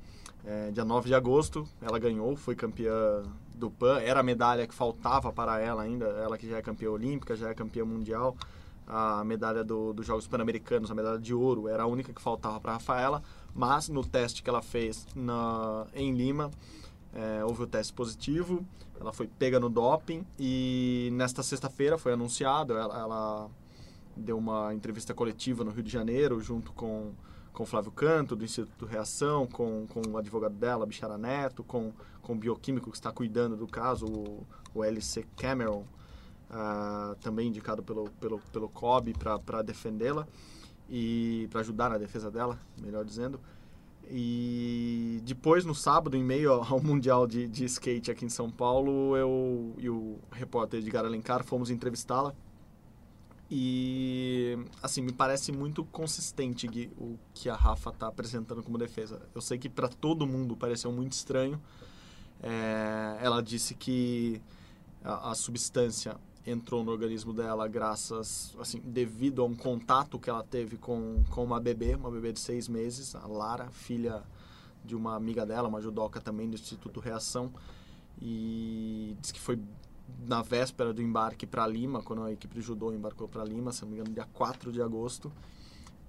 é, 0.46 0.70
dia 0.72 0.86
9 0.86 1.08
de 1.08 1.16
agosto. 1.16 1.68
Ela 1.82 1.98
ganhou, 1.98 2.36
foi 2.36 2.56
campeã 2.56 3.24
do 3.56 3.72
PAN. 3.72 4.00
Era 4.00 4.20
a 4.20 4.24
medalha 4.24 4.68
que 4.68 4.74
faltava 4.74 5.32
para 5.32 5.60
ela 5.60 5.82
ainda, 5.82 6.06
ela 6.06 6.38
que 6.38 6.48
já 6.48 6.58
é 6.58 6.62
campeã 6.62 6.92
olímpica, 6.92 7.36
já 7.36 7.50
é 7.50 7.54
campeã 7.54 7.84
mundial. 7.84 8.36
A 8.88 9.24
medalha 9.24 9.64
do, 9.64 9.94
dos 9.94 10.06
Jogos 10.06 10.28
Pan-Americanos, 10.28 10.92
a 10.92 10.96
medalha 10.96 11.20
de 11.20 11.34
ouro, 11.34 11.68
era 11.68 11.84
a 11.84 11.86
única 11.86 12.12
que 12.14 12.22
faltava 12.22 12.60
para 12.60 12.72
a 12.72 12.74
Rafaela. 12.76 13.24
Mas 13.54 13.90
no 13.90 14.06
teste 14.06 14.44
que 14.44 14.50
ela 14.50 14.62
fez 14.62 15.08
na, 15.16 15.86
em 15.94 16.14
Lima, 16.14 16.52
é, 17.14 17.44
houve 17.44 17.64
o 17.64 17.68
teste 17.68 17.94
positivo. 17.94 18.66
Ela 19.00 19.12
foi 19.12 19.28
pega 19.28 19.60
no 19.60 19.70
doping 19.70 20.26
e 20.40 21.10
nesta 21.14 21.42
sexta-feira 21.42 21.98
foi 21.98 22.14
anunciado. 22.14 22.78
ela, 22.78 23.00
ela 23.00 23.50
deu 24.16 24.38
uma 24.38 24.74
entrevista 24.74 25.14
coletiva 25.14 25.64
no 25.64 25.72
Rio 25.72 25.84
de 25.84 25.92
Janeiro, 25.92 26.40
junto 26.42 26.72
com 26.74 27.14
com 27.54 27.66
Flávio 27.66 27.92
Canto, 27.92 28.36
do 28.36 28.44
Instituto 28.44 28.86
Reação, 28.86 29.46
com, 29.46 29.86
com 29.88 30.02
o 30.10 30.18
advogado 30.18 30.56
dela, 30.56 30.86
Bichara 30.86 31.18
Neto, 31.18 31.64
com, 31.64 31.92
com 32.22 32.34
o 32.34 32.36
bioquímico 32.36 32.90
que 32.90 32.98
está 32.98 33.12
cuidando 33.12 33.56
do 33.58 33.68
caso, 33.68 34.06
o, 34.06 34.48
o 34.74 34.84
LC 34.84 35.26
Cameron, 35.38 35.86
uh, 36.50 37.16
também 37.22 37.50
indicado 37.50 37.84
pelo, 37.84 38.10
pelo, 38.12 38.40
pelo 38.52 38.70
COB 38.70 39.14
para 39.14 39.62
defendê-la 39.62 40.28
e 40.90 41.48
para 41.52 41.62
ajudar 41.62 41.90
na 41.90 41.98
defesa 41.98 42.32
dela, 42.32 42.58
melhor 42.82 43.04
dizendo. 43.04 43.40
E 44.10 45.22
depois, 45.24 45.64
no 45.64 45.76
sábado, 45.76 46.18
em 46.18 46.24
meio 46.24 46.52
ao 46.64 46.82
Mundial 46.82 47.28
de, 47.28 47.48
de 47.48 47.66
Skate 47.66 48.12
aqui 48.12 48.26
em 48.26 48.30
São 48.30 48.50
Paulo, 48.50 49.16
eu 49.16 49.76
e 49.78 49.90
o 49.90 50.18
repórter 50.32 50.80
Edgar 50.80 51.06
Alencar 51.06 51.44
fomos 51.44 51.70
entrevistá-la 51.70 52.34
e, 53.54 54.58
assim, 54.82 55.02
me 55.02 55.12
parece 55.12 55.52
muito 55.52 55.84
consistente 55.84 56.66
Gui, 56.70 56.90
o 56.98 57.20
que 57.34 57.50
a 57.50 57.54
Rafa 57.54 57.90
está 57.90 58.08
apresentando 58.08 58.64
como 58.64 58.78
defesa. 58.78 59.22
Eu 59.36 59.42
sei 59.42 59.58
que 59.58 59.68
para 59.68 59.90
todo 59.90 60.26
mundo 60.26 60.56
pareceu 60.56 60.90
muito 60.90 61.12
estranho. 61.12 61.62
É, 62.42 63.18
ela 63.20 63.44
disse 63.44 63.76
que 63.76 64.42
a, 65.04 65.32
a, 65.32 65.36
substância 65.36 66.16
entrou 66.48 66.82
no 66.82 66.92
organismo 66.92 67.34
dela 67.34 67.68
graças, 67.68 68.56
assim, 68.58 68.80
devido 68.80 69.42
a 69.42 69.46
um 69.46 69.54
contato 69.54 70.18
que 70.18 70.30
ela 70.30 70.44
teve 70.44 70.78
com, 70.78 71.22
com 71.30 71.44
uma 71.44 71.60
bebê, 71.60 71.96
uma 71.96 72.10
bebê 72.10 72.32
de 72.32 72.40
seis 72.40 72.70
meses, 72.70 73.16
a 73.16 73.28
Lara, 73.28 73.70
filha 73.70 74.24
de 74.86 74.96
uma 74.96 75.14
amiga 75.14 75.46
dela, 75.46 75.68
uma 75.68 75.82
judoca 75.82 76.22
também 76.22 76.50
do 76.50 76.56
Instituto 76.56 77.02
Reação. 77.02 77.52
E 78.22 79.14
disse 79.20 79.34
que 79.34 79.42
foi 79.42 79.60
na 80.28 80.42
véspera 80.42 80.94
do 80.94 81.02
embarque 81.02 81.46
para 81.46 81.66
Lima, 81.68 82.02
quando 82.02 82.24
a 82.24 82.32
equipe 82.32 82.54
de 82.56 82.62
judô 82.62 82.94
embarcou 82.94 83.28
para 83.28 83.44
Lima, 83.44 83.72
se 83.72 83.82
não 83.84 83.90
me 83.90 83.96
engano, 83.96 84.14
dia 84.14 84.28
4 84.34 84.72
de 84.72 84.82
agosto, 84.82 85.32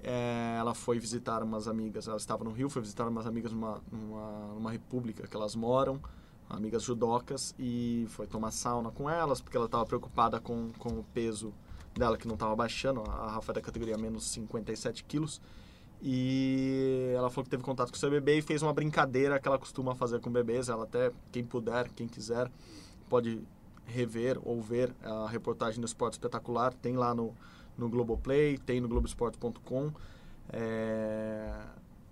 é, 0.03 0.57
ela 0.59 0.75
foi 0.75 0.99
visitar 0.99 1.43
umas 1.43 1.69
amigas. 1.69 2.09
Ela 2.09 2.17
estava 2.17 2.45
no 2.45 2.51
Rio, 2.51 2.69
foi 2.69 2.83
visitar 2.83 3.07
umas 3.09 3.27
amigas 3.27 3.53
numa, 3.53 3.81
numa, 3.91 4.55
numa 4.55 4.71
república 4.71 5.27
que 5.27 5.37
elas 5.37 5.55
moram, 5.55 6.01
amigas 6.49 6.83
judocas, 6.83 7.55
e 7.59 8.07
foi 8.09 8.27
tomar 8.27 8.51
sauna 8.51 8.91
com 8.91 9.09
elas, 9.09 9.41
porque 9.41 9.57
ela 9.57 9.67
estava 9.67 9.87
preocupada 9.87 10.41
com, 10.41 10.71
com 10.79 10.99
o 10.99 11.05
peso 11.15 11.55
dela, 11.95 12.17
que 12.17 12.27
não 12.27 12.35
estava 12.35 12.55
baixando. 12.57 13.03
A 13.09 13.31
Rafa 13.31 13.53
é 13.53 13.55
da 13.55 13.61
categoria 13.61 13.97
menos 13.97 14.25
57 14.31 15.05
quilos. 15.05 15.41
E 16.05 17.13
ela 17.17 17.31
falou 17.31 17.45
que 17.45 17.51
teve 17.51 17.63
contato 17.63 17.91
com 17.91 17.97
seu 17.97 18.11
bebê 18.11 18.39
e 18.39 18.43
fez 18.43 18.61
uma 18.61 18.73
brincadeira 18.73 19.39
que 19.39 19.47
ela 19.47 19.59
costuma 19.59 19.95
fazer 19.95 20.21
com 20.21 20.31
bebês. 20.33 20.69
Ela 20.69 20.83
até, 20.83 21.13
quem 21.31 21.45
puder, 21.45 21.89
quem 21.91 22.09
quiser, 22.09 22.51
pode 23.09 23.41
rever 23.87 24.39
ou 24.43 24.61
ver 24.61 24.95
a 25.03 25.29
reportagem 25.29 25.81
do 25.81 25.87
Esporte 25.87 26.15
Espetacular, 26.15 26.73
tem 26.73 26.97
lá 26.97 27.15
no, 27.15 27.35
no 27.77 27.89
Globoplay, 27.89 28.59
tem 28.59 28.81
no 28.81 28.89
Globoesporte.com. 28.89 29.93
É, 30.51 31.51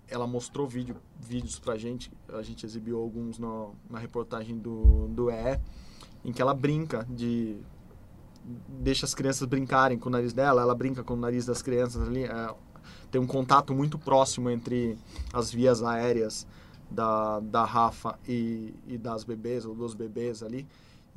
ela 0.07 0.27
mostrou 0.27 0.67
vídeo, 0.67 0.97
vídeos 1.19 1.57
pra 1.57 1.77
gente, 1.77 2.11
a 2.29 2.41
gente 2.41 2.65
exibiu 2.65 2.99
alguns 2.99 3.39
no, 3.39 3.73
na 3.89 3.97
reportagem 3.97 4.57
do, 4.57 5.07
do 5.07 5.31
EE, 5.31 5.59
em 6.23 6.31
que 6.31 6.41
ela 6.41 6.53
brinca 6.53 7.05
de 7.09 7.57
deixa 8.67 9.05
as 9.05 9.13
crianças 9.13 9.47
brincarem 9.47 9.97
com 9.97 10.09
o 10.09 10.11
nariz 10.11 10.33
dela, 10.33 10.61
ela 10.61 10.73
brinca 10.73 11.03
com 11.03 11.13
o 11.13 11.17
nariz 11.17 11.45
das 11.45 11.61
crianças 11.61 12.07
ali, 12.07 12.23
é, 12.23 12.55
tem 13.09 13.21
um 13.21 13.27
contato 13.27 13.73
muito 13.73 13.97
próximo 13.97 14.49
entre 14.49 14.97
as 15.31 15.51
vias 15.51 15.83
aéreas 15.83 16.47
da, 16.89 17.39
da 17.39 17.63
Rafa 17.63 18.19
e, 18.27 18.73
e 18.87 18.97
das 18.97 19.23
bebês, 19.23 19.65
ou 19.65 19.73
dos 19.73 19.93
bebês 19.93 20.43
ali, 20.43 20.67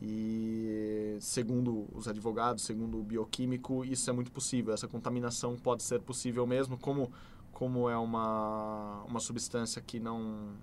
e 0.00 1.16
segundo 1.20 1.86
os 1.92 2.08
advogados, 2.08 2.64
segundo 2.64 2.98
o 2.98 3.02
bioquímico, 3.02 3.84
isso 3.84 4.10
é 4.10 4.12
muito 4.12 4.32
possível. 4.32 4.74
Essa 4.74 4.88
contaminação 4.88 5.56
pode 5.56 5.82
ser 5.82 6.00
possível 6.00 6.46
mesmo, 6.46 6.76
como 6.78 7.10
como 7.52 7.88
é 7.88 7.96
uma 7.96 9.04
uma 9.08 9.20
substância 9.20 9.80
que 9.80 10.00
não 10.00 10.54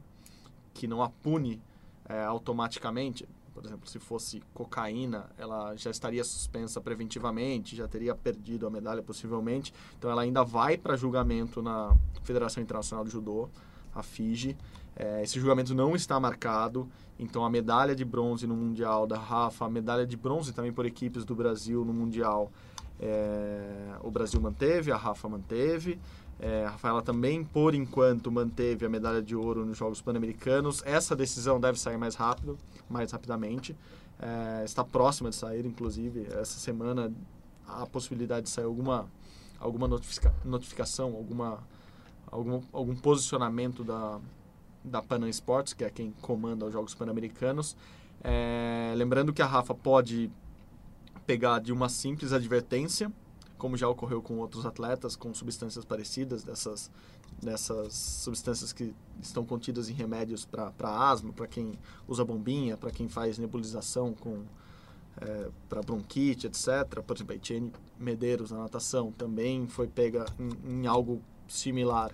que 0.73 0.87
não 0.87 1.01
apune 1.01 1.61
é, 2.05 2.23
automaticamente. 2.23 3.27
Por 3.53 3.65
exemplo, 3.65 3.87
se 3.87 3.99
fosse 3.99 4.41
cocaína, 4.53 5.29
ela 5.37 5.75
já 5.75 5.91
estaria 5.91 6.23
suspensa 6.23 6.79
preventivamente, 6.79 7.75
já 7.75 7.87
teria 7.87 8.15
perdido 8.15 8.65
a 8.65 8.69
medalha 8.69 9.03
possivelmente. 9.03 9.73
Então, 9.97 10.09
ela 10.09 10.21
ainda 10.21 10.41
vai 10.41 10.77
para 10.77 10.95
julgamento 10.95 11.61
na 11.61 11.95
Federação 12.23 12.63
Internacional 12.63 13.03
de 13.03 13.11
Judô, 13.11 13.49
a 13.93 14.01
FIGE. 14.01 14.57
É, 14.95 15.23
esse 15.23 15.39
julgamento 15.39 15.73
não 15.73 15.95
está 15.95 16.19
marcado, 16.19 16.89
então 17.17 17.45
a 17.45 17.49
medalha 17.49 17.95
de 17.95 18.03
bronze 18.03 18.45
no 18.45 18.55
Mundial 18.55 19.07
da 19.07 19.17
Rafa, 19.17 19.65
a 19.65 19.69
medalha 19.69 20.05
de 20.05 20.17
bronze 20.17 20.53
também 20.53 20.71
por 20.71 20.85
equipes 20.85 21.23
do 21.23 21.33
Brasil 21.35 21.85
no 21.85 21.93
Mundial, 21.93 22.51
é, 22.99 23.95
o 24.01 24.11
Brasil 24.11 24.39
manteve, 24.39 24.91
a 24.91 24.97
Rafa 24.97 25.27
manteve. 25.27 25.99
É, 26.39 26.65
a 26.65 26.69
Rafaela 26.71 27.01
também, 27.03 27.43
por 27.43 27.75
enquanto, 27.75 28.31
manteve 28.31 28.85
a 28.85 28.89
medalha 28.89 29.21
de 29.21 29.35
ouro 29.35 29.63
nos 29.65 29.77
Jogos 29.77 30.01
Pan-Americanos. 30.01 30.81
Essa 30.85 31.15
decisão 31.15 31.59
deve 31.59 31.79
sair 31.79 31.97
mais 31.97 32.15
rápido, 32.15 32.57
mais 32.89 33.11
rapidamente. 33.11 33.75
É, 34.19 34.63
está 34.63 34.83
próxima 34.83 35.29
de 35.29 35.35
sair, 35.35 35.65
inclusive, 35.65 36.27
essa 36.31 36.59
semana 36.59 37.11
a 37.67 37.85
possibilidade 37.85 38.43
de 38.43 38.49
sair 38.49 38.65
alguma, 38.65 39.07
alguma 39.59 39.87
notifica, 39.87 40.33
notificação, 40.43 41.15
alguma, 41.15 41.59
algum, 42.29 42.61
algum 42.71 42.95
posicionamento 42.95 43.83
da, 43.83 44.19
da 44.83 45.01
Panam 45.01 45.29
Sports, 45.29 45.73
que 45.73 45.83
é 45.83 45.89
quem 45.89 46.11
comanda 46.21 46.65
os 46.65 46.73
Jogos 46.73 46.93
Pan-Americanos. 46.95 47.75
É, 48.23 48.93
lembrando 48.95 49.33
que 49.33 49.41
a 49.41 49.45
Rafa 49.45 49.73
pode 49.73 50.31
pegar 51.25 51.59
de 51.59 51.71
uma 51.71 51.89
simples 51.89 52.33
advertência, 52.33 53.11
como 53.57 53.77
já 53.77 53.87
ocorreu 53.87 54.21
com 54.21 54.37
outros 54.39 54.65
atletas 54.65 55.15
com 55.15 55.33
substâncias 55.33 55.85
parecidas, 55.85 56.43
dessas, 56.43 56.89
dessas 57.41 57.93
substâncias 57.93 58.73
que 58.73 58.93
estão 59.21 59.45
contidas 59.45 59.89
em 59.89 59.93
remédios 59.93 60.45
para 60.45 60.71
asma, 60.79 61.31
para 61.31 61.47
quem 61.47 61.73
usa 62.07 62.25
bombinha, 62.25 62.75
para 62.75 62.91
quem 62.91 63.07
faz 63.07 63.37
nebulização 63.37 64.13
com 64.13 64.43
é, 65.17 65.49
para 65.69 65.81
bronquite, 65.81 66.47
etc. 66.47 67.01
Por 67.05 67.15
exemplo, 67.15 67.33
a 67.33 67.35
Etienne 67.35 67.71
Medeiros 67.99 68.51
na 68.51 68.59
natação 68.59 69.11
também 69.11 69.67
foi 69.67 69.87
pega 69.87 70.25
em, 70.39 70.81
em 70.81 70.87
algo 70.87 71.21
similar 71.47 72.11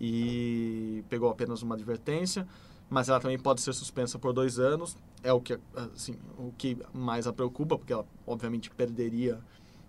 e 0.00 1.04
pegou 1.08 1.28
apenas 1.28 1.62
uma 1.62 1.74
advertência, 1.74 2.46
mas 2.88 3.08
ela 3.08 3.20
também 3.20 3.38
pode 3.38 3.60
ser 3.60 3.72
suspensa 3.72 4.18
por 4.18 4.32
dois 4.32 4.58
anos. 4.58 4.96
É 5.22 5.32
o 5.32 5.40
que, 5.40 5.58
assim, 5.94 6.16
o 6.38 6.52
que 6.56 6.78
mais 6.92 7.26
a 7.26 7.32
preocupa, 7.32 7.76
porque 7.76 7.92
ela 7.92 8.06
obviamente 8.26 8.70
perderia 8.70 9.38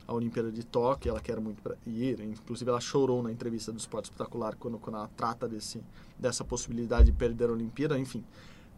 a 0.06 0.13
Olimpíada 0.13 0.52
de 0.52 0.65
Tóquio, 0.65 1.10
ela 1.10 1.21
quer 1.21 1.39
muito 1.39 1.62
ir, 1.86 2.19
inclusive 2.19 2.69
ela 2.69 2.82
chorou 2.82 3.24
na 3.24 3.32
entrevista 3.32 3.71
do 3.71 3.78
Esporte 3.78 4.06
Espetacular 4.06 4.56
quando, 4.56 4.78
quando 4.78 4.97
ela 4.97 5.10
trata 5.15 5.47
desse, 5.47 5.82
dessa 6.19 6.43
possibilidade 6.43 7.06
de 7.06 7.12
perder 7.13 7.50
a 7.50 7.54
Olimpíada, 7.54 7.97
enfim, 7.97 8.24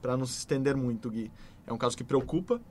para 0.02 0.16
não 0.16 0.26
se 0.26 0.38
estender 0.38 0.76
muito, 0.76 1.10
Gui. 1.10 1.32
É 1.66 1.74
um 1.74 1.78
caso 1.78 1.98
que 1.98 2.04
preocupa, 2.04 2.62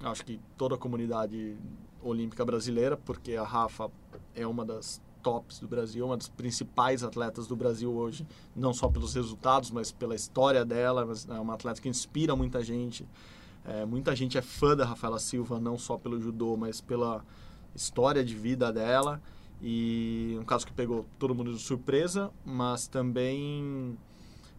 acho 0.00 0.24
que 0.24 0.40
toda 0.56 0.74
a 0.74 0.78
comunidade 0.78 1.56
olímpica 2.02 2.44
brasileira, 2.44 2.96
porque 2.96 3.36
a 3.36 3.44
Rafa 3.44 3.90
é 4.34 4.46
uma 4.46 4.64
das 4.64 5.00
tops 5.22 5.60
do 5.60 5.68
Brasil, 5.68 6.04
uma 6.04 6.16
das 6.16 6.28
principais 6.28 7.02
atletas 7.02 7.46
do 7.46 7.56
Brasil 7.56 7.92
hoje, 7.92 8.26
não 8.54 8.72
só 8.72 8.88
pelos 8.88 9.14
resultados, 9.14 9.70
mas 9.70 9.92
pela 9.92 10.14
história 10.14 10.64
dela, 10.64 11.06
é 11.28 11.40
uma 11.40 11.54
atleta 11.54 11.80
que 11.80 11.88
inspira 11.88 12.34
muita 12.34 12.62
gente. 12.62 13.06
É, 13.64 13.84
muita 13.84 14.16
gente 14.16 14.38
é 14.38 14.42
fã 14.42 14.74
da 14.74 14.84
Rafaela 14.84 15.18
Silva, 15.18 15.60
não 15.60 15.76
só 15.76 15.98
pelo 15.98 16.20
judô, 16.20 16.56
mas 16.56 16.80
pela 16.80 17.24
história 17.74 18.24
de 18.24 18.34
vida 18.34 18.72
dela. 18.72 19.20
E 19.60 20.36
um 20.40 20.44
caso 20.44 20.66
que 20.66 20.72
pegou 20.72 21.04
todo 21.18 21.34
mundo 21.34 21.52
de 21.52 21.58
surpresa, 21.58 22.30
mas 22.44 22.86
também 22.86 23.98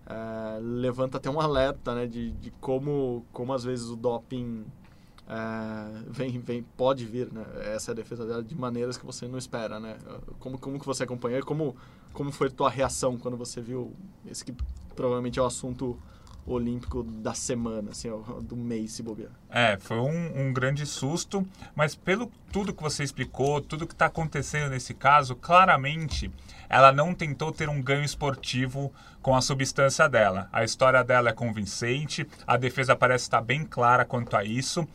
é, 0.05 0.59
levanta 0.61 1.17
até 1.17 1.29
um 1.29 1.39
alerta 1.39 1.95
né, 1.95 2.05
de, 2.05 2.31
de 2.31 2.51
como, 2.59 3.25
como 3.31 3.53
às 3.53 3.63
vezes 3.63 3.89
o 3.89 3.95
doping 3.95 4.65
é, 5.29 6.03
vem, 6.07 6.39
vem, 6.39 6.63
pode 6.75 7.05
vir, 7.05 7.31
né? 7.31 7.45
Essa 7.75 7.91
é 7.91 7.93
a 7.93 7.95
defesa 7.95 8.25
dela 8.25 8.43
de 8.43 8.55
maneiras 8.55 8.97
que 8.97 9.05
você 9.05 9.27
não 9.27 9.37
espera, 9.37 9.79
né? 9.79 9.95
Como, 10.39 10.57
como 10.57 10.79
que 10.79 10.85
você 10.85 11.03
acompanhou 11.03 11.39
e 11.39 11.43
como, 11.43 11.75
como 12.11 12.31
foi 12.31 12.47
a 12.47 12.51
tua 12.51 12.69
reação 12.69 13.15
quando 13.15 13.37
você 13.37 13.61
viu 13.61 13.93
esse 14.25 14.43
que 14.43 14.55
provavelmente 14.95 15.37
é 15.37 15.41
o 15.41 15.45
assunto 15.45 15.99
olímpico 16.47 17.03
da 17.03 17.33
semana, 17.35 17.91
assim, 17.91 18.09
do 18.41 18.55
mês, 18.55 18.93
se 18.93 19.03
bobear. 19.03 19.29
É, 19.51 19.77
foi 19.77 19.97
um, 19.97 20.47
um, 20.47 20.51
grande 20.51 20.83
susto, 20.85 21.47
mas 21.75 21.93
pelo 21.93 22.31
tudo 22.51 22.73
que 22.73 22.81
você 22.81 23.03
explicou, 23.03 23.61
tudo 23.61 23.85
que 23.85 23.93
está 23.93 24.07
acontecendo 24.07 24.71
nesse 24.71 24.95
caso, 24.95 25.35
claramente 25.35 26.31
ela 26.67 26.91
não 26.91 27.13
tentou 27.13 27.51
ter 27.51 27.69
um 27.69 27.81
ganho 27.81 28.03
esportivo 28.03 28.91
com 29.21 29.35
a 29.35 29.41
substância 29.41 30.09
dela. 30.09 30.49
A 30.51 30.63
história 30.63 31.03
dela 31.03 31.29
é 31.29 31.33
convincente, 31.33 32.27
a 32.47 32.57
defesa 32.57 32.95
parece 32.95 33.25
estar 33.25 33.41
bem 33.41 33.63
clara 33.63 34.03
quanto 34.03 34.35
a 34.35 34.43
isso. 34.43 34.87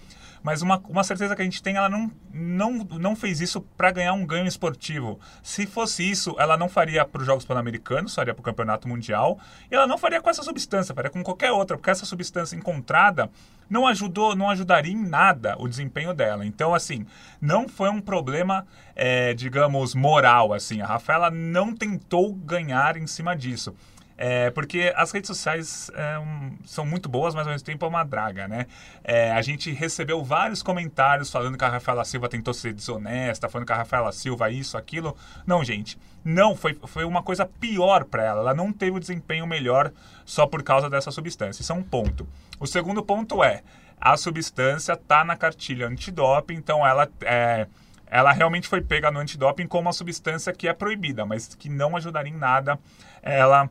Mas 0.44 0.60
uma, 0.60 0.76
uma 0.90 1.02
certeza 1.02 1.34
que 1.34 1.40
a 1.40 1.44
gente 1.44 1.62
tem, 1.62 1.76
ela 1.76 1.88
não, 1.88 2.10
não, 2.30 2.72
não 3.00 3.16
fez 3.16 3.40
isso 3.40 3.62
para 3.62 3.90
ganhar 3.90 4.12
um 4.12 4.26
ganho 4.26 4.46
esportivo. 4.46 5.18
Se 5.42 5.66
fosse 5.66 6.08
isso, 6.08 6.36
ela 6.38 6.54
não 6.58 6.68
faria 6.68 7.02
para 7.02 7.22
os 7.22 7.26
Jogos 7.26 7.46
Pan-Americanos, 7.46 8.14
faria 8.14 8.34
para 8.34 8.42
o 8.42 8.44
Campeonato 8.44 8.86
Mundial, 8.86 9.38
e 9.70 9.74
ela 9.74 9.86
não 9.86 9.96
faria 9.96 10.20
com 10.20 10.28
essa 10.28 10.42
substância, 10.42 10.94
faria 10.94 11.10
com 11.10 11.22
qualquer 11.22 11.50
outra, 11.50 11.78
porque 11.78 11.88
essa 11.88 12.04
substância 12.04 12.54
encontrada 12.54 13.30
não 13.70 13.86
ajudou, 13.86 14.36
não 14.36 14.50
ajudaria 14.50 14.92
em 14.92 15.08
nada 15.08 15.56
o 15.58 15.66
desempenho 15.66 16.12
dela. 16.12 16.44
Então, 16.44 16.74
assim, 16.74 17.06
não 17.40 17.66
foi 17.66 17.88
um 17.88 18.02
problema, 18.02 18.66
é, 18.94 19.32
digamos, 19.32 19.94
moral, 19.94 20.52
assim. 20.52 20.82
A 20.82 20.86
Rafaela 20.86 21.30
não 21.30 21.74
tentou 21.74 22.34
ganhar 22.34 22.98
em 22.98 23.06
cima 23.06 23.34
disso. 23.34 23.74
É, 24.16 24.50
porque 24.50 24.92
as 24.96 25.10
redes 25.10 25.26
sociais 25.26 25.90
é, 25.94 26.18
um, 26.18 26.56
são 26.64 26.86
muito 26.86 27.08
boas, 27.08 27.34
mas 27.34 27.46
ao 27.46 27.52
mesmo 27.52 27.66
tempo 27.66 27.84
é 27.84 27.88
uma 27.88 28.04
draga, 28.04 28.46
né? 28.46 28.66
É, 29.02 29.32
a 29.32 29.42
gente 29.42 29.72
recebeu 29.72 30.22
vários 30.22 30.62
comentários 30.62 31.30
falando 31.30 31.58
que 31.58 31.64
a 31.64 31.68
Rafaela 31.68 32.04
Silva 32.04 32.28
tentou 32.28 32.54
ser 32.54 32.72
desonesta, 32.72 33.48
falando 33.48 33.66
que 33.66 33.72
a 33.72 33.76
Rafaela 33.76 34.12
Silva 34.12 34.50
isso, 34.50 34.78
aquilo. 34.78 35.16
Não, 35.44 35.64
gente, 35.64 35.98
não, 36.24 36.54
foi, 36.54 36.78
foi 36.86 37.04
uma 37.04 37.22
coisa 37.22 37.44
pior 37.44 38.04
para 38.04 38.22
ela. 38.24 38.40
Ela 38.40 38.54
não 38.54 38.72
teve 38.72 38.96
o 38.96 39.00
desempenho 39.00 39.46
melhor 39.46 39.92
só 40.24 40.46
por 40.46 40.62
causa 40.62 40.88
dessa 40.88 41.10
substância. 41.10 41.62
Isso 41.62 41.72
é 41.72 41.74
um 41.74 41.82
ponto. 41.82 42.26
O 42.60 42.66
segundo 42.66 43.02
ponto 43.02 43.42
é, 43.42 43.62
a 44.00 44.16
substância 44.16 44.92
está 44.92 45.24
na 45.24 45.36
cartilha 45.36 45.88
antidoping, 45.88 46.54
então 46.54 46.86
ela 46.86 47.08
é, 47.22 47.66
ela 48.06 48.32
realmente 48.32 48.68
foi 48.68 48.80
pega 48.80 49.10
no 49.10 49.18
antidoping 49.18 49.66
como 49.66 49.88
uma 49.88 49.92
substância 49.92 50.52
que 50.52 50.68
é 50.68 50.72
proibida, 50.72 51.26
mas 51.26 51.54
que 51.54 51.68
não 51.68 51.96
ajudaria 51.96 52.32
em 52.32 52.36
nada 52.36 52.78
ela 53.22 53.68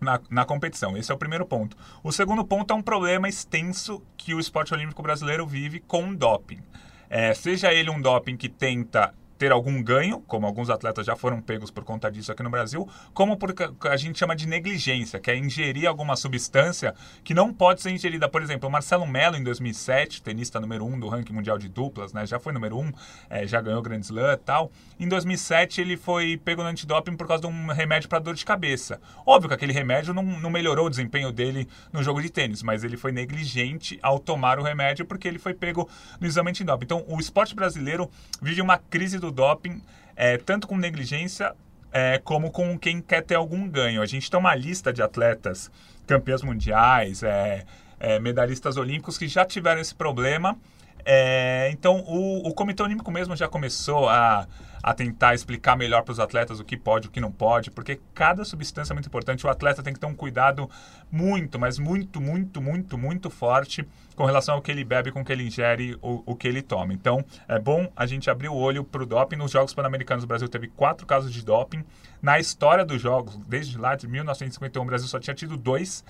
na, 0.00 0.20
na 0.30 0.44
competição. 0.44 0.96
Esse 0.96 1.10
é 1.10 1.14
o 1.14 1.18
primeiro 1.18 1.46
ponto. 1.46 1.76
O 2.02 2.12
segundo 2.12 2.44
ponto 2.44 2.72
é 2.72 2.76
um 2.76 2.82
problema 2.82 3.28
extenso 3.28 4.02
que 4.16 4.34
o 4.34 4.40
esporte 4.40 4.74
olímpico 4.74 5.02
brasileiro 5.02 5.46
vive 5.46 5.80
com 5.80 6.10
o 6.10 6.16
doping. 6.16 6.60
É, 7.08 7.32
seja 7.34 7.72
ele 7.72 7.90
um 7.90 8.00
doping 8.00 8.36
que 8.36 8.48
tenta 8.48 9.14
ter 9.44 9.52
algum 9.52 9.82
ganho, 9.82 10.22
como 10.22 10.46
alguns 10.46 10.70
atletas 10.70 11.04
já 11.04 11.14
foram 11.14 11.38
pegos 11.38 11.70
por 11.70 11.84
conta 11.84 12.10
disso 12.10 12.32
aqui 12.32 12.42
no 12.42 12.48
Brasil, 12.48 12.88
como 13.12 13.36
porque 13.36 13.68
a 13.90 13.96
gente 13.98 14.18
chama 14.18 14.34
de 14.34 14.48
negligência, 14.48 15.20
que 15.20 15.30
é 15.30 15.36
ingerir 15.36 15.86
alguma 15.86 16.16
substância 16.16 16.94
que 17.22 17.34
não 17.34 17.52
pode 17.52 17.82
ser 17.82 17.90
ingerida. 17.90 18.26
Por 18.26 18.40
exemplo, 18.40 18.66
o 18.66 18.72
Marcelo 18.72 19.06
Mello, 19.06 19.36
em 19.36 19.44
2007, 19.44 20.22
tenista 20.22 20.58
número 20.58 20.86
1 20.86 20.94
um 20.94 20.98
do 20.98 21.08
ranking 21.08 21.34
mundial 21.34 21.58
de 21.58 21.68
duplas, 21.68 22.14
né, 22.14 22.24
já 22.24 22.38
foi 22.38 22.54
número 22.54 22.78
1, 22.78 22.80
um, 22.80 22.92
é, 23.28 23.46
já 23.46 23.60
ganhou 23.60 23.82
Grand 23.82 24.00
Slam 24.00 24.32
e 24.32 24.36
tal. 24.38 24.72
Em 24.98 25.06
2007, 25.06 25.78
ele 25.78 25.98
foi 25.98 26.38
pego 26.38 26.62
no 26.62 26.68
antidoping 26.70 27.14
por 27.14 27.26
causa 27.26 27.42
de 27.42 27.46
um 27.48 27.66
remédio 27.66 28.08
para 28.08 28.20
dor 28.20 28.34
de 28.34 28.46
cabeça. 28.46 28.98
Óbvio 29.26 29.50
que 29.50 29.54
aquele 29.56 29.74
remédio 29.74 30.14
não, 30.14 30.22
não 30.22 30.48
melhorou 30.48 30.86
o 30.86 30.90
desempenho 30.90 31.30
dele 31.30 31.68
no 31.92 32.02
jogo 32.02 32.22
de 32.22 32.30
tênis, 32.30 32.62
mas 32.62 32.82
ele 32.82 32.96
foi 32.96 33.12
negligente 33.12 33.98
ao 34.00 34.18
tomar 34.18 34.58
o 34.58 34.62
remédio 34.62 35.04
porque 35.04 35.28
ele 35.28 35.38
foi 35.38 35.52
pego 35.52 35.86
no 36.18 36.26
exame 36.26 36.48
antidoping. 36.48 36.84
Então, 36.84 37.04
o 37.06 37.20
esporte 37.20 37.54
brasileiro 37.54 38.10
vive 38.40 38.62
uma 38.62 38.78
crise 38.78 39.18
do 39.18 39.33
doping, 39.34 39.82
é, 40.16 40.38
tanto 40.38 40.66
com 40.66 40.76
negligência 40.76 41.54
é, 41.92 42.18
como 42.18 42.50
com 42.50 42.78
quem 42.78 43.00
quer 43.00 43.22
ter 43.22 43.34
algum 43.34 43.68
ganho. 43.68 44.00
A 44.00 44.06
gente 44.06 44.30
tem 44.30 44.40
uma 44.40 44.54
lista 44.54 44.92
de 44.92 45.02
atletas 45.02 45.70
campeões 46.06 46.42
mundiais, 46.42 47.22
é, 47.22 47.64
é 48.00 48.18
medalhistas 48.18 48.76
olímpicos 48.76 49.18
que 49.18 49.28
já 49.28 49.44
tiveram 49.44 49.80
esse 49.80 49.94
problema. 49.94 50.56
É, 51.04 51.68
então, 51.72 52.00
o, 52.06 52.48
o 52.48 52.54
Comitê 52.54 52.82
Olímpico 52.82 53.10
mesmo 53.10 53.36
já 53.36 53.48
começou 53.48 54.08
a 54.08 54.46
a 54.84 54.92
tentar 54.92 55.34
explicar 55.34 55.78
melhor 55.78 56.02
para 56.02 56.12
os 56.12 56.20
atletas 56.20 56.60
o 56.60 56.64
que 56.64 56.76
pode, 56.76 57.08
o 57.08 57.10
que 57.10 57.18
não 57.18 57.32
pode, 57.32 57.70
porque 57.70 57.98
cada 58.12 58.44
substância 58.44 58.92
é 58.92 58.94
muito 58.94 59.06
importante. 59.06 59.46
O 59.46 59.48
atleta 59.48 59.82
tem 59.82 59.94
que 59.94 59.98
ter 59.98 60.04
um 60.04 60.14
cuidado 60.14 60.68
muito, 61.10 61.58
mas 61.58 61.78
muito, 61.78 62.20
muito, 62.20 62.60
muito, 62.60 62.98
muito 62.98 63.30
forte 63.30 63.88
com 64.14 64.26
relação 64.26 64.56
ao 64.56 64.60
que 64.60 64.70
ele 64.70 64.84
bebe, 64.84 65.10
com 65.10 65.22
o 65.22 65.24
que 65.24 65.32
ele 65.32 65.46
ingere, 65.46 65.96
o, 66.02 66.22
o 66.26 66.36
que 66.36 66.46
ele 66.46 66.60
toma. 66.60 66.92
Então, 66.92 67.24
é 67.48 67.58
bom 67.58 67.90
a 67.96 68.04
gente 68.04 68.28
abrir 68.28 68.48
o 68.50 68.54
olho 68.54 68.84
para 68.84 69.02
o 69.02 69.06
doping. 69.06 69.36
Nos 69.36 69.52
Jogos 69.52 69.72
Pan-Americanos, 69.72 70.24
o 70.24 70.26
Brasil 70.26 70.48
teve 70.50 70.68
quatro 70.68 71.06
casos 71.06 71.32
de 71.32 71.42
doping. 71.42 71.82
Na 72.20 72.38
história 72.38 72.84
dos 72.84 73.00
Jogos, 73.00 73.38
desde 73.48 73.78
lá 73.78 73.96
de 73.96 74.06
1951, 74.06 74.82
o 74.82 74.86
Brasil 74.86 75.08
só 75.08 75.18
tinha 75.18 75.34
tido 75.34 75.56
dois. 75.56 76.04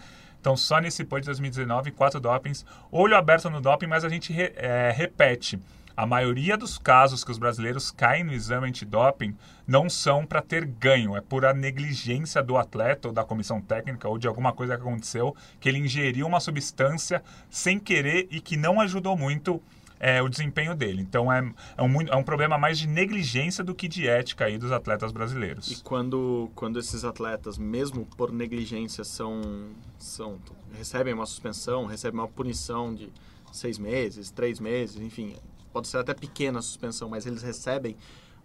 Então, 0.44 0.58
só 0.58 0.78
nesse 0.78 1.06
POI 1.06 1.22
de 1.22 1.26
2019, 1.28 1.90
quatro 1.92 2.20
dopings. 2.20 2.66
Olho 2.92 3.16
aberto 3.16 3.48
no 3.48 3.62
doping, 3.62 3.86
mas 3.86 4.04
a 4.04 4.10
gente 4.10 4.30
re, 4.30 4.52
é, 4.56 4.92
repete. 4.94 5.58
A 5.96 6.04
maioria 6.04 6.54
dos 6.54 6.76
casos 6.76 7.24
que 7.24 7.30
os 7.30 7.38
brasileiros 7.38 7.90
caem 7.90 8.24
no 8.24 8.32
exame 8.34 8.68
antidoping 8.68 9.34
não 9.66 9.88
são 9.88 10.26
para 10.26 10.42
ter 10.42 10.66
ganho, 10.66 11.16
é 11.16 11.22
por 11.22 11.46
a 11.46 11.54
negligência 11.54 12.42
do 12.42 12.58
atleta 12.58 13.08
ou 13.08 13.14
da 13.14 13.24
comissão 13.24 13.58
técnica 13.58 14.06
ou 14.06 14.18
de 14.18 14.28
alguma 14.28 14.52
coisa 14.52 14.76
que 14.76 14.82
aconteceu, 14.82 15.34
que 15.58 15.66
ele 15.66 15.78
ingeriu 15.78 16.26
uma 16.26 16.40
substância 16.40 17.22
sem 17.48 17.78
querer 17.78 18.28
e 18.30 18.38
que 18.38 18.54
não 18.54 18.82
ajudou 18.82 19.16
muito 19.16 19.62
é, 19.98 20.22
o 20.22 20.28
desempenho 20.28 20.74
dele. 20.74 21.02
Então 21.02 21.32
é, 21.32 21.38
é, 21.76 21.82
um, 21.82 22.02
é 22.02 22.16
um 22.16 22.22
problema 22.22 22.58
mais 22.58 22.78
de 22.78 22.86
negligência 22.86 23.62
do 23.62 23.74
que 23.74 23.88
de 23.88 24.06
ética 24.08 24.46
aí 24.46 24.58
dos 24.58 24.72
atletas 24.72 25.12
brasileiros. 25.12 25.70
E 25.70 25.82
quando, 25.82 26.50
quando 26.54 26.78
esses 26.78 27.04
atletas, 27.04 27.58
mesmo 27.58 28.06
por 28.16 28.32
negligência, 28.32 29.04
são, 29.04 29.70
são 29.98 30.38
recebem 30.76 31.14
uma 31.14 31.26
suspensão, 31.26 31.86
recebem 31.86 32.20
uma 32.20 32.28
punição 32.28 32.94
de 32.94 33.12
seis 33.52 33.78
meses, 33.78 34.30
três 34.30 34.58
meses, 34.58 35.00
enfim, 35.00 35.36
pode 35.72 35.88
ser 35.88 35.98
até 35.98 36.12
pequena 36.12 36.58
a 36.58 36.62
suspensão, 36.62 37.08
mas 37.08 37.26
eles 37.26 37.42
recebem 37.42 37.96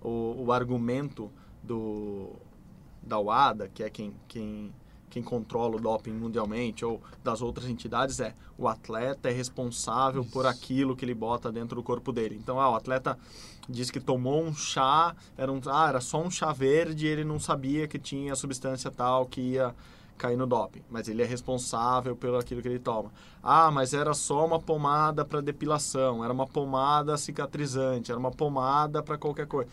o, 0.01 0.45
o 0.45 0.51
argumento 0.51 1.31
do 1.63 2.35
da 3.01 3.19
UADA, 3.19 3.69
que 3.73 3.81
é 3.81 3.89
quem, 3.89 4.13
quem 4.27 4.71
quem 5.09 5.23
controla 5.23 5.75
o 5.75 5.79
doping 5.79 6.11
mundialmente 6.11 6.85
ou 6.85 7.01
das 7.23 7.41
outras 7.41 7.67
entidades 7.67 8.19
é 8.19 8.33
o 8.57 8.67
atleta 8.67 9.29
é 9.29 9.33
responsável 9.33 10.21
Isso. 10.21 10.31
por 10.31 10.45
aquilo 10.45 10.95
que 10.95 11.05
ele 11.05 11.13
bota 11.13 11.51
dentro 11.51 11.75
do 11.75 11.83
corpo 11.83 12.11
dele. 12.11 12.37
Então, 12.41 12.59
ah, 12.59 12.69
o 12.69 12.75
atleta 12.75 13.17
diz 13.67 13.89
que 13.89 13.99
tomou 13.99 14.43
um 14.43 14.53
chá, 14.53 15.15
era, 15.37 15.51
um, 15.51 15.59
ah, 15.67 15.89
era 15.89 16.01
só 16.01 16.21
um 16.21 16.29
chá 16.29 16.51
verde 16.51 17.05
e 17.05 17.09
ele 17.09 17.23
não 17.23 17.39
sabia 17.39 17.87
que 17.87 17.97
tinha 17.97 18.35
substância 18.35 18.91
tal 18.91 19.25
que 19.25 19.41
ia 19.41 19.73
cair 20.17 20.35
no 20.35 20.45
doping, 20.45 20.83
mas 20.89 21.07
ele 21.07 21.23
é 21.23 21.25
responsável 21.25 22.13
pelo 22.13 22.37
aquilo 22.37 22.61
que 22.61 22.67
ele 22.67 22.77
toma. 22.77 23.09
Ah, 23.41 23.71
mas 23.71 23.93
era 23.93 24.13
só 24.13 24.45
uma 24.45 24.59
pomada 24.59 25.23
para 25.23 25.39
depilação, 25.39 26.23
era 26.23 26.33
uma 26.33 26.45
pomada 26.45 27.15
cicatrizante, 27.17 28.11
era 28.11 28.19
uma 28.19 28.29
pomada 28.29 29.01
para 29.01 29.17
qualquer 29.17 29.47
coisa. 29.47 29.69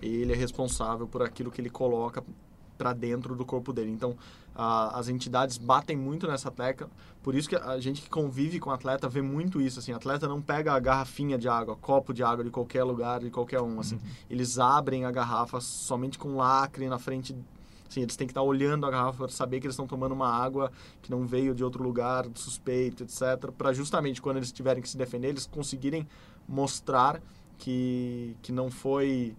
Ele 0.00 0.32
é 0.32 0.36
responsável 0.36 1.06
por 1.06 1.22
aquilo 1.22 1.50
que 1.50 1.60
ele 1.60 1.68
coloca 1.68 2.24
para 2.80 2.94
dentro 2.94 3.36
do 3.36 3.44
corpo 3.44 3.74
dele. 3.74 3.90
Então, 3.90 4.16
a, 4.54 4.98
as 4.98 5.10
entidades 5.10 5.58
batem 5.58 5.94
muito 5.94 6.26
nessa 6.26 6.50
tecla. 6.50 6.88
Por 7.22 7.34
isso 7.34 7.46
que 7.46 7.54
a 7.54 7.78
gente 7.78 8.00
que 8.00 8.08
convive 8.08 8.58
com 8.58 8.70
atleta 8.70 9.06
vê 9.06 9.20
muito 9.20 9.60
isso. 9.60 9.78
Assim, 9.78 9.92
atleta 9.92 10.26
não 10.26 10.40
pega 10.40 10.72
a 10.72 10.80
garrafinha 10.80 11.36
de 11.36 11.46
água, 11.46 11.76
copo 11.76 12.14
de 12.14 12.22
água 12.22 12.42
de 12.42 12.50
qualquer 12.50 12.82
lugar, 12.82 13.20
de 13.20 13.30
qualquer 13.30 13.60
um. 13.60 13.78
Assim, 13.78 13.96
uhum. 13.96 14.00
eles 14.30 14.58
abrem 14.58 15.04
a 15.04 15.10
garrafa 15.10 15.60
somente 15.60 16.18
com 16.18 16.36
lacre 16.36 16.88
na 16.88 16.98
frente. 16.98 17.36
Assim, 17.86 18.00
eles 18.00 18.16
têm 18.16 18.26
que 18.26 18.30
estar 18.30 18.42
olhando 18.42 18.86
a 18.86 18.90
garrafa 18.90 19.18
para 19.18 19.28
saber 19.28 19.60
que 19.60 19.66
eles 19.66 19.74
estão 19.74 19.86
tomando 19.86 20.12
uma 20.12 20.32
água 20.32 20.72
que 21.02 21.10
não 21.10 21.26
veio 21.26 21.54
de 21.54 21.62
outro 21.62 21.82
lugar, 21.82 22.26
suspeito, 22.34 23.02
etc. 23.02 23.50
Para 23.58 23.74
justamente 23.74 24.22
quando 24.22 24.38
eles 24.38 24.50
tiverem 24.50 24.82
que 24.82 24.88
se 24.88 24.96
defender, 24.96 25.28
eles 25.28 25.46
conseguirem 25.46 26.08
mostrar 26.48 27.20
que, 27.58 28.34
que 28.40 28.52
não 28.52 28.70
foi 28.70 29.36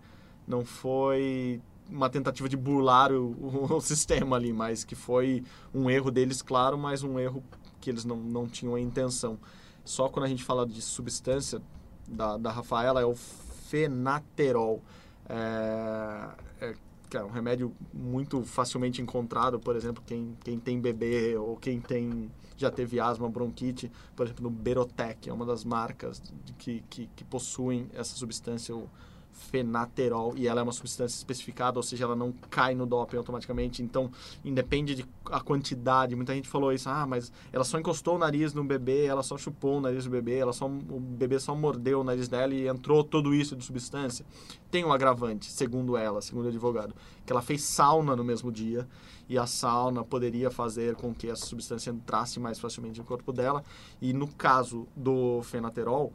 não 0.48 0.66
foi 0.66 1.62
uma 1.92 2.10
tentativa 2.10 2.48
de 2.48 2.56
burlar 2.56 3.12
o, 3.12 3.76
o, 3.76 3.82
sistema 3.82 4.38
ali, 4.38 4.54
mas 4.54 4.84
que 4.84 4.96
foi 4.96 5.44
um 5.74 5.90
erro 5.90 6.10
deles, 6.10 6.42
claro, 6.42 6.78
mas 6.78 7.04
um 7.04 7.20
erro 7.20 7.44
que 7.80 7.90
eles 7.90 8.06
não, 8.06 8.18
não 8.18 8.48
tinham 8.48 8.76
a 8.76 8.80
intenção. 8.80 9.38
Só 9.84 10.08
quando 10.08 10.26
a 10.26 10.30
gente 10.30 10.44
fala 10.44 10.66
de 10.66 10.82
substância 10.82 11.62
da, 12.08 12.38
da 12.38 12.52
Rafaela 12.52 13.02
é 13.02 13.06
o 13.06 13.16
fenaterol. 13.16 14.82
É, 15.28 16.30
é, 16.62 16.76
é 17.14 17.24
um 17.24 17.30
remédio 17.30 17.74
muito 17.94 18.44
facilmente 18.44 19.02
encontrado, 19.02 19.60
por 19.60 19.76
exemplo, 19.76 20.02
quem, 20.06 20.38
quem 20.44 20.60
tem 20.60 20.80
bebê 20.80 21.36
ou 21.38 21.58
quem 21.58 21.82
tem 21.82 22.32
já 22.56 22.70
teve 22.70 23.00
asma, 23.00 23.28
bronquite, 23.28 23.92
por 24.16 24.26
exemplo, 24.26 24.44
no 24.44 24.50
Berotec, 24.50 25.28
é 25.28 25.34
uma 25.34 25.46
das 25.46 25.66
marcas 25.66 26.22
que, 26.60 26.84
que, 26.90 27.10
que 27.16 27.24
possuem 27.24 27.90
essa 27.94 28.16
substância, 28.16 28.76
o, 28.76 28.88
fenaterol 29.32 30.34
e 30.36 30.48
ela 30.48 30.62
é 30.62 30.64
uma 30.64 30.72
substância 30.72 31.18
especificada, 31.18 31.78
ou 31.78 31.84
seja, 31.84 32.06
ela 32.06 32.16
não 32.16 32.32
cai 32.50 32.76
no 32.76 32.86
doping 32.86 33.18
automaticamente. 33.18 33.82
Então, 33.82 34.12
independe 34.44 34.96
de 34.96 35.06
a 35.26 35.40
quantidade. 35.40 36.16
Muita 36.16 36.34
gente 36.34 36.48
falou 36.48 36.72
isso, 36.72 36.90
ah, 36.90 37.06
mas 37.06 37.32
ela 37.52 37.64
só 37.64 37.80
encostou 37.80 38.16
o 38.16 38.18
nariz 38.18 38.54
no 38.54 38.64
bebê, 38.64 39.06
ela 39.06 39.24
só 39.24 39.38
chupou 39.38 39.78
o 39.78 39.82
nariz 39.82 40.06
do 40.06 40.10
bebê, 40.10 40.38
ela 40.38 40.54
só 40.54 40.68
o 40.68 41.00
bebê 41.00 41.40
só 41.40 41.56
mordeu 41.56 42.02
o 42.02 42.04
nariz 42.04 42.28
dela 42.28 42.54
e 42.54 42.68
entrou 42.68 43.04
tudo 43.04 43.34
isso 43.34 43.56
de 43.56 43.64
substância. 43.64 44.26
Tem 44.70 44.86
um 44.86 44.92
agravante, 44.92 45.52
segundo 45.52 45.98
ela, 45.98 46.22
segundo 46.22 46.46
o 46.46 46.48
advogado, 46.50 46.94
que 47.26 47.32
ela 47.32 47.42
fez 47.42 47.64
sauna 47.64 48.16
no 48.16 48.24
mesmo 48.24 48.52
dia 48.52 48.88
e 49.32 49.38
a 49.38 49.46
sauna 49.46 50.04
poderia 50.04 50.52
fazer 50.52 50.96
com 50.96 51.14
que 51.14 51.30
essa 51.30 51.46
substância 51.46 51.90
entrasse 51.90 52.40
mais 52.40 52.60
facilmente 52.60 53.00
no 53.00 53.06
corpo 53.06 53.32
dela. 53.32 53.64
E 54.02 54.12
no 54.12 54.28
caso 54.28 54.88
do 54.96 55.42
fenaterol, 55.44 56.12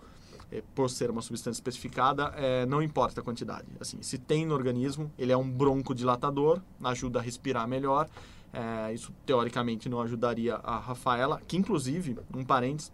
por 0.75 0.89
ser 0.89 1.11
uma 1.11 1.23
substância 1.23 1.59
especificada, 1.59 2.33
é, 2.37 2.65
não 2.67 2.83
importa 2.83 3.21
a 3.21 3.25
quantidade. 3.25 3.67
Assim, 3.81 3.99
se 4.01 4.17
tem 4.17 4.47
no 4.47 4.55
organismo, 4.55 5.11
ele 5.19 5.33
é 5.33 5.37
um 5.37 5.49
broncodilatador, 5.49 6.61
ajuda 6.83 7.19
a 7.19 7.23
respirar 7.23 7.67
melhor. 7.67 8.09
É, 8.53 8.93
isso, 8.93 9.13
teoricamente, 9.25 9.89
não 9.89 10.01
ajudaria 10.01 10.55
a 10.57 10.79
Rafaela, 10.79 11.41
que, 11.47 11.57
inclusive, 11.57 12.19
um 12.35 12.45
parênteses, 12.45 12.93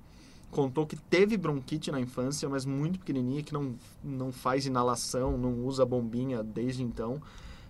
contou 0.50 0.86
que 0.86 0.96
teve 0.96 1.36
bronquite 1.36 1.90
na 1.90 2.00
infância, 2.00 2.48
mas 2.48 2.64
muito 2.64 2.98
pequenininha, 2.98 3.42
que 3.42 3.52
não, 3.52 3.74
não 4.02 4.32
faz 4.32 4.66
inalação, 4.66 5.36
não 5.38 5.64
usa 5.64 5.84
bombinha 5.84 6.42
desde 6.42 6.82
então. 6.82 7.20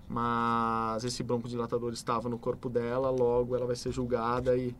Mas 0.09 1.05
esse 1.05 1.22
broncodilatador 1.22 1.93
estava 1.93 2.28
no 2.28 2.39
corpo 2.39 2.68
dela, 2.68 3.11
logo 3.11 3.57
ela 3.57 3.66
vai 3.66 3.76
ser 3.76 3.93
julgada 3.93 4.57
e 4.57 4.74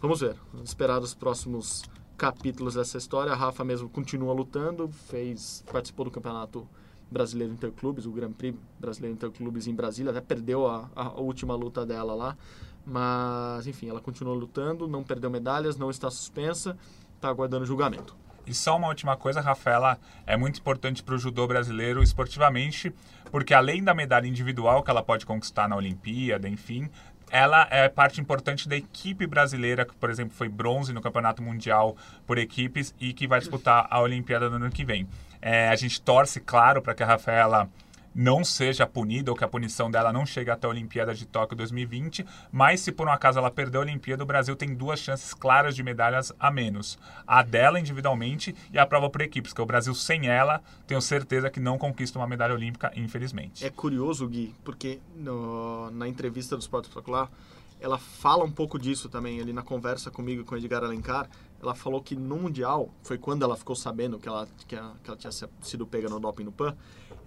vamos 0.00 0.20
ver. 0.20 0.36
Vamos 0.52 0.68
esperar 0.68 1.00
os 1.00 1.14
próximos 1.14 1.82
capítulos 2.16 2.74
dessa 2.74 2.98
história. 2.98 3.32
A 3.32 3.36
Rafa 3.36 3.64
mesmo 3.64 3.88
continua 3.88 4.32
lutando, 4.32 4.88
fez 4.88 5.64
participou 5.70 6.04
do 6.04 6.10
campeonato 6.10 6.66
brasileiro 7.10 7.52
interclubes, 7.52 8.06
o 8.06 8.10
Grand 8.10 8.32
Prix 8.32 8.58
brasileiro 8.78 9.14
interclubes 9.14 9.66
em 9.66 9.74
Brasília, 9.74 10.10
até 10.10 10.20
perdeu 10.20 10.66
a, 10.66 10.90
a 10.94 11.20
última 11.20 11.54
luta 11.54 11.86
dela 11.86 12.14
lá, 12.14 12.36
mas 12.84 13.66
enfim, 13.66 13.88
ela 13.88 14.00
continua 14.00 14.34
lutando, 14.34 14.88
não 14.88 15.04
perdeu 15.04 15.30
medalhas, 15.30 15.76
não 15.76 15.90
está 15.90 16.10
suspensa, 16.10 16.76
está 17.14 17.28
aguardando 17.28 17.64
julgamento. 17.64 18.16
E 18.46 18.54
só 18.54 18.76
uma 18.76 18.86
última 18.86 19.16
coisa, 19.16 19.40
Rafaela, 19.40 19.98
é 20.24 20.36
muito 20.36 20.60
importante 20.60 21.02
para 21.02 21.16
o 21.16 21.18
judô 21.18 21.48
brasileiro 21.48 22.00
esportivamente, 22.00 22.94
porque 23.30 23.52
além 23.52 23.82
da 23.82 23.92
medalha 23.92 24.28
individual 24.28 24.84
que 24.84 24.90
ela 24.90 25.02
pode 25.02 25.26
conquistar 25.26 25.68
na 25.68 25.74
Olimpíada, 25.74 26.48
enfim, 26.48 26.88
ela 27.30 27.66
é 27.70 27.88
parte 27.88 28.20
importante 28.20 28.68
da 28.68 28.76
equipe 28.76 29.26
brasileira, 29.26 29.84
que, 29.84 29.94
por 29.94 30.10
exemplo, 30.10 30.34
foi 30.36 30.48
bronze 30.48 30.92
no 30.92 31.00
Campeonato 31.00 31.42
Mundial 31.42 31.96
por 32.26 32.38
equipes 32.38 32.94
e 33.00 33.12
que 33.12 33.26
vai 33.26 33.40
disputar 33.40 33.86
a 33.90 34.00
Olimpíada 34.00 34.48
no 34.48 34.56
ano 34.56 34.70
que 34.70 34.84
vem. 34.84 35.08
É, 35.40 35.68
a 35.68 35.76
gente 35.76 36.00
torce, 36.00 36.40
claro, 36.40 36.80
para 36.80 36.94
que 36.94 37.02
a 37.02 37.06
Rafaela 37.06 37.68
não 38.16 38.42
seja 38.42 38.86
punida 38.86 39.30
ou 39.30 39.36
que 39.36 39.44
a 39.44 39.48
punição 39.48 39.90
dela 39.90 40.10
não 40.10 40.24
chegue 40.24 40.50
até 40.50 40.66
a 40.66 40.70
Olimpíada 40.70 41.14
de 41.14 41.26
Tóquio 41.26 41.54
2020, 41.54 42.24
mas 42.50 42.80
se 42.80 42.90
por 42.90 43.06
um 43.06 43.12
acaso 43.12 43.38
ela 43.38 43.50
perder 43.50 43.76
a 43.76 43.82
Olimpíada, 43.82 44.22
o 44.22 44.26
Brasil 44.26 44.56
tem 44.56 44.74
duas 44.74 44.98
chances 44.98 45.34
claras 45.34 45.76
de 45.76 45.82
medalhas 45.82 46.32
a 46.40 46.50
menos. 46.50 46.98
A 47.26 47.42
dela 47.42 47.78
individualmente 47.78 48.56
e 48.72 48.78
a 48.78 48.86
prova 48.86 49.10
por 49.10 49.20
equipes, 49.20 49.52
que 49.52 49.60
o 49.60 49.66
Brasil 49.66 49.94
sem 49.94 50.28
ela, 50.28 50.62
tenho 50.86 51.02
certeza 51.02 51.50
que 51.50 51.60
não 51.60 51.76
conquista 51.76 52.18
uma 52.18 52.26
medalha 52.26 52.54
olímpica, 52.54 52.90
infelizmente. 52.96 53.62
É 53.62 53.68
curioso, 53.68 54.26
Gui, 54.26 54.54
porque 54.64 54.98
no, 55.14 55.90
na 55.90 56.08
entrevista 56.08 56.56
do 56.56 56.60
Sport 56.60 56.84
Espetacular, 56.84 57.30
ela 57.78 57.98
fala 57.98 58.44
um 58.44 58.50
pouco 58.50 58.78
disso 58.78 59.10
também, 59.10 59.42
ali 59.42 59.52
na 59.52 59.62
conversa 59.62 60.10
comigo 60.10 60.42
com 60.42 60.54
o 60.54 60.58
Edgar 60.58 60.82
Alencar, 60.82 61.28
ela 61.60 61.74
falou 61.74 62.02
que 62.02 62.14
no 62.14 62.36
Mundial, 62.36 62.90
foi 63.02 63.18
quando 63.18 63.42
ela 63.42 63.56
ficou 63.56 63.76
sabendo 63.76 64.18
que 64.18 64.28
ela, 64.28 64.48
que, 64.66 64.74
ela, 64.74 64.94
que 65.02 65.10
ela 65.10 65.16
tinha 65.16 65.32
sido 65.60 65.86
pega 65.86 66.08
no 66.08 66.20
doping 66.20 66.44
no 66.44 66.52
PAN, 66.52 66.74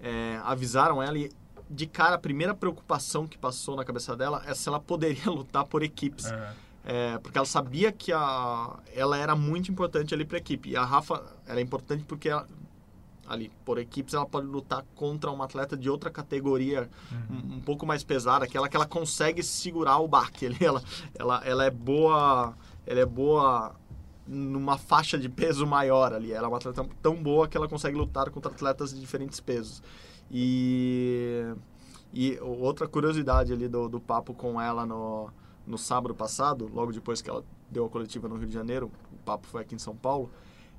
é, 0.02 0.40
avisaram 0.44 1.02
ela 1.02 1.18
e 1.18 1.32
de 1.70 1.86
cara 1.86 2.16
a 2.16 2.20
primeira 2.20 2.56
preocupação 2.56 3.28
que 3.28 3.38
passou 3.38 3.76
na 3.76 3.86
cabeça 3.86 4.16
dela 4.16 4.42
é 4.46 4.54
se 4.56 4.68
ela 4.68 4.80
poderia 4.80 5.26
lutar 5.30 5.66
por 5.66 5.84
equipes. 5.84 6.26
É. 6.26 6.54
É, 6.92 7.18
porque 7.20 7.38
ela 7.38 7.46
sabia 7.46 7.92
que 7.92 8.12
a, 8.12 8.80
ela 8.96 9.18
era 9.18 9.36
muito 9.36 9.70
importante 9.70 10.14
ali 10.14 10.26
para 10.26 10.38
a 10.38 10.40
equipe. 10.40 10.70
E 10.70 10.76
a 10.76 10.84
Rafa 10.84 11.22
ela 11.46 11.60
é 11.60 11.62
importante 11.62 12.04
porque 12.06 12.30
ela, 12.30 12.48
ali 13.28 13.52
por 13.64 13.78
equipes 13.78 14.14
ela 14.16 14.26
pode 14.26 14.48
lutar 14.48 14.84
contra 14.96 15.30
uma 15.30 15.46
atleta 15.46 15.78
de 15.78 15.90
outra 15.90 16.10
categoria 16.10 16.90
uhum. 17.12 17.36
um, 17.36 17.56
um, 17.58 17.60
pouco 17.60 17.86
mais 17.86 18.04
pesada, 18.04 18.46
aquela 18.46 18.68
que 18.68 18.76
ela 18.76 18.88
consegue 18.88 19.44
segurar 19.44 20.00
o 20.00 20.08
baque. 20.08 20.48
Ela, 20.60 20.82
ela, 21.14 21.42
ela 21.46 21.66
é 21.66 21.70
boa, 21.70 22.56
ela 22.88 23.00
é 23.02 23.06
boa 23.06 23.76
numa 24.30 24.78
faixa 24.78 25.18
de 25.18 25.28
peso 25.28 25.66
maior 25.66 26.14
ali. 26.14 26.32
Ela 26.32 26.46
é 26.46 26.48
uma 26.48 26.58
atleta 26.58 26.88
tão 27.02 27.16
boa 27.16 27.48
que 27.48 27.58
ela 27.58 27.68
consegue 27.68 27.98
lutar 27.98 28.30
contra 28.30 28.52
atletas 28.52 28.94
de 28.94 29.00
diferentes 29.00 29.40
pesos. 29.40 29.82
E, 30.32 31.52
e 32.14 32.38
outra 32.40 32.88
curiosidade 32.88 33.52
ali 33.52 33.68
do, 33.68 33.90
do 33.90 34.00
papo 34.00 34.34
com 34.36 34.62
ela 34.62 34.86
no, 34.86 35.32
no 35.66 35.78
sábado 35.78 36.14
passado, 36.14 36.70
logo 36.72 36.92
depois 36.92 37.22
que 37.22 37.30
ela 37.30 37.44
deu 37.72 37.86
a 37.86 37.90
coletiva 37.90 38.28
no 38.28 38.36
Rio 38.36 38.48
de 38.48 38.54
Janeiro, 38.54 38.92
o 39.12 39.18
papo 39.26 39.48
foi 39.48 39.64
aqui 39.64 39.74
em 39.74 39.80
São 39.80 39.96
Paulo, 39.96 40.30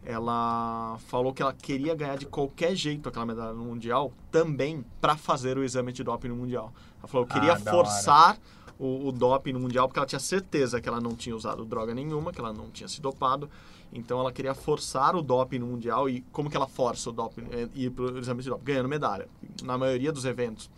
ela 0.05 0.97
falou 1.09 1.33
que 1.33 1.43
ela 1.43 1.53
queria 1.53 1.95
ganhar 1.95 2.17
de 2.17 2.27
qualquer 2.27 2.75
jeito 2.75 3.09
aquela 3.09 3.27
medalha 3.27 3.53
no 3.53 3.65
Mundial, 3.65 4.13
também 4.31 4.85
para 5.01 5.17
fazer 5.17 5.59
o 5.59 5.65
exame 5.65 5.93
de 5.93 6.03
doping 6.03 6.29
no 6.29 6.37
Mundial. 6.37 6.73
Ela 6.99 7.09
falou, 7.09 7.27
eu 7.27 7.29
queria 7.29 7.53
ah, 7.53 7.61
forçar 7.61 8.39
o, 8.81 9.09
o 9.09 9.13
doping 9.13 9.53
no 9.53 9.61
Mundial, 9.61 9.87
porque 9.87 9.99
ela 9.99 10.07
tinha 10.07 10.19
certeza 10.19 10.81
que 10.81 10.89
ela 10.89 11.01
não 11.01 11.15
tinha 11.15 11.37
usado 11.37 11.65
droga 11.67 11.95
nenhuma, 11.95 12.33
que 12.33 12.41
ela 12.41 12.53
não 12.53 12.71
tinha 12.71 12.89
se 12.89 13.01
dopado. 13.01 13.49
Então 13.93 14.19
ela 14.19 14.33
queria 14.33 14.55
forçar 14.55 15.15
o 15.15 15.23
doping 15.23 15.59
no 15.59 15.67
Mundial. 15.67 16.09
E 16.09 16.23
como 16.33 16.49
que 16.49 16.57
ela 16.57 16.67
força 16.67 17.11
o 17.11 17.13
doping? 17.13 17.47
É, 17.51 17.69
ir 17.75 17.91
para 17.91 18.05
o 18.05 18.19
exame 18.19 18.43
de 18.43 18.49
doping? 18.49 18.65
Ganhando 18.65 18.89
medalha. 18.89 19.29
Na 19.63 19.77
maioria 19.77 20.11
dos 20.11 20.25
eventos 20.25 20.71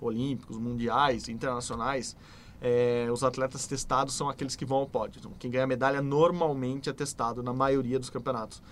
olímpicos, 0.00 0.56
mundiais, 0.56 1.28
internacionais, 1.28 2.16
é, 2.62 3.08
os 3.12 3.22
atletas 3.22 3.66
testados 3.66 4.14
são 4.14 4.30
aqueles 4.30 4.56
que 4.56 4.64
vão 4.64 4.78
ao 4.78 4.86
pódio. 4.86 5.18
Então, 5.18 5.32
quem 5.38 5.50
ganha 5.50 5.66
medalha 5.66 6.00
normalmente 6.00 6.88
é 6.88 6.92
testado 6.92 7.42
na 7.42 7.52
maioria 7.52 7.98
dos 7.98 8.08
campeonatos. 8.08 8.62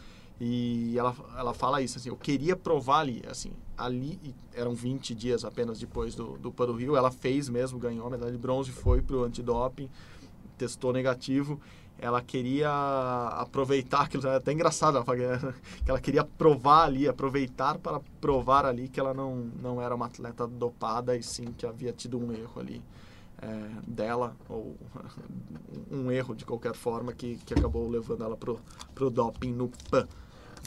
E 0.40 0.96
ela, 0.96 1.14
ela 1.36 1.52
fala 1.52 1.82
isso, 1.82 1.98
assim, 1.98 2.08
eu 2.08 2.16
queria 2.16 2.56
provar 2.56 3.00
ali, 3.00 3.22
assim, 3.28 3.52
ali, 3.78 4.34
eram 4.54 4.74
20 4.74 5.14
dias 5.14 5.44
apenas 5.44 5.78
depois 5.78 6.14
do, 6.14 6.36
do 6.38 6.50
Pan 6.50 6.66
do 6.66 6.74
Rio, 6.74 6.96
ela 6.96 7.10
fez 7.10 7.48
mesmo, 7.48 7.78
ganhou 7.78 8.06
a 8.06 8.10
medalha 8.10 8.32
de 8.32 8.38
bronze, 8.38 8.72
foi 8.72 9.00
pro 9.00 9.22
antidoping, 9.22 9.88
testou 10.58 10.92
negativo, 10.92 11.60
ela 11.98 12.20
queria 12.20 12.70
aproveitar 13.38 14.02
aquilo, 14.02 14.26
é 14.26 14.36
até 14.36 14.52
engraçado, 14.52 14.98
ela 14.98 15.04
que 15.84 15.90
ela 15.90 16.00
queria 16.00 16.24
provar 16.24 16.84
ali, 16.84 17.08
aproveitar 17.08 17.78
para 17.78 18.00
provar 18.20 18.66
ali 18.66 18.88
que 18.88 18.98
ela 18.98 19.14
não, 19.14 19.50
não 19.60 19.80
era 19.80 19.94
uma 19.94 20.06
atleta 20.06 20.46
dopada 20.46 21.16
e 21.16 21.22
sim 21.22 21.46
que 21.56 21.64
havia 21.64 21.92
tido 21.92 22.18
um 22.18 22.32
erro 22.32 22.60
ali 22.60 22.82
é, 23.40 23.70
dela, 23.86 24.36
ou 24.48 24.76
um 25.90 26.10
erro 26.10 26.34
de 26.34 26.44
qualquer 26.44 26.74
forma 26.74 27.12
que, 27.12 27.36
que 27.46 27.54
acabou 27.54 27.88
levando 27.88 28.24
ela 28.24 28.36
pro, 28.36 28.60
pro 28.94 29.10
doping 29.10 29.52
no 29.52 29.70
PAN. 29.90 30.06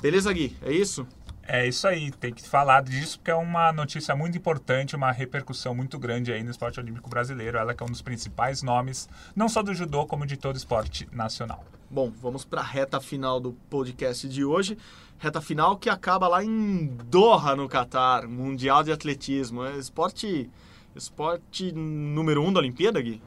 Beleza, 0.02 0.34
Gui? 0.34 0.58
É 0.62 0.72
isso? 0.72 1.06
É 1.44 1.68
isso 1.68 1.88
aí, 1.88 2.12
tem 2.12 2.34
que 2.34 2.48
falar 2.48 2.84
disso 2.84 3.18
porque 3.18 3.32
é 3.32 3.36
uma 3.36 3.74
notícia 3.74 4.16
muito 4.16 4.38
importante, 4.38 4.96
uma 4.96 5.12
repercussão 5.12 5.74
muito 5.74 5.98
grande 5.98 6.32
aí 6.32 6.44
no 6.44 6.52
esporte 6.52 6.80
olímpico 6.80 7.10
brasileiro. 7.10 7.58
Ela 7.58 7.74
que 7.74 7.84
é 7.84 7.86
um 7.86 7.90
dos 7.90 8.02
principais 8.02 8.62
nomes, 8.62 9.10
não 9.36 9.50
só 9.50 9.62
do 9.62 9.74
judô, 9.74 10.06
como 10.06 10.26
de 10.26 10.38
todo 10.38 10.56
esporte 10.56 11.08
nacional. 11.12 11.66
Bom, 11.90 12.10
vamos 12.22 12.46
para 12.46 12.62
a 12.62 12.64
reta 12.64 13.02
final 13.02 13.40
do 13.40 13.54
podcast 13.70 14.30
de 14.30 14.46
hoje. 14.46 14.78
Reta 15.18 15.42
final 15.42 15.76
que 15.76 15.90
acaba 15.90 16.28
lá 16.28 16.44
em 16.44 16.88
Doha, 17.06 17.56
no 17.56 17.68
Catar, 17.68 18.28
Mundial 18.28 18.82
de 18.84 18.92
Atletismo. 18.92 19.66
É 19.66 19.76
esporte, 19.76 20.50
esporte 20.96 21.72
número 21.74 22.42
um 22.42 22.54
da 22.54 22.60
Olimpíada, 22.60 23.02
Gui? 23.02 23.22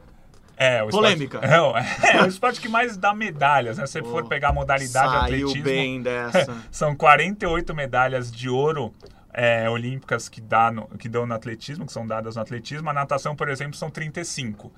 É, 0.57 0.83
o 0.83 0.89
Polêmica. 0.89 1.39
Esporte, 1.43 2.05
é, 2.05 2.17
é, 2.17 2.23
o 2.23 2.27
esporte 2.27 2.61
que 2.61 2.69
mais 2.69 2.97
dá 2.97 3.13
medalhas, 3.13 3.77
né? 3.77 3.85
Se 3.85 3.93
você 3.93 4.01
oh, 4.01 4.05
for 4.05 4.27
pegar 4.27 4.49
a 4.49 4.53
modalidade 4.53 5.11
saiu 5.11 5.47
atletismo... 5.47 5.63
bem 5.63 6.01
dessa. 6.03 6.57
são 6.71 6.95
48 6.95 7.75
medalhas 7.75 8.31
de 8.31 8.49
ouro 8.49 8.93
é, 9.33 9.69
olímpicas 9.69 10.29
que, 10.29 10.39
dá 10.39 10.71
no, 10.71 10.87
que 10.97 11.09
dão 11.09 11.25
no 11.25 11.33
atletismo, 11.33 11.85
que 11.85 11.91
são 11.91 12.07
dadas 12.07 12.35
no 12.37 12.41
atletismo. 12.41 12.89
A 12.89 12.93
natação, 12.93 13.35
por 13.35 13.49
exemplo, 13.49 13.75
são 13.75 13.89
35 13.89 14.71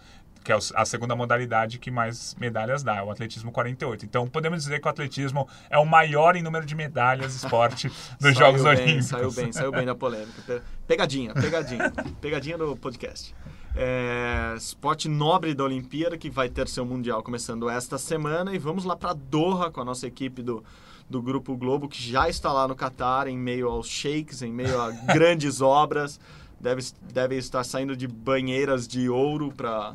que 0.47 0.53
é 0.53 0.57
a 0.75 0.85
segunda 0.85 1.13
modalidade 1.13 1.77
que 1.77 1.91
mais 1.91 2.33
medalhas 2.35 2.81
dá, 2.81 3.03
o 3.03 3.11
atletismo 3.11 3.51
48. 3.51 4.05
Então, 4.05 4.29
podemos 4.29 4.63
dizer 4.63 4.79
que 4.79 4.87
o 4.87 4.89
atletismo 4.89 5.45
é 5.69 5.77
o 5.77 5.85
maior 5.85 6.37
em 6.37 6.41
número 6.41 6.65
de 6.65 6.73
medalhas 6.73 7.35
esporte 7.35 7.91
dos 8.17 8.33
Jogos 8.33 8.63
bem, 8.63 8.71
Olímpicos. 8.71 9.07
Saiu 9.07 9.31
bem, 9.33 9.51
saiu 9.51 9.71
bem 9.73 9.85
da 9.85 9.93
polêmica. 9.93 10.63
Pegadinha, 10.87 11.33
pegadinha. 11.33 11.91
pegadinha 12.21 12.57
do 12.57 12.77
podcast. 12.77 13.35
É, 13.79 14.55
esporte 14.57 15.07
nobre 15.07 15.53
da 15.53 15.63
Olimpíada, 15.63 16.17
que 16.17 16.31
vai 16.31 16.49
ter 16.49 16.67
seu 16.67 16.83
Mundial 16.83 17.21
começando 17.21 17.69
esta 17.69 17.99
semana. 17.99 18.55
E 18.55 18.57
vamos 18.57 18.83
lá 18.85 18.95
para 18.95 19.13
Doha 19.13 19.69
com 19.69 19.79
a 19.79 19.85
nossa 19.85 20.07
equipe 20.07 20.41
do, 20.41 20.63
do 21.07 21.21
Grupo 21.21 21.55
Globo, 21.55 21.87
que 21.87 22.01
já 22.01 22.27
está 22.27 22.51
lá 22.51 22.67
no 22.67 22.75
Catar, 22.75 23.27
em 23.27 23.37
meio 23.37 23.69
aos 23.69 23.87
shakes, 23.87 24.41
em 24.41 24.51
meio 24.51 24.81
a 24.81 24.89
grandes 25.13 25.61
obras. 25.61 26.19
Deve, 26.59 26.81
deve 27.13 27.35
estar 27.35 27.63
saindo 27.63 27.95
de 27.95 28.07
banheiras 28.07 28.87
de 28.87 29.07
ouro 29.09 29.53
para 29.53 29.93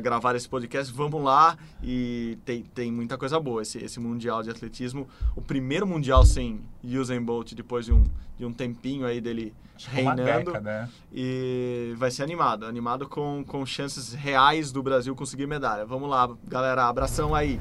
gravar 0.00 0.34
esse 0.34 0.48
podcast. 0.48 0.92
Vamos 0.92 1.22
lá 1.22 1.56
e 1.80 2.36
tem, 2.44 2.64
tem 2.64 2.90
muita 2.90 3.16
coisa 3.16 3.38
boa 3.38 3.62
esse, 3.62 3.78
esse 3.78 4.00
Mundial 4.00 4.42
de 4.42 4.50
Atletismo. 4.50 5.06
O 5.36 5.40
primeiro 5.40 5.86
Mundial 5.86 6.26
sem 6.26 6.60
Usain 6.82 7.22
Bolt 7.22 7.54
depois 7.54 7.86
de 7.86 7.92
um, 7.92 8.02
de 8.36 8.44
um 8.44 8.52
tempinho 8.52 9.06
aí 9.06 9.20
dele 9.20 9.54
reinando. 9.84 10.24
Década, 10.24 10.60
né? 10.60 10.88
E 11.12 11.94
vai 11.98 12.10
ser 12.10 12.22
animado, 12.22 12.66
animado 12.66 13.08
com, 13.08 13.44
com 13.46 13.64
chances 13.66 14.12
reais 14.12 14.72
do 14.72 14.82
Brasil 14.82 15.14
conseguir 15.14 15.46
medalha. 15.46 15.84
Vamos 15.84 16.08
lá, 16.08 16.28
galera, 16.46 16.88
abração 16.88 17.34
aí. 17.34 17.60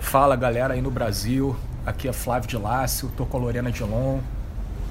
Fala 0.00 0.36
galera 0.36 0.74
aí 0.74 0.82
no 0.82 0.90
Brasil, 0.90 1.56
aqui 1.84 2.08
é 2.08 2.12
Flávio 2.12 2.48
de 2.48 2.56
Lácio, 2.56 3.10
tô 3.16 3.24
com 3.24 3.36
a 3.38 3.40
Lorena 3.40 3.72
Dilon, 3.72 4.20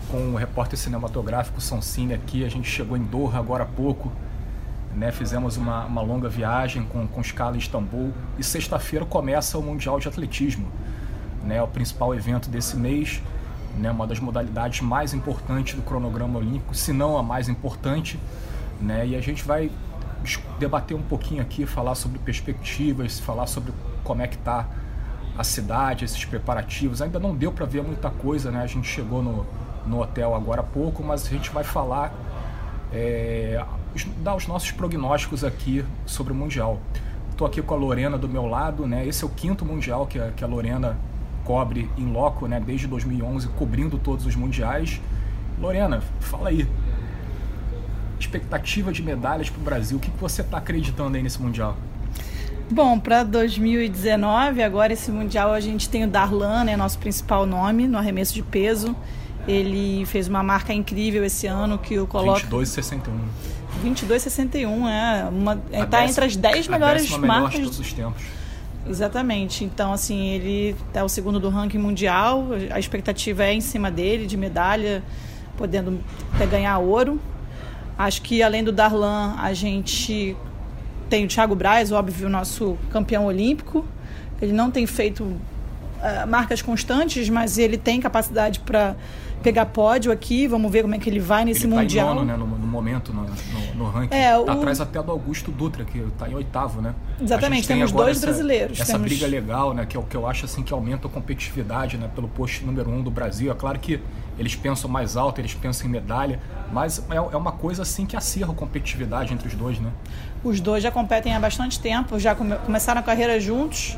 com 0.10 0.34
o 0.34 0.36
repórter 0.36 0.78
cinematográfico 0.78 1.62
Sonsini 1.62 2.14
aqui, 2.14 2.44
a 2.44 2.50
gente 2.50 2.70
chegou 2.70 2.98
em 2.98 3.04
Doha 3.04 3.38
agora 3.38 3.64
há 3.64 3.68
pouco, 3.68 4.12
né? 4.96 5.12
fizemos 5.12 5.56
uma, 5.56 5.86
uma 5.86 6.02
longa 6.02 6.28
viagem 6.30 6.84
com, 6.84 7.08
com 7.08 7.22
escala 7.22 7.56
em 7.56 7.60
Istambul 7.60 8.12
e 8.38 8.44
sexta-feira 8.44 9.06
começa 9.06 9.58
o 9.58 9.62
Mundial 9.62 10.00
de 10.00 10.08
Atletismo, 10.08 10.70
né? 11.44 11.62
o 11.62 11.68
principal 11.68 12.14
evento 12.14 12.50
desse 12.50 12.76
mês, 12.76 13.22
né, 13.78 13.92
uma 13.92 14.06
das 14.06 14.20
modalidades 14.20 14.82
mais 14.82 15.14
importantes 15.14 15.76
do 15.76 15.82
cronograma 15.82 16.40
olímpico, 16.40 16.76
se 16.76 16.94
não 16.94 17.18
a 17.18 17.24
mais 17.24 17.50
importante, 17.50 18.20
né, 18.80 19.08
e 19.08 19.16
a 19.16 19.22
gente 19.22 19.44
vai 19.44 19.72
debater 20.60 20.96
um 20.96 21.02
pouquinho 21.02 21.42
aqui, 21.42 21.66
falar 21.66 21.96
sobre 21.96 22.20
perspectivas, 22.20 23.20
falar 23.20 23.48
sobre 23.48 23.74
como 24.04 24.22
é 24.22 24.28
que 24.28 24.36
está 24.36 24.68
a 25.38 25.44
cidade, 25.44 26.06
esses 26.06 26.24
preparativos. 26.26 27.02
Ainda 27.02 27.20
não 27.20 27.36
deu 27.36 27.52
para 27.52 27.66
ver 27.66 27.84
muita 27.84 28.10
coisa, 28.10 28.52
né? 28.52 28.62
A 28.62 28.68
gente 28.68 28.88
chegou 28.88 29.22
no, 29.22 29.46
no 29.86 30.02
hotel 30.02 30.36
agora 30.36 30.62
há 30.62 30.64
pouco, 30.64 31.04
mas 31.04 31.26
a 31.26 31.30
gente 31.30 31.50
vai 31.50 31.64
falar, 31.64 32.14
é, 32.92 33.64
dar 34.18 34.36
os 34.36 34.48
nossos 34.48 34.72
prognósticos 34.72 35.44
aqui 35.44 35.84
sobre 36.06 36.32
o 36.32 36.36
Mundial. 36.36 36.80
Estou 37.32 37.48
aqui 37.48 37.62
com 37.62 37.74
a 37.74 37.78
Lorena 37.78 38.18
do 38.18 38.30
meu 38.30 38.46
lado, 38.46 38.86
né? 38.86 39.06
Esse 39.06 39.24
é 39.24 39.28
o 39.28 39.30
quinto 39.30 39.66
Mundial 39.66 40.06
que 40.06 40.20
a, 40.20 40.32
que 40.32 40.44
a 40.44 40.48
Lorena 40.48 40.98
cobre 41.44 41.90
em 41.98 42.12
loco, 42.12 42.48
né, 42.48 42.62
desde 42.64 42.88
2011, 42.88 43.48
cobrindo 43.50 43.98
todos 43.98 44.26
os 44.26 44.36
mundiais. 44.36 45.00
Lorena, 45.60 46.02
fala 46.20 46.50
aí. 46.50 46.68
Expectativa 48.20 48.92
de 48.92 49.04
medalhas 49.04 49.50
para 49.50 49.60
o 49.60 49.64
Brasil, 49.64 49.98
o 49.98 50.00
que, 50.00 50.10
que 50.10 50.20
você 50.20 50.42
está 50.42 50.58
acreditando 50.58 51.18
aí 51.18 51.24
nesse 51.24 51.42
mundial? 51.42 51.78
Bom, 52.72 52.98
para 52.98 53.24
2019, 53.24 54.64
agora 54.64 54.94
esse 54.94 55.12
mundial 55.12 55.54
a 55.54 55.60
gente 55.60 55.90
tem 55.90 56.06
o 56.06 56.08
Darlan, 56.08 56.64
né, 56.64 56.78
nosso 56.78 56.98
principal 56.98 57.46
nome 57.46 57.88
no 57.88 57.98
arremesso 57.98 58.34
de 58.34 58.42
peso. 58.42 58.96
Ele 59.48 60.06
fez 60.06 60.30
uma 60.30 60.42
marca 60.42 60.74
incrível 60.74 61.24
esse 61.24 61.48
ano 61.48 61.78
que 61.78 62.00
o 62.00 62.08
coloca 62.08 62.48
22,61. 62.48 63.00
22,61 63.84 64.88
é 64.88 65.26
uma 65.26 65.62
está 65.72 66.06
entre 66.06 66.26
as 66.26 66.36
10 66.36 66.68
melhores 66.70 67.10
marcas 67.18 67.52
de 67.54 67.62
todos 67.64 67.80
os 67.80 67.92
tempos. 67.92 68.24
Exatamente. 68.88 69.64
Então, 69.64 69.94
assim, 69.94 70.30
ele 70.30 70.76
é 70.94 71.04
o 71.04 71.10
segundo 71.10 71.40
do 71.40 71.50
ranking 71.50 71.78
mundial. 71.78 72.48
A 72.72 72.80
expectativa 72.80 73.44
é 73.44 73.54
em 73.54 73.62
cima 73.62 73.90
dele, 73.90 74.26
de 74.26 74.36
medalha, 74.36 75.02
podendo 75.58 76.00
até 76.34 76.46
ganhar 76.46 76.78
ouro. 76.80 77.20
Acho 77.98 78.22
que 78.22 78.44
além 78.44 78.64
do 78.64 78.72
Darlan, 78.72 79.36
a 79.38 79.54
gente 79.54 80.36
tem 81.10 81.26
o 81.26 81.28
Thiago 81.28 81.56
Braz, 81.56 81.92
óbvio, 81.92 82.28
nosso 82.28 82.78
campeão 82.90 83.26
olímpico. 83.26 83.86
Ele 84.42 84.52
não 84.52 84.70
tem 84.70 84.86
feito 84.86 85.24
uh, 85.24 86.28
marcas 86.28 86.62
constantes, 86.62 87.30
mas 87.30 87.58
ele 87.58 87.78
tem 87.78 88.02
capacidade 88.02 88.60
para 88.60 88.96
pegar 89.44 89.68
pódio 89.68 90.12
aqui, 90.12 90.48
vamos 90.48 90.72
ver 90.72 90.82
como 90.82 90.96
é 90.96 90.98
que 90.98 91.10
ele 91.10 91.20
vai 91.20 91.46
nesse 91.46 91.66
ele 91.66 91.74
tá 91.74 91.82
Mundial. 91.82 92.12
Em 92.12 92.16
nono, 92.16 92.26
né, 92.26 92.38
no, 92.38 92.48
no 92.48 92.66
momento, 92.66 93.14
no, 93.14 93.24
no, 93.24 93.76
no 93.76 93.90
ranking. 93.90 94.16
É, 94.16 94.32
tá 94.32 94.40
o... 94.40 94.50
atrás 94.50 94.82
até 94.82 95.04
do 95.04 95.12
Augusto 95.12 95.52
Dutra, 95.52 95.84
que 95.84 96.00
está 96.00 96.30
em 96.30 96.34
oitavo, 96.34 96.82
né? 96.82 96.96
Exatamente, 97.22 97.68
temos 97.68 97.92
dois 97.92 98.18
essa, 98.18 98.26
brasileiros. 98.26 98.80
Essa 98.80 98.94
temos... 98.94 99.08
briga 99.08 99.28
legal, 99.28 99.74
né? 99.74 99.86
Que 99.86 99.98
é 99.98 100.00
o 100.00 100.04
que 100.04 100.16
eu 100.16 100.26
acho 100.26 100.46
assim 100.46 100.64
que 100.64 100.74
aumenta 100.74 101.08
a 101.08 101.12
competitividade, 101.12 101.98
né? 101.98 102.10
Pelo 102.16 102.28
posto 102.28 102.66
número 102.66 102.90
um 102.90 103.02
do 103.02 103.12
Brasil. 103.12 103.52
É 103.52 103.56
claro 103.56 103.78
que 103.78 104.00
eles 104.40 104.56
pensam 104.56 104.90
mais 104.90 105.16
alto, 105.16 105.40
eles 105.40 105.54
pensam 105.54 105.88
em 105.88 105.90
medalha, 105.90 106.40
mas 106.72 107.04
é, 107.10 107.16
é 107.16 107.38
uma 107.38 107.52
coisa 107.52 107.84
assim 107.84 108.06
que 108.06 108.16
acirra 108.16 108.52
a 108.52 108.56
competitividade 108.56 109.34
entre 109.34 109.48
os 109.48 109.54
dois, 109.54 109.80
né? 109.80 109.92
Os 110.44 110.60
dois 110.60 110.82
já 110.82 110.90
competem 110.90 111.36
há 111.36 111.40
bastante 111.40 111.80
tempo, 111.80 112.20
já 112.20 112.34
come, 112.34 112.56
começaram 112.66 113.00
a 113.00 113.04
carreira 113.04 113.40
juntos. 113.40 113.98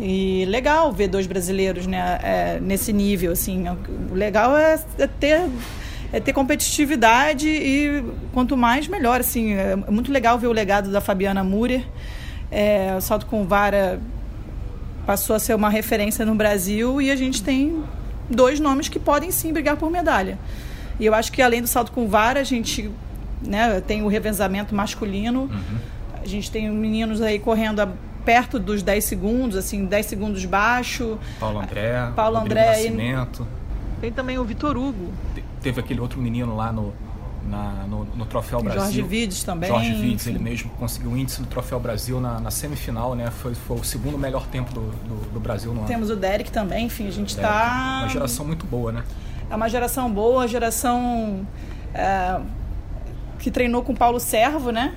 E 0.00 0.44
legal 0.46 0.90
ver 0.92 1.08
dois 1.08 1.26
brasileiros 1.26 1.86
né, 1.86 2.18
é, 2.22 2.60
nesse 2.60 2.92
nível. 2.92 3.32
Assim. 3.32 3.64
O 4.10 4.14
legal 4.14 4.56
é, 4.56 4.78
é, 4.98 5.06
ter, 5.06 5.48
é 6.12 6.20
ter 6.20 6.32
competitividade 6.32 7.48
e 7.48 8.02
quanto 8.32 8.56
mais, 8.56 8.88
melhor. 8.88 9.20
Assim. 9.20 9.54
É 9.54 9.76
muito 9.90 10.10
legal 10.10 10.38
ver 10.38 10.46
o 10.46 10.52
legado 10.52 10.90
da 10.90 11.00
Fabiana 11.00 11.44
Murer. 11.44 11.84
É, 12.50 12.94
o 12.96 13.00
salto 13.00 13.26
com 13.26 13.44
vara 13.44 14.00
passou 15.06 15.34
a 15.34 15.38
ser 15.38 15.54
uma 15.54 15.68
referência 15.68 16.24
no 16.24 16.34
Brasil 16.34 17.00
e 17.00 17.10
a 17.10 17.16
gente 17.16 17.42
tem 17.42 17.82
dois 18.30 18.60
nomes 18.60 18.88
que 18.88 18.98
podem 18.98 19.30
sim 19.30 19.52
brigar 19.52 19.76
por 19.76 19.90
medalha. 19.90 20.38
E 21.00 21.06
eu 21.06 21.14
acho 21.14 21.32
que 21.32 21.42
além 21.42 21.60
do 21.60 21.66
salto 21.66 21.92
com 21.92 22.06
vara, 22.06 22.40
a 22.40 22.44
gente 22.44 22.90
né, 23.44 23.80
tem 23.80 24.02
o 24.02 24.08
revezamento 24.08 24.74
masculino. 24.74 25.42
Uhum. 25.42 25.78
A 26.22 26.26
gente 26.26 26.50
tem 26.50 26.70
meninos 26.70 27.20
aí 27.20 27.38
correndo 27.38 27.80
a 27.80 27.88
perto 28.24 28.58
dos 28.58 28.82
10 28.82 29.04
segundos, 29.04 29.56
assim, 29.56 29.84
10 29.84 30.06
segundos 30.06 30.44
baixo. 30.44 31.18
Paulo 31.38 31.60
André, 31.60 32.10
Paulo 32.14 32.38
André 32.38 32.66
Nascimento. 32.66 33.46
Tem 34.00 34.10
também 34.10 34.38
o 34.38 34.44
Vitor 34.44 34.76
Hugo. 34.76 35.12
teve 35.60 35.80
aquele 35.80 36.00
outro 36.00 36.20
menino 36.20 36.56
lá 36.56 36.72
no, 36.72 36.92
na, 37.48 37.84
no, 37.88 38.04
no, 38.04 38.26
Troféu 38.26 38.60
Brasil. 38.60 38.82
Jorge 38.82 39.02
Vides 39.02 39.44
também. 39.44 39.68
Jorge 39.68 39.94
Vides, 39.94 40.26
ele 40.26 40.38
mesmo 40.38 40.70
conseguiu 40.70 41.12
o 41.12 41.16
índice 41.16 41.40
do 41.40 41.46
Troféu 41.46 41.78
Brasil 41.78 42.20
na, 42.20 42.40
na 42.40 42.50
semifinal, 42.50 43.14
né? 43.14 43.30
Foi, 43.30 43.54
foi 43.54 43.78
o 43.78 43.84
segundo 43.84 44.18
melhor 44.18 44.46
tempo 44.46 44.72
do, 44.72 44.80
do, 44.80 45.30
do 45.34 45.40
Brasil 45.40 45.72
no 45.72 45.84
Temos 45.84 46.10
ano. 46.10 46.18
o 46.18 46.20
Derek 46.20 46.50
também, 46.50 46.86
enfim, 46.86 47.06
a 47.06 47.12
gente 47.12 47.30
está... 47.30 48.00
Uma 48.00 48.08
geração 48.08 48.44
muito 48.44 48.66
boa, 48.66 48.90
né? 48.90 49.04
É 49.50 49.54
uma 49.54 49.68
geração 49.68 50.10
boa, 50.10 50.48
geração 50.48 51.46
é, 51.94 52.40
que 53.38 53.50
treinou 53.50 53.82
com 53.82 53.92
o 53.92 53.96
Paulo 53.96 54.18
Servo, 54.18 54.70
né? 54.70 54.94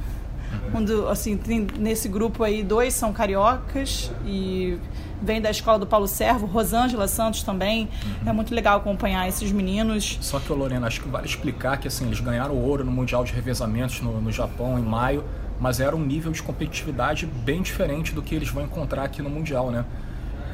Do, 0.84 1.08
assim, 1.08 1.38
tem 1.38 1.68
nesse 1.78 2.08
grupo 2.08 2.44
aí 2.44 2.64
dois 2.64 2.94
são 2.94 3.14
cariocas 3.14 4.12
e 4.26 4.78
vem 5.22 5.42
da 5.42 5.50
escola 5.50 5.80
do 5.80 5.88
Paulo 5.88 6.08
Servo, 6.08 6.46
Rosângela 6.46 7.08
Santos 7.08 7.44
também. 7.44 7.90
Uhum. 8.24 8.30
É 8.30 8.34
muito 8.34 8.54
legal 8.54 8.78
acompanhar 8.78 9.28
esses 9.28 9.52
meninos. 9.52 10.18
Só 10.22 10.40
que, 10.40 10.52
Lorena, 10.52 10.88
acho 10.88 11.02
que 11.02 11.10
vale 11.10 11.26
explicar 11.26 11.78
que 11.78 11.88
assim, 11.88 12.06
eles 12.06 12.20
ganharam 12.20 12.56
ouro 12.56 12.84
no 12.84 12.92
Mundial 12.92 13.24
de 13.24 13.34
Revezamentos 13.34 14.02
no, 14.02 14.22
no 14.22 14.32
Japão 14.32 14.78
em 14.78 14.84
maio, 14.84 15.24
mas 15.60 15.80
era 15.80 15.96
um 15.96 16.04
nível 16.04 16.32
de 16.32 16.44
competitividade 16.44 17.26
bem 17.26 17.62
diferente 17.62 18.14
do 18.14 18.22
que 18.22 18.36
eles 18.36 18.50
vão 18.50 18.64
encontrar 18.64 19.04
aqui 19.04 19.22
no 19.22 19.30
Mundial, 19.30 19.72
né? 19.72 19.86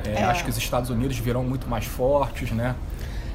É, 0.05 0.21
é. 0.21 0.23
Acho 0.23 0.43
que 0.43 0.49
os 0.49 0.57
Estados 0.57 0.89
Unidos 0.89 1.17
virão 1.17 1.43
muito 1.43 1.67
mais 1.67 1.85
fortes, 1.85 2.51
né? 2.51 2.75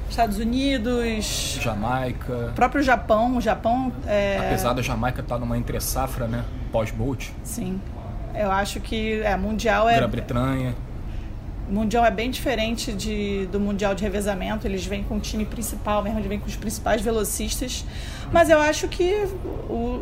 Estados 0.09 0.37
Unidos, 0.37 1.59
Jamaica, 1.61 2.49
o 2.51 2.53
próprio 2.53 2.81
Japão, 2.81 3.37
o 3.37 3.41
Japão 3.41 3.91
é... 4.05 4.37
apesar 4.39 4.73
da 4.73 4.81
Jamaica 4.81 5.21
estar 5.21 5.35
tá 5.35 5.39
numa 5.39 5.57
entre 5.57 5.79
safra, 5.81 6.27
né, 6.27 6.43
pós-bolt. 6.67 7.29
Sim, 7.43 7.81
eu 8.35 8.51
acho 8.51 8.79
que 8.79 9.21
é 9.21 9.35
mundial 9.35 9.89
é 9.89 9.97
Grã-Bretanha. 9.97 10.75
O 11.69 11.73
mundial 11.73 12.05
é 12.05 12.11
bem 12.11 12.31
diferente 12.31 12.93
de, 12.93 13.45
do 13.47 13.59
mundial 13.59 13.93
de 13.93 14.01
revezamento. 14.01 14.65
Eles 14.65 14.85
vêm 14.85 15.03
com 15.03 15.17
o 15.17 15.19
time 15.19 15.43
principal 15.45 16.01
mesmo, 16.01 16.19
eles 16.19 16.29
vêm 16.29 16.39
com 16.39 16.47
os 16.47 16.55
principais 16.55 17.01
velocistas. 17.01 17.83
Mas 18.31 18.49
eu 18.49 18.59
acho 18.59 18.87
que 18.87 19.27
o, 19.69 20.01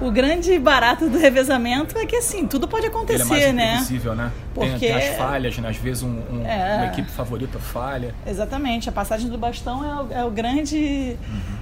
o 0.00 0.10
grande 0.10 0.58
barato 0.58 1.08
do 1.08 1.16
revezamento 1.16 1.96
é 1.96 2.04
que 2.06 2.16
assim, 2.16 2.46
tudo 2.46 2.66
pode 2.66 2.86
acontecer, 2.86 3.22
Ele 3.22 3.22
é 3.22 3.52
mais 3.52 3.54
né? 3.54 3.72
imprevisível, 3.74 4.14
né? 4.14 4.32
Porque 4.52 4.70
tem, 4.70 4.78
tem 4.78 4.92
as 4.94 5.16
falhas, 5.16 5.58
né? 5.58 5.68
Às 5.68 5.76
vezes 5.76 6.02
um, 6.02 6.08
um, 6.08 6.46
é... 6.46 6.76
uma 6.76 6.86
equipe 6.86 7.10
favorita 7.10 7.58
falha. 7.58 8.14
Exatamente, 8.26 8.88
a 8.88 8.92
passagem 8.92 9.30
do 9.30 9.38
bastão 9.38 9.84
é 9.84 10.02
o, 10.02 10.20
é 10.20 10.24
o 10.24 10.30
grande. 10.30 11.16
Uhum. 11.28 11.55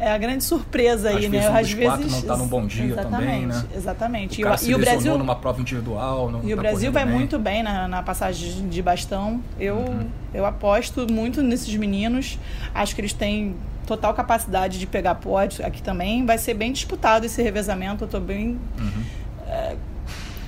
É 0.00 0.10
a 0.10 0.16
grande 0.16 0.42
surpresa 0.42 1.10
aí, 1.10 1.26
Às 1.26 1.30
né? 1.30 1.38
Vezes 1.38 1.50
um 1.50 1.56
Às 1.56 1.72
vezes 1.72 2.12
não 2.12 2.18
está 2.18 2.36
num 2.36 2.46
bom 2.46 2.66
dia 2.66 2.96
também, 2.96 3.46
né? 3.46 3.64
Exatamente. 3.76 4.40
O 4.40 4.44
cara 4.44 4.54
e, 4.54 4.58
se 4.58 4.74
o 4.74 4.78
Brasil 4.78 5.18
numa 5.18 5.36
prova 5.36 5.60
individual, 5.60 6.30
não 6.30 6.42
E 6.42 6.52
o 6.52 6.56
tá 6.56 6.62
Brasil 6.62 6.90
vai 6.90 7.04
bem. 7.04 7.14
muito 7.14 7.38
bem 7.38 7.62
na, 7.62 7.86
na 7.86 8.02
passagem 8.02 8.66
de 8.68 8.82
bastão. 8.82 9.42
Eu 9.58 9.76
uhum. 9.76 10.08
eu 10.32 10.46
aposto 10.46 11.06
muito 11.12 11.42
nesses 11.42 11.74
meninos. 11.76 12.38
Acho 12.74 12.94
que 12.94 13.02
eles 13.02 13.12
têm 13.12 13.54
total 13.86 14.14
capacidade 14.14 14.78
de 14.78 14.86
pegar 14.86 15.16
pódio 15.16 15.64
aqui 15.66 15.82
também. 15.82 16.24
Vai 16.24 16.38
ser 16.38 16.54
bem 16.54 16.72
disputado 16.72 17.26
esse 17.26 17.42
revezamento. 17.42 18.04
Eu 18.04 18.06
estou 18.06 18.20
bem. 18.20 18.58
Uhum. 18.78 19.02
É, 19.46 19.76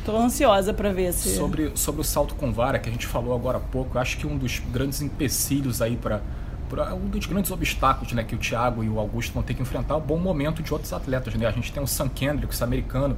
Tô 0.04 0.16
ansiosa 0.16 0.74
para 0.74 0.92
ver 0.92 1.12
se. 1.12 1.36
Sobre, 1.36 1.72
sobre 1.76 2.00
o 2.00 2.04
salto 2.04 2.34
com 2.34 2.52
vara, 2.52 2.78
que 2.78 2.88
a 2.88 2.92
gente 2.92 3.06
falou 3.06 3.34
agora 3.34 3.58
há 3.58 3.60
pouco, 3.60 3.98
acho 3.98 4.18
que 4.18 4.26
um 4.26 4.36
dos 4.36 4.60
grandes 4.72 5.00
empecilhos 5.00 5.80
aí 5.80 5.96
para. 5.96 6.20
Um 6.94 7.08
dos 7.08 7.26
grandes 7.26 7.50
obstáculos 7.50 8.12
né, 8.12 8.24
que 8.24 8.34
o 8.34 8.38
Thiago 8.38 8.82
e 8.82 8.88
o 8.88 8.98
Augusto 8.98 9.32
vão 9.32 9.42
ter 9.42 9.54
que 9.54 9.60
enfrentar 9.60 9.94
é 9.94 9.96
o 9.96 10.00
bom 10.00 10.18
momento 10.18 10.62
de 10.62 10.72
outros 10.72 10.92
atletas. 10.92 11.34
Né? 11.34 11.46
A 11.46 11.50
gente 11.50 11.70
tem 11.72 11.82
o 11.82 11.86
Sam 11.86 12.08
Kendricks, 12.08 12.62
americano, 12.62 13.16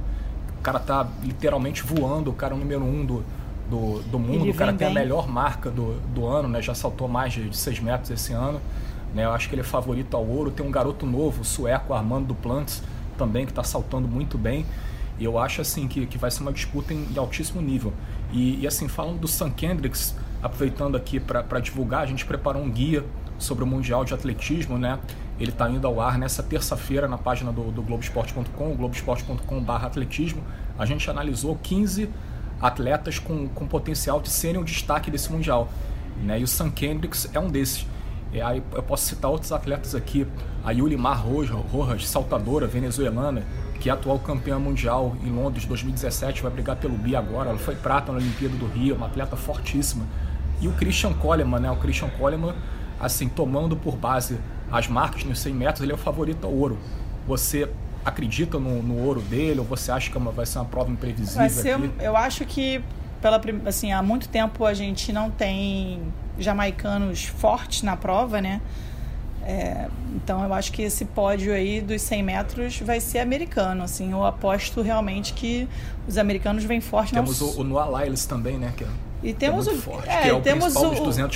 o 0.59 0.61
cara 0.61 0.79
tá 0.79 1.07
literalmente 1.23 1.83
voando, 1.83 2.31
o 2.31 2.33
cara 2.33 2.53
é 2.53 2.57
o 2.57 2.59
número 2.59 2.83
um 2.83 3.05
do, 3.05 3.23
do, 3.69 4.01
do 4.03 4.19
mundo, 4.19 4.49
o 4.49 4.53
cara 4.53 4.73
tem 4.73 4.87
bem. 4.87 4.97
a 4.97 4.99
melhor 4.99 5.27
marca 5.27 5.69
do, 5.69 5.99
do 6.13 6.27
ano, 6.27 6.49
né? 6.49 6.61
já 6.61 6.75
saltou 6.75 7.07
mais 7.07 7.33
de, 7.33 7.49
de 7.49 7.55
6 7.55 7.79
metros 7.79 8.11
esse 8.11 8.33
ano. 8.33 8.59
Né? 9.13 9.23
Eu 9.23 9.31
acho 9.31 9.47
que 9.47 9.55
ele 9.55 9.61
é 9.61 9.65
favorito 9.65 10.15
ao 10.17 10.25
ouro. 10.25 10.51
Tem 10.51 10.65
um 10.65 10.71
garoto 10.71 11.05
novo, 11.05 11.43
sueco, 11.45 11.93
Armando 11.93 12.27
Duplantis, 12.27 12.83
também, 13.17 13.45
que 13.45 13.51
está 13.51 13.63
saltando 13.63 14.07
muito 14.07 14.37
bem. 14.37 14.65
E 15.17 15.23
eu 15.23 15.39
acho 15.39 15.61
assim 15.61 15.87
que, 15.87 16.05
que 16.05 16.17
vai 16.17 16.29
ser 16.29 16.41
uma 16.41 16.51
disputa 16.51 16.93
em, 16.93 17.07
em 17.13 17.17
altíssimo 17.17 17.61
nível. 17.61 17.93
E, 18.33 18.59
e, 18.59 18.67
assim, 18.67 18.89
falando 18.89 19.19
do 19.19 19.27
Sam 19.29 19.49
Kendricks, 19.49 20.13
aproveitando 20.43 20.97
aqui 20.97 21.19
para 21.19 21.59
divulgar, 21.61 22.01
a 22.01 22.05
gente 22.05 22.25
preparou 22.25 22.61
um 22.61 22.69
guia 22.69 23.05
sobre 23.37 23.63
o 23.63 23.67
Mundial 23.67 24.05
de 24.05 24.13
Atletismo, 24.13 24.77
né? 24.77 24.99
Ele 25.39 25.51
está 25.51 25.69
indo 25.69 25.85
ao 25.85 25.99
ar 25.99 26.17
nessa 26.17 26.41
terça-feira 26.41 27.07
na 27.07 27.17
página 27.17 27.51
do, 27.51 27.71
do 27.71 27.81
Globoesporte.com, 27.81 28.75
globoesporte.com.br 28.75 29.71
atletismo. 29.71 30.41
A 30.77 30.85
gente 30.85 31.09
analisou 31.09 31.57
15 31.61 32.09
atletas 32.61 33.19
com, 33.19 33.47
com 33.49 33.67
potencial 33.67 34.21
de 34.21 34.29
serem 34.29 34.61
o 34.61 34.63
destaque 34.63 35.11
desse 35.11 35.31
Mundial. 35.31 35.69
Né? 36.23 36.39
E 36.39 36.43
o 36.43 36.47
Sam 36.47 36.71
Kendricks 36.71 37.29
é 37.33 37.39
um 37.39 37.49
desses. 37.49 37.85
É, 38.33 38.41
aí 38.41 38.63
eu 38.73 38.83
posso 38.83 39.05
citar 39.05 39.29
outros 39.29 39.51
atletas 39.51 39.93
aqui, 39.93 40.27
a 40.63 40.71
Yulimar 40.71 41.23
Rojas, 41.25 42.07
saltadora 42.07 42.67
venezuelana, 42.67 43.43
que 43.79 43.89
é 43.89 43.93
atual 43.93 44.19
campeã 44.19 44.57
mundial 44.57 45.15
em 45.23 45.29
Londres 45.29 45.65
2017, 45.65 46.41
vai 46.41 46.51
brigar 46.51 46.75
pelo 46.75 46.97
bi 46.97 47.15
agora, 47.15 47.49
ela 47.49 47.59
foi 47.59 47.75
prata 47.75 48.11
na 48.11 48.17
Olimpíada 48.17 48.55
do 48.55 48.65
Rio, 48.65 48.95
uma 48.95 49.05
atleta 49.05 49.35
fortíssima. 49.35 50.05
E 50.59 50.67
o 50.67 50.71
Christian 50.73 51.13
Coleman, 51.13 51.59
né? 51.59 51.71
O 51.71 51.75
Christian 51.75 52.09
Coleman, 52.09 52.53
assim, 52.99 53.27
tomando 53.27 53.75
por 53.75 53.95
base 53.95 54.37
as 54.71 54.87
marcas 54.87 55.23
nos 55.23 55.39
100 55.39 55.53
metros, 55.53 55.81
ele 55.81 55.91
é 55.91 55.95
o 55.95 55.97
favorito 55.97 56.45
ao 56.45 56.53
ouro. 56.53 56.77
Você 57.27 57.69
acredita 58.03 58.59
no, 58.59 58.83
no 58.83 59.03
ouro 59.03 59.21
dele 59.21 59.59
ou 59.59 59.65
você 59.65 59.91
acha 59.91 60.11
que 60.11 60.17
é 60.17 60.21
vai 60.21 60.45
ser 60.45 60.59
uma 60.59 60.65
prova 60.65 60.91
imprevisível? 60.91 61.49
Ser, 61.49 61.79
eu 61.99 62.15
acho 62.15 62.45
que 62.45 62.83
pela, 63.21 63.41
assim, 63.65 63.91
há 63.91 64.03
muito 64.03 64.29
tempo 64.29 64.65
a 64.65 64.73
gente 64.73 65.11
não 65.11 65.31
tem 65.31 66.01
jamaicanos 66.37 67.25
fortes 67.25 67.81
na 67.81 67.97
prova, 67.97 68.39
né? 68.41 68.61
É, 69.41 69.87
então 70.15 70.43
eu 70.43 70.53
acho 70.53 70.71
que 70.71 70.81
esse 70.81 71.05
pódio 71.05 71.53
aí 71.53 71.79
dos 71.79 72.01
100 72.01 72.23
metros 72.23 72.79
vai 72.79 72.99
ser 72.99 73.19
americano, 73.19 73.83
assim, 73.83 74.11
eu 74.11 74.25
aposto 74.25 74.81
realmente 74.81 75.33
que 75.33 75.67
os 76.07 76.17
americanos 76.17 76.63
vêm 76.63 76.81
forte. 76.81 77.13
Temos 77.13 77.39
não... 77.39 77.47
o, 77.49 77.59
o 77.59 77.63
Noah 77.63 78.03
Lyles 78.03 78.25
também, 78.25 78.57
né, 78.57 78.73
que 78.75 78.83
é, 78.83 78.87
e 79.25 79.33
temos 79.33 79.67
é 79.67 79.71
o, 79.71 79.77
forte, 79.77 80.09
é, 80.09 80.29
é 80.29 80.39
temos 80.39 80.75
o, 80.75 80.93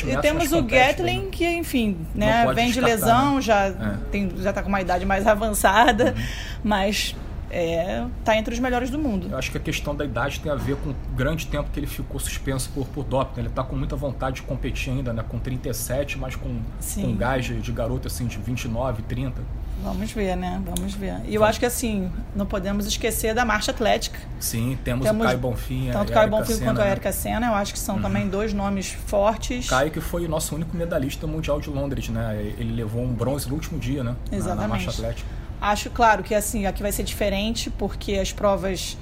e 0.08 0.18
temos 0.22 0.52
o 0.52 0.62
Gatlin 0.62 1.30
que 1.32 1.48
enfim 1.48 1.98
né 2.14 2.46
vem 2.54 2.72
de 2.72 2.80
lesão 2.80 3.36
né? 3.36 3.42
já 3.42 3.66
é. 3.66 3.98
tem 4.12 4.32
já 4.38 4.50
está 4.50 4.62
com 4.62 4.70
uma 4.70 4.82
idade 4.82 5.06
mais 5.06 5.26
avançada 5.26 6.14
uhum. 6.16 6.24
mas 6.64 7.16
é, 7.52 8.06
tá 8.24 8.38
entre 8.38 8.54
os 8.54 8.60
melhores 8.60 8.90
do 8.90 9.00
mundo. 9.00 9.28
Eu 9.32 9.38
acho 9.38 9.52
que 9.52 9.58
a 9.58 9.60
questão 9.60 9.96
da 9.96 10.06
idade 10.06 10.40
tem 10.40 10.52
a 10.52 10.56
ver 10.56 10.76
com 10.78 10.92
o 10.92 10.96
grande 11.16 11.48
tempo 11.48 11.70
que 11.72 11.80
ele 11.80 11.88
ficou 11.88 12.20
suspenso 12.20 12.70
por, 12.74 12.88
por 12.88 13.04
doping. 13.04 13.42
Ele 13.42 13.48
está 13.48 13.64
com 13.64 13.76
muita 13.76 13.96
vontade 13.96 14.38
de 14.38 14.42
competir 14.44 14.94
ainda, 14.94 15.12
né? 15.12 15.26
Com 15.28 15.40
37, 15.40 16.18
mas 16.18 16.36
com, 16.36 16.60
com 16.96 17.16
gás 17.16 17.46
de, 17.46 17.60
de 17.60 17.72
garoto 17.72 18.08
assim 18.08 18.28
de 18.28 18.38
29, 18.38 19.02
30. 19.04 19.42
Vamos 19.84 20.12
ver, 20.12 20.36
né? 20.36 20.62
Vamos 20.66 20.94
ver. 20.94 21.22
E 21.26 21.36
eu 21.36 21.44
acho 21.44 21.60
que 21.60 21.66
assim, 21.66 22.12
não 22.36 22.46
podemos 22.46 22.86
esquecer 22.86 23.34
da 23.34 23.46
marcha 23.46 23.72
atlética. 23.72 24.20
Sim, 24.40 24.78
temos, 24.84 25.06
temos 25.06 25.24
o 25.24 25.26
Caio 25.26 25.40
Bonfim, 25.40 25.90
Tanto 25.92 26.12
o 26.12 26.14
Caio 26.14 26.30
Bonfim 26.30 26.54
Senna, 26.54 26.66
quanto 26.66 26.82
a 26.82 26.90
Erika 26.90 27.12
Senna, 27.12 27.48
eu 27.48 27.54
acho 27.54 27.74
que 27.74 27.80
são 27.80 27.96
uhum. 27.96 28.02
também 28.02 28.28
dois 28.28 28.54
nomes 28.54 28.92
fortes. 28.92 29.70
Caio 29.70 29.92
que 29.92 30.02
foi 30.02 30.26
o 30.26 30.30
nosso 30.30 30.56
único 30.56 30.76
medalhista 30.76 31.26
mundial 31.26 31.60
de 31.60 31.70
Londres, 31.70 32.10
né? 32.10 32.54
Ele 32.58 32.74
levou 32.74 33.04
um 33.04 33.14
bronze 33.14 33.48
no 33.48 33.56
último 33.56 33.80
dia, 33.80 34.04
né? 34.04 34.16
Exatamente. 34.32 34.56
Na, 34.56 34.62
na 34.62 34.68
marcha 34.68 34.90
atlética. 34.92 35.28
Acho, 35.62 35.90
claro, 35.90 36.24
que 36.24 36.34
assim, 36.34 36.66
aqui 36.66 36.82
vai 36.82 36.92
ser 36.92 37.04
diferente, 37.04 37.70
porque 37.70 38.14
as 38.14 38.32
provas 38.32 38.98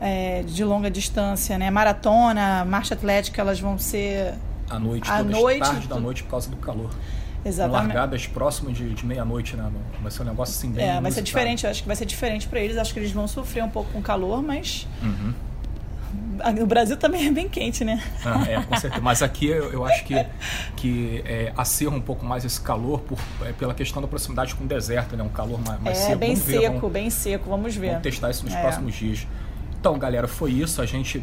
é, 0.00 0.42
de 0.42 0.64
longa 0.64 0.90
distância, 0.90 1.58
né? 1.58 1.70
Maratona, 1.70 2.64
marcha 2.64 2.94
atlética, 2.94 3.40
elas 3.40 3.60
vão 3.60 3.78
ser 3.78 4.34
à 4.68 4.78
noite, 4.78 5.10
à 5.10 5.22
noite 5.22 5.60
tarde 5.60 5.88
da 5.88 5.98
noite 5.98 6.22
por 6.22 6.30
causa 6.30 6.48
do 6.48 6.56
calor. 6.56 6.90
Exatamente. 7.44 7.86
largadas 7.86 8.26
próximas 8.26 8.76
de, 8.76 8.92
de 8.92 9.06
meia-noite, 9.06 9.56
né? 9.56 9.70
Vai 10.02 10.10
ser 10.10 10.22
um 10.22 10.26
negócio 10.26 10.54
assim 10.54 10.70
bem. 10.70 10.86
É, 10.86 11.00
vai 11.00 11.10
ser 11.10 11.22
diferente, 11.22 11.66
acho 11.66 11.82
que 11.82 11.86
vai 11.86 11.96
ser 11.96 12.04
diferente 12.04 12.46
para 12.46 12.60
eles. 12.60 12.76
Acho 12.76 12.92
que 12.92 13.00
eles 13.00 13.12
vão 13.12 13.26
sofrer 13.26 13.64
um 13.64 13.70
pouco 13.70 13.90
com 13.92 14.02
calor, 14.02 14.42
mas. 14.42 14.86
Uhum. 15.02 15.32
O 16.62 16.66
Brasil 16.66 16.96
também 16.96 17.26
é 17.26 17.30
bem 17.30 17.48
quente, 17.48 17.84
né? 17.84 18.02
Ah, 18.24 18.42
é, 18.48 18.62
com 18.62 18.74
certeza. 18.76 19.02
Mas 19.02 19.22
aqui 19.22 19.46
eu, 19.46 19.72
eu 19.72 19.84
acho 19.84 20.04
que, 20.04 20.26
que 20.74 21.22
é, 21.26 21.52
acerra 21.54 21.94
um 21.94 22.00
pouco 22.00 22.24
mais 22.24 22.44
esse 22.44 22.58
calor 22.60 23.00
por, 23.00 23.18
é, 23.46 23.52
pela 23.52 23.74
questão 23.74 24.00
da 24.00 24.08
proximidade 24.08 24.54
com 24.54 24.64
o 24.64 24.66
deserto, 24.66 25.16
né? 25.16 25.22
Um 25.22 25.28
calor 25.28 25.60
mais, 25.60 25.80
mais 25.80 25.98
é, 25.98 26.00
seco. 26.00 26.18
bem 26.18 26.34
vamos 26.34 26.44
seco, 26.44 26.60
ver, 26.60 26.68
vamos, 26.70 26.92
bem 26.92 27.10
seco. 27.10 27.50
Vamos 27.50 27.76
ver. 27.76 27.88
Vamos 27.88 28.02
testar 28.02 28.30
isso 28.30 28.44
nos 28.44 28.54
é. 28.54 28.60
próximos 28.60 28.94
dias. 28.94 29.26
Então, 29.78 29.98
galera, 29.98 30.26
foi 30.26 30.52
isso. 30.52 30.80
A 30.80 30.86
gente 30.86 31.22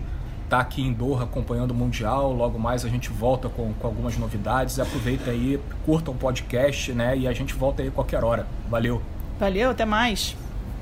tá 0.50 0.60
aqui 0.60 0.82
em 0.82 0.94
Doha 0.94 1.24
acompanhando 1.24 1.72
o 1.72 1.76
Mundial. 1.76 2.34
Logo 2.34 2.58
mais 2.58 2.86
a 2.86 2.90
gente 2.90 3.10
volta 3.10 3.50
com, 3.50 3.74
com 3.74 3.88
algumas 3.88 4.18
novidades. 4.18 4.80
Aproveita 4.80 5.32
aí, 5.32 5.60
curta 5.86 6.12
o 6.12 6.16
podcast, 6.16 6.92
né? 6.94 7.18
E 7.18 7.28
a 7.28 7.34
gente 7.34 7.54
volta 7.54 7.82
aí 7.82 7.92
qualquer 7.92 8.24
hora. 8.24 8.48
Valeu. 8.70 9.02
Valeu, 9.40 9.72
até 9.72 9.86
mais. 9.86 10.36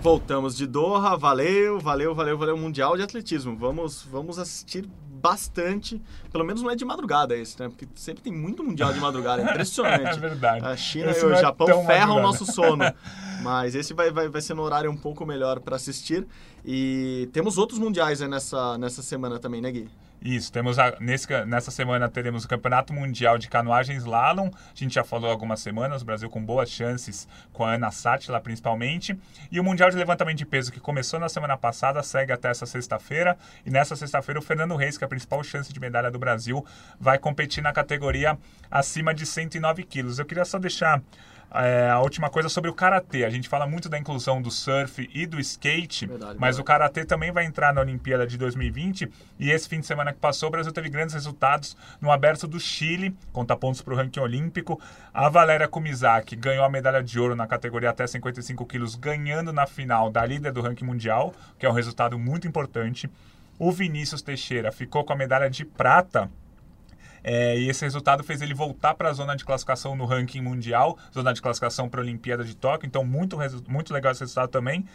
Voltamos 0.05 0.55
de 0.55 0.67
Doha, 0.67 1.17
valeu, 1.17 1.79
valeu, 1.79 2.13
valeu, 2.13 2.37
valeu. 2.37 2.55
Mundial 2.55 2.95
de 2.95 3.01
Atletismo. 3.01 3.57
Vamos, 3.57 4.03
vamos 4.03 4.37
assistir 4.37 4.87
bastante. 5.09 5.99
Pelo 6.31 6.45
menos 6.45 6.61
não 6.61 6.69
é 6.69 6.75
de 6.75 6.85
madrugada 6.85 7.35
esse, 7.35 7.59
né? 7.59 7.69
Porque 7.69 7.87
sempre 7.95 8.21
tem 8.21 8.31
muito 8.31 8.63
Mundial 8.63 8.93
de 8.93 8.99
madrugada. 8.99 9.41
É 9.41 9.45
impressionante. 9.49 10.15
é 10.15 10.19
verdade. 10.19 10.63
A 10.63 10.77
China 10.77 11.09
esse 11.09 11.25
e 11.25 11.25
o 11.25 11.33
é 11.33 11.41
Japão 11.41 11.83
ferram 11.87 12.17
o 12.17 12.21
nosso 12.21 12.45
sono. 12.45 12.83
Mas 13.41 13.73
esse 13.73 13.95
vai, 13.95 14.11
vai, 14.11 14.29
vai 14.29 14.41
ser 14.41 14.53
no 14.53 14.61
horário 14.61 14.91
um 14.91 14.95
pouco 14.95 15.25
melhor 15.25 15.59
para 15.59 15.75
assistir. 15.75 16.27
E 16.63 17.27
temos 17.33 17.57
outros 17.57 17.79
mundiais 17.79 18.19
né, 18.19 18.27
nessa, 18.27 18.77
nessa 18.77 19.01
semana 19.01 19.39
também, 19.39 19.59
né, 19.59 19.71
Gui? 19.71 19.89
Isso, 20.25 20.51
temos 20.51 20.79
a, 20.79 20.97
nesse, 20.99 21.27
nessa 21.45 21.69
semana 21.69 22.09
teremos 22.09 22.45
o 22.45 22.47
Campeonato 22.47 22.91
Mundial 22.91 23.37
de 23.37 23.47
Canoagem 23.47 23.95
Slalom. 23.95 24.47
A 24.47 24.51
gente 24.73 24.95
já 24.95 25.03
falou 25.03 25.29
algumas 25.29 25.59
semanas, 25.59 26.01
o 26.01 26.05
Brasil 26.05 26.27
com 26.31 26.43
boas 26.43 26.67
chances, 26.67 27.27
com 27.53 27.63
a 27.63 27.75
Ana 27.75 27.91
Sátila 27.91 28.41
principalmente. 28.41 29.15
E 29.51 29.59
o 29.59 29.63
Mundial 29.63 29.91
de 29.91 29.95
Levantamento 29.95 30.39
de 30.39 30.45
Peso, 30.47 30.71
que 30.71 30.79
começou 30.79 31.19
na 31.19 31.29
semana 31.29 31.55
passada, 31.55 32.01
segue 32.01 32.31
até 32.31 32.49
essa 32.49 32.65
sexta-feira. 32.65 33.37
E 33.63 33.69
nessa 33.69 33.95
sexta-feira 33.95 34.39
o 34.39 34.41
Fernando 34.41 34.75
Reis, 34.75 34.97
que 34.97 35.03
é 35.03 35.05
a 35.05 35.07
principal 35.07 35.43
chance 35.43 35.71
de 35.71 35.79
medalha 35.79 36.09
do 36.09 36.17
Brasil, 36.17 36.65
vai 36.99 37.19
competir 37.19 37.61
na 37.61 37.71
categoria 37.71 38.35
acima 38.71 39.13
de 39.13 39.27
109 39.27 39.83
quilos. 39.83 40.17
Eu 40.17 40.25
queria 40.25 40.43
só 40.43 40.57
deixar 40.57 41.03
é, 41.51 41.89
a 41.89 41.99
última 41.99 42.29
coisa 42.29 42.49
sobre 42.49 42.69
o 42.69 42.73
karatê. 42.73 43.23
A 43.23 43.29
gente 43.29 43.47
fala 43.47 43.65
muito 43.65 43.87
da 43.87 43.97
inclusão 43.97 44.41
do 44.41 44.51
surf 44.51 45.09
e 45.13 45.25
do 45.25 45.39
skate, 45.39 46.05
Verdade, 46.05 46.35
mas 46.39 46.57
verdade. 46.57 46.61
o 46.61 46.63
karatê 46.63 47.05
também 47.05 47.31
vai 47.31 47.45
entrar 47.45 47.73
na 47.73 47.81
Olimpíada 47.81 48.27
de 48.27 48.37
2020. 48.37 49.09
E 49.39 49.51
esse 49.51 49.67
fim 49.69 49.79
de 49.79 49.85
semana 49.85 50.11
que 50.11 50.19
passou, 50.19 50.49
o 50.49 50.51
Brasil 50.51 50.71
teve 50.71 50.89
grandes 50.89 51.13
resultados 51.13 51.77
no 52.01 52.11
aberto 52.11 52.47
do 52.47 52.59
Chile, 52.59 53.15
conta 53.31 53.55
pontos 53.55 53.81
para 53.81 53.93
o 53.93 53.97
ranking 53.97 54.19
olímpico. 54.19 54.79
A 55.13 55.29
Valéria 55.29 55.67
Kumizaki 55.67 56.35
ganhou 56.35 56.65
a 56.65 56.69
medalha 56.69 57.01
de 57.01 57.19
ouro 57.19 57.35
na 57.35 57.47
categoria 57.47 57.89
até 57.89 58.05
55 58.05 58.65
quilos, 58.65 58.95
ganhando 58.95 59.53
na 59.53 59.65
final 59.65 60.09
da 60.09 60.25
líder 60.25 60.51
do 60.51 60.61
ranking 60.61 60.85
mundial, 60.85 61.33
que 61.57 61.65
é 61.65 61.69
um 61.69 61.73
resultado 61.73 62.19
muito 62.19 62.47
importante. 62.47 63.09
O 63.57 63.71
Vinícius 63.71 64.21
Teixeira 64.21 64.71
ficou 64.71 65.05
com 65.05 65.13
a 65.13 65.15
medalha 65.15 65.49
de 65.49 65.63
prata 65.63 66.29
é, 67.27 67.57
e 67.57 67.67
esse 67.67 67.83
resultado 67.83 68.23
fez 68.23 68.39
ele 68.43 68.53
voltar 68.53 68.93
para 68.93 69.09
a 69.09 69.13
zona 69.13 69.35
de 69.35 69.43
classificação 69.43 69.95
no 69.95 70.05
ranking 70.05 70.41
mundial, 70.41 70.95
zona 71.11 71.33
de 71.33 71.41
classificação 71.41 71.89
para 71.89 71.99
a 71.99 72.03
Olimpíada 72.03 72.43
de 72.43 72.55
Tóquio. 72.55 72.85
Então, 72.85 73.03
muito, 73.03 73.35
muito 73.67 73.91
legal 73.91 74.11
esse 74.11 74.21
resultado 74.21 74.49
também. 74.49 74.85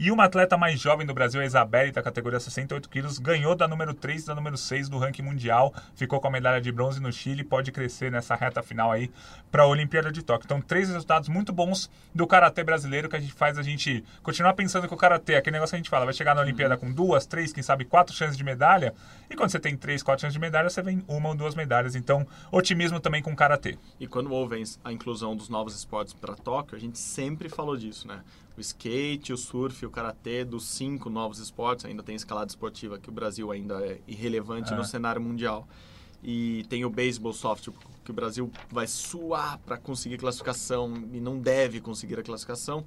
E 0.00 0.12
uma 0.12 0.26
atleta 0.26 0.56
mais 0.56 0.78
jovem 0.78 1.04
do 1.04 1.12
Brasil, 1.12 1.40
a 1.40 1.44
Isabelle, 1.44 1.90
da 1.90 2.00
categoria 2.00 2.38
68 2.38 2.88
quilos, 2.88 3.18
ganhou 3.18 3.56
da 3.56 3.66
número 3.66 3.92
3 3.92 4.22
e 4.22 4.26
da 4.28 4.32
número 4.32 4.56
6 4.56 4.88
do 4.88 4.96
ranking 4.96 5.22
mundial. 5.22 5.74
Ficou 5.96 6.20
com 6.20 6.28
a 6.28 6.30
medalha 6.30 6.60
de 6.60 6.70
bronze 6.70 7.00
no 7.02 7.12
Chile. 7.12 7.42
Pode 7.42 7.72
crescer 7.72 8.08
nessa 8.08 8.36
reta 8.36 8.62
final 8.62 8.92
aí 8.92 9.10
para 9.50 9.64
a 9.64 9.66
Olimpíada 9.66 10.12
de 10.12 10.22
Tóquio. 10.22 10.44
Então, 10.44 10.60
três 10.60 10.88
resultados 10.88 11.28
muito 11.28 11.52
bons 11.52 11.90
do 12.14 12.28
karatê 12.28 12.62
brasileiro 12.62 13.08
que 13.08 13.16
a 13.16 13.18
gente 13.18 13.32
faz 13.32 13.58
a 13.58 13.62
gente 13.62 14.04
continuar 14.22 14.54
pensando 14.54 14.86
que 14.86 14.94
o 14.94 14.96
karatê, 14.96 15.34
aquele 15.34 15.54
negócio 15.54 15.72
que 15.72 15.76
a 15.76 15.80
gente 15.80 15.90
fala, 15.90 16.04
vai 16.04 16.14
chegar 16.14 16.32
na 16.32 16.42
Olimpíada 16.42 16.76
com 16.76 16.92
duas, 16.92 17.26
três, 17.26 17.52
quem 17.52 17.64
sabe 17.64 17.84
quatro 17.84 18.14
chances 18.14 18.36
de 18.36 18.44
medalha. 18.44 18.94
E 19.28 19.34
quando 19.34 19.50
você 19.50 19.58
tem 19.58 19.76
três, 19.76 20.00
quatro 20.00 20.20
chances 20.20 20.34
de 20.34 20.38
medalha, 20.38 20.70
você 20.70 20.80
vem 20.80 21.02
uma 21.08 21.30
ou 21.30 21.34
duas 21.34 21.56
medalhas. 21.56 21.96
Então, 21.96 22.24
otimismo 22.52 23.00
também 23.00 23.20
com 23.20 23.32
o 23.32 23.36
karatê. 23.36 23.76
E 23.98 24.06
quando 24.06 24.30
houve 24.30 24.62
a 24.84 24.92
inclusão 24.92 25.34
dos 25.34 25.48
novos 25.48 25.74
esportes 25.74 26.14
para 26.14 26.36
Tóquio, 26.36 26.76
a 26.76 26.80
gente 26.80 27.00
sempre 27.00 27.48
falou 27.48 27.76
disso, 27.76 28.06
né? 28.06 28.20
O 28.58 28.60
skate, 28.60 29.32
o 29.32 29.36
surf, 29.36 29.86
o 29.86 29.90
karatê, 29.90 30.44
dos 30.44 30.66
cinco 30.66 31.08
novos 31.08 31.38
esportes, 31.38 31.84
ainda 31.84 32.02
tem 32.02 32.16
escalada 32.16 32.50
esportiva, 32.50 32.98
que 32.98 33.08
o 33.08 33.12
Brasil 33.12 33.52
ainda 33.52 33.74
é 33.80 34.00
irrelevante 34.08 34.72
É. 34.72 34.76
no 34.76 34.84
cenário 34.84 35.22
mundial. 35.22 35.68
E 36.24 36.64
tem 36.68 36.84
o 36.84 36.90
beisebol 36.90 37.32
soft, 37.32 37.68
que 38.04 38.10
o 38.10 38.14
Brasil 38.14 38.50
vai 38.68 38.88
suar 38.88 39.58
para 39.64 39.76
conseguir 39.76 40.18
classificação 40.18 40.92
e 41.12 41.20
não 41.20 41.38
deve 41.38 41.80
conseguir 41.80 42.18
a 42.18 42.22
classificação. 42.24 42.84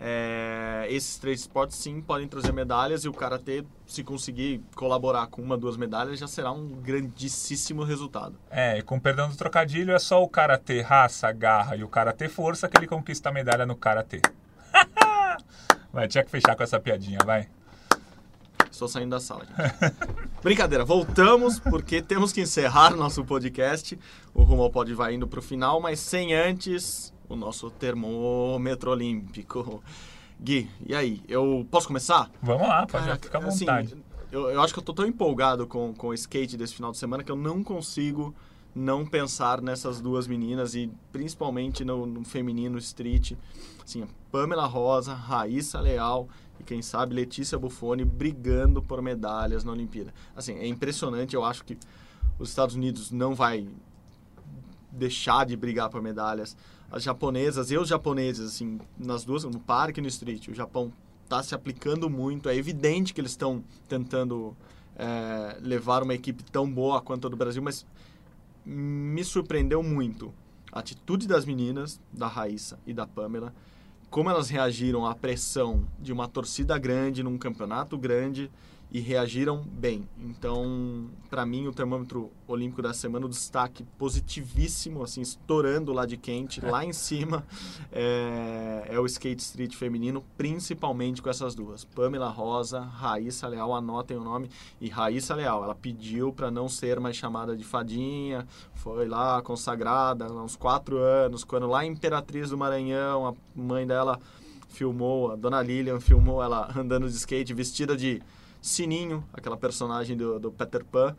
É, 0.00 0.86
esses 0.88 1.18
três 1.18 1.40
esportes 1.40 1.76
sim 1.76 2.00
podem 2.00 2.26
trazer 2.26 2.50
medalhas 2.50 3.04
e 3.04 3.08
o 3.08 3.12
karatê, 3.12 3.62
se 3.86 4.02
conseguir 4.02 4.62
colaborar 4.74 5.26
com 5.26 5.42
uma, 5.42 5.58
duas 5.58 5.76
medalhas, 5.76 6.18
já 6.18 6.26
será 6.26 6.50
um 6.50 6.66
grandíssimo 6.68 7.84
resultado. 7.84 8.34
É, 8.50 8.78
e 8.78 8.82
com 8.82 8.98
perdão 8.98 9.28
do 9.28 9.36
trocadilho, 9.36 9.92
é 9.92 9.98
só 9.98 10.22
o 10.22 10.28
karatê 10.28 10.80
raça, 10.80 11.30
garra 11.30 11.76
e 11.76 11.84
o 11.84 11.88
karatê 11.88 12.30
força 12.30 12.66
que 12.66 12.78
ele 12.78 12.86
conquista 12.86 13.28
a 13.28 13.32
medalha 13.32 13.66
no 13.66 13.76
karatê. 13.76 14.22
Vai, 15.92 16.08
tinha 16.08 16.24
que 16.24 16.30
fechar 16.30 16.56
com 16.56 16.62
essa 16.62 16.80
piadinha, 16.80 17.18
vai. 17.24 17.48
Estou 18.70 18.88
saindo 18.88 19.10
da 19.10 19.20
sala, 19.20 19.44
gente. 19.44 19.94
Brincadeira, 20.42 20.84
voltamos 20.84 21.60
porque 21.60 22.00
temos 22.00 22.32
que 22.32 22.40
encerrar 22.40 22.96
nosso 22.96 23.24
podcast. 23.24 23.98
O 24.34 24.42
Rumo 24.42 24.62
ao 24.62 24.70
Pod 24.70 24.92
vai 24.94 25.14
indo 25.14 25.28
para 25.28 25.38
o 25.38 25.42
final, 25.42 25.80
mas 25.80 26.00
sem 26.00 26.34
antes 26.34 27.12
o 27.28 27.36
nosso 27.36 27.70
termômetro 27.70 28.90
olímpico. 28.90 29.82
Gui, 30.40 30.68
e 30.86 30.94
aí? 30.94 31.22
Eu 31.28 31.66
posso 31.70 31.86
começar? 31.86 32.30
Vamos 32.42 32.66
lá, 32.66 32.86
pode 32.86 33.04
Caraca, 33.04 33.24
ficar 33.24 33.42
à 33.42 33.46
assim, 33.46 33.66
vontade. 33.66 33.96
eu, 34.32 34.50
eu 34.50 34.60
acho 34.62 34.72
que 34.72 34.80
eu 34.80 34.84
tô 34.84 34.92
tão 34.94 35.06
empolgado 35.06 35.66
com, 35.66 35.94
com 35.94 36.08
o 36.08 36.14
skate 36.14 36.56
desse 36.56 36.74
final 36.74 36.90
de 36.90 36.98
semana 36.98 37.22
que 37.22 37.30
eu 37.30 37.36
não 37.36 37.62
consigo 37.62 38.34
não 38.74 39.04
pensar 39.04 39.60
nessas 39.60 40.00
duas 40.00 40.26
meninas 40.26 40.74
e 40.74 40.90
principalmente 41.10 41.84
no, 41.84 42.06
no 42.06 42.24
feminino 42.24 42.78
street. 42.78 43.32
Assim, 43.84 44.06
Pamela 44.30 44.66
Rosa, 44.66 45.14
Raíssa 45.14 45.80
Leal 45.80 46.28
e 46.58 46.62
quem 46.62 46.80
sabe 46.80 47.14
Letícia 47.14 47.58
Buffoni 47.58 48.04
brigando 48.04 48.82
por 48.82 49.02
medalhas 49.02 49.64
na 49.64 49.72
Olimpíada. 49.72 50.14
Assim, 50.34 50.54
é 50.54 50.66
impressionante, 50.66 51.34
eu 51.34 51.44
acho 51.44 51.64
que 51.64 51.76
os 52.38 52.48
Estados 52.48 52.74
Unidos 52.74 53.10
não 53.10 53.34
vai 53.34 53.68
deixar 54.90 55.46
de 55.46 55.56
brigar 55.56 55.88
por 55.88 56.02
medalhas. 56.02 56.56
As 56.90 57.02
japonesas 57.02 57.70
e 57.70 57.76
os 57.76 57.88
japoneses, 57.88 58.54
assim, 58.54 58.78
nas 58.98 59.24
duas, 59.24 59.44
no 59.44 59.58
parque 59.58 60.00
e 60.00 60.02
no 60.02 60.08
street, 60.08 60.48
o 60.48 60.54
Japão 60.54 60.92
está 61.24 61.42
se 61.42 61.54
aplicando 61.54 62.10
muito. 62.10 62.48
É 62.48 62.56
evidente 62.56 63.14
que 63.14 63.20
eles 63.20 63.30
estão 63.30 63.64
tentando 63.88 64.54
é, 64.96 65.56
levar 65.60 66.02
uma 66.02 66.14
equipe 66.14 66.42
tão 66.44 66.70
boa 66.70 67.00
quanto 67.00 67.26
a 67.26 67.30
do 67.30 67.36
Brasil, 67.36 67.62
mas 67.62 67.86
me 68.64 69.24
surpreendeu 69.24 69.82
muito 69.82 70.32
a 70.70 70.80
atitude 70.80 71.26
das 71.26 71.44
meninas, 71.44 72.00
da 72.12 72.26
Raíssa 72.26 72.78
e 72.86 72.94
da 72.94 73.06
Pamela, 73.06 73.54
como 74.10 74.30
elas 74.30 74.48
reagiram 74.50 75.06
à 75.06 75.14
pressão 75.14 75.86
de 75.98 76.12
uma 76.12 76.28
torcida 76.28 76.78
grande 76.78 77.22
num 77.22 77.38
campeonato 77.38 77.96
grande 77.96 78.50
e 78.92 79.00
reagiram 79.00 79.64
bem. 79.66 80.06
Então, 80.18 81.08
para 81.30 81.46
mim, 81.46 81.66
o 81.66 81.72
termômetro 81.72 82.30
olímpico 82.46 82.82
da 82.82 82.92
semana, 82.92 83.24
o 83.24 83.28
destaque 83.28 83.84
positivíssimo, 83.98 85.02
assim, 85.02 85.22
estourando 85.22 85.94
lá 85.94 86.04
de 86.04 86.18
quente, 86.18 86.60
lá 86.60 86.84
em 86.84 86.92
cima, 86.92 87.42
é, 87.90 88.88
é 88.90 89.00
o 89.00 89.06
skate 89.06 89.42
street 89.42 89.74
feminino, 89.76 90.22
principalmente 90.36 91.22
com 91.22 91.30
essas 91.30 91.54
duas. 91.54 91.86
Pamela 91.86 92.28
Rosa, 92.28 92.80
Raíssa 92.80 93.48
Leal, 93.48 93.74
anotem 93.74 94.18
o 94.18 94.22
nome. 94.22 94.50
E 94.78 94.90
Raíssa 94.90 95.34
Leal, 95.34 95.64
ela 95.64 95.74
pediu 95.74 96.30
para 96.30 96.50
não 96.50 96.68
ser 96.68 97.00
mais 97.00 97.16
chamada 97.16 97.56
de 97.56 97.64
fadinha, 97.64 98.46
foi 98.74 99.08
lá 99.08 99.40
consagrada 99.40 100.26
há 100.26 100.42
uns 100.42 100.54
quatro 100.54 100.98
anos, 100.98 101.44
quando 101.44 101.66
lá 101.66 101.82
em 101.82 101.92
Imperatriz 101.92 102.50
do 102.50 102.58
Maranhão, 102.58 103.26
a 103.26 103.34
mãe 103.58 103.86
dela 103.86 104.20
filmou, 104.68 105.32
a 105.32 105.36
dona 105.36 105.62
Lilian 105.62 105.98
filmou 105.98 106.42
ela 106.42 106.70
andando 106.76 107.08
de 107.08 107.16
skate 107.16 107.54
vestida 107.54 107.96
de 107.96 108.22
Sininho, 108.62 109.24
aquela 109.32 109.56
personagem 109.56 110.16
do, 110.16 110.38
do 110.38 110.52
Peter 110.52 110.84
Pan. 110.84 111.16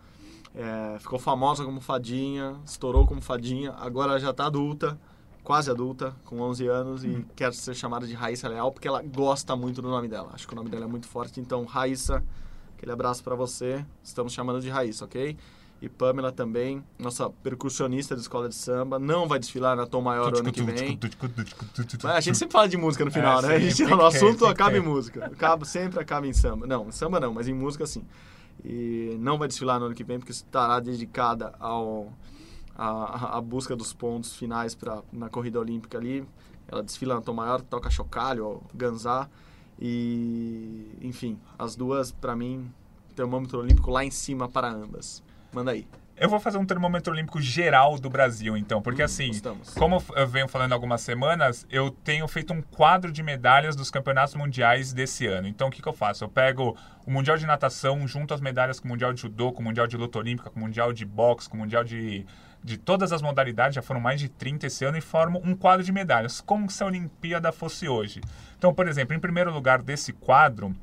É, 0.56 0.98
ficou 1.00 1.20
famosa 1.20 1.66
como 1.66 1.82
fadinha, 1.82 2.56
estourou 2.66 3.06
como 3.06 3.22
fadinha, 3.22 3.74
agora 3.74 4.12
ela 4.12 4.20
já 4.20 4.30
está 4.30 4.46
adulta, 4.46 4.98
quase 5.44 5.70
adulta, 5.70 6.16
com 6.26 6.40
11 6.40 6.68
anos, 6.68 7.04
e 7.04 7.26
quer 7.36 7.54
ser 7.54 7.74
chamada 7.74 8.08
de 8.08 8.14
Raíssa 8.14 8.48
Leal 8.48 8.72
porque 8.72 8.88
ela 8.88 9.02
gosta 9.02 9.56
muito 9.56 9.82
do 9.82 9.90
nome 9.90 10.08
dela. 10.08 10.30
Acho 10.34 10.48
que 10.48 10.54
o 10.54 10.56
nome 10.56 10.70
dela 10.70 10.86
é 10.86 10.88
muito 10.88 11.08
forte, 11.08 11.42
então 11.42 11.66
Raíssa, 11.66 12.24
aquele 12.78 12.92
abraço 12.92 13.24
para 13.24 13.36
você. 13.36 13.86
Estamos 14.04 14.32
chamando 14.32 14.62
de 14.62 14.70
Raíssa, 14.70 15.06
ok? 15.06 15.36
E 15.84 15.90
Pamela 15.90 16.32
também, 16.32 16.82
nossa 16.98 17.30
percussionista 17.30 18.16
de 18.16 18.22
escola 18.22 18.48
de 18.48 18.56
samba, 18.56 18.98
não 18.98 19.28
vai 19.28 19.38
desfilar 19.38 19.76
na 19.76 19.86
Tom 19.86 20.02
Maior 20.02 20.34
ano 20.34 20.50
que 20.50 20.64
vem. 20.64 20.98
Mas 22.02 22.16
a 22.16 22.22
gente 22.22 22.38
sempre 22.38 22.54
fala 22.54 22.70
de 22.70 22.78
música 22.78 23.04
no 23.04 23.12
final, 23.12 23.40
É, 23.40 23.42
né? 23.42 23.56
A 23.56 23.60
gente, 23.60 23.84
o 23.84 24.06
assunto 24.06 24.46
acaba 24.46 24.78
em 24.78 24.80
música. 24.80 25.26
Acaba, 25.26 25.66
sempre 25.66 26.00
acaba 26.00 26.26
em 26.26 26.32
samba. 26.32 26.66
Não, 26.66 26.88
em 26.88 26.92
samba 26.94 27.20
não, 27.20 27.34
mas 27.34 27.50
em 27.50 27.54
música 27.54 27.86
sim. 27.86 28.06
E 28.64 29.18
não 29.20 29.38
vai 29.38 29.46
desfilar 29.50 29.78
no 29.78 29.88
ano 29.88 29.94
que 29.94 30.06
vem 30.06 30.20
porque 30.20 30.32
estará 30.32 30.80
dedicada 30.80 31.54
ao 31.60 32.14
a, 32.78 33.38
a 33.38 33.42
busca 33.42 33.76
dos 33.76 33.92
pontos 33.92 34.38
finais 34.38 34.74
pra, 34.74 35.02
na 35.12 35.28
corrida 35.28 35.60
olímpica 35.60 35.98
ali. 35.98 36.26
Ela 36.66 36.82
desfila 36.82 37.16
na 37.16 37.22
Tom 37.22 37.34
Maior, 37.34 37.60
toca 37.60 37.90
chocalho, 37.90 38.62
ganzá. 38.74 39.28
E, 39.78 40.88
enfim, 41.02 41.38
as 41.60 41.76
duas, 41.76 42.10
pra 42.10 42.38
mim, 42.38 42.72
termômetro 43.18 43.60
olímpico 43.60 43.92
lá 43.92 44.06
em 44.06 44.12
cima 44.12 44.48
para 44.48 44.72
ambas. 44.72 45.22
Manda 45.54 45.72
aí. 45.72 45.88
Eu 46.16 46.30
vou 46.30 46.40
fazer 46.40 46.60
um 46.60 46.66
termômetro 46.66 47.12
olímpico 47.12 47.42
geral 47.42 47.98
do 47.98 48.08
Brasil, 48.08 48.56
então, 48.56 48.82
porque 48.84 49.02
Hum, 49.02 49.06
assim, 49.06 49.28
gostamos. 49.30 49.70
como 49.74 50.02
eu 50.16 50.28
venho 50.28 50.48
falando 50.48 50.72
algumas 50.72 51.02
semanas, 51.02 51.66
eu 51.72 51.90
tenho 51.90 52.28
feito 52.28 52.54
um 52.54 52.62
quadro 52.62 53.12
de 53.12 53.24
medalhas 53.24 53.76
dos 53.76 53.90
campeonatos 53.90 54.36
mundiais 54.36 54.94
desse 54.94 55.26
ano. 55.26 55.48
Então, 55.48 55.68
o 55.68 55.72
que, 55.72 55.82
que 55.82 55.88
eu 55.88 55.92
faço? 55.94 56.24
Eu 56.24 56.30
pego 56.30 56.78
o 57.06 57.12
Mundial 57.12 57.36
de 57.36 57.48
Natação, 57.48 58.08
junto 58.08 58.32
as 58.34 58.40
medalhas 58.42 58.80
com 58.80 58.86
o 58.88 58.90
Mundial 58.90 59.12
de 59.12 59.22
Judô, 59.22 59.52
com 59.52 59.62
o 59.62 59.66
Mundial 59.66 59.88
de 59.88 59.98
Luta 59.98 60.20
Olímpica, 60.20 60.52
com 60.52 60.60
o 60.60 60.64
Mundial 60.64 60.94
de 60.94 61.04
Boxe, 61.04 61.50
com 61.50 61.58
o 61.58 61.60
Mundial 61.60 61.84
de, 61.84 62.26
de 62.64 62.78
todas 62.78 63.12
as 63.12 63.22
modalidades, 63.24 63.74
já 63.76 63.82
foram 63.82 64.00
mais 64.00 64.20
de 64.20 64.30
30 64.30 64.68
esse 64.68 64.86
ano, 64.86 64.98
e 64.98 65.02
formo 65.02 65.42
um 65.44 65.56
quadro 65.56 65.84
de 65.84 65.92
medalhas, 65.92 66.40
como 66.40 66.70
se 66.70 66.84
a 66.84 66.86
Olimpíada 66.86 67.52
fosse 67.52 67.90
hoje. 67.90 68.22
Então, 68.56 68.72
por 68.72 68.88
exemplo, 68.88 69.16
em 69.16 69.20
primeiro 69.20 69.52
lugar 69.52 69.82
desse 69.82 70.14
quadro, 70.14 70.76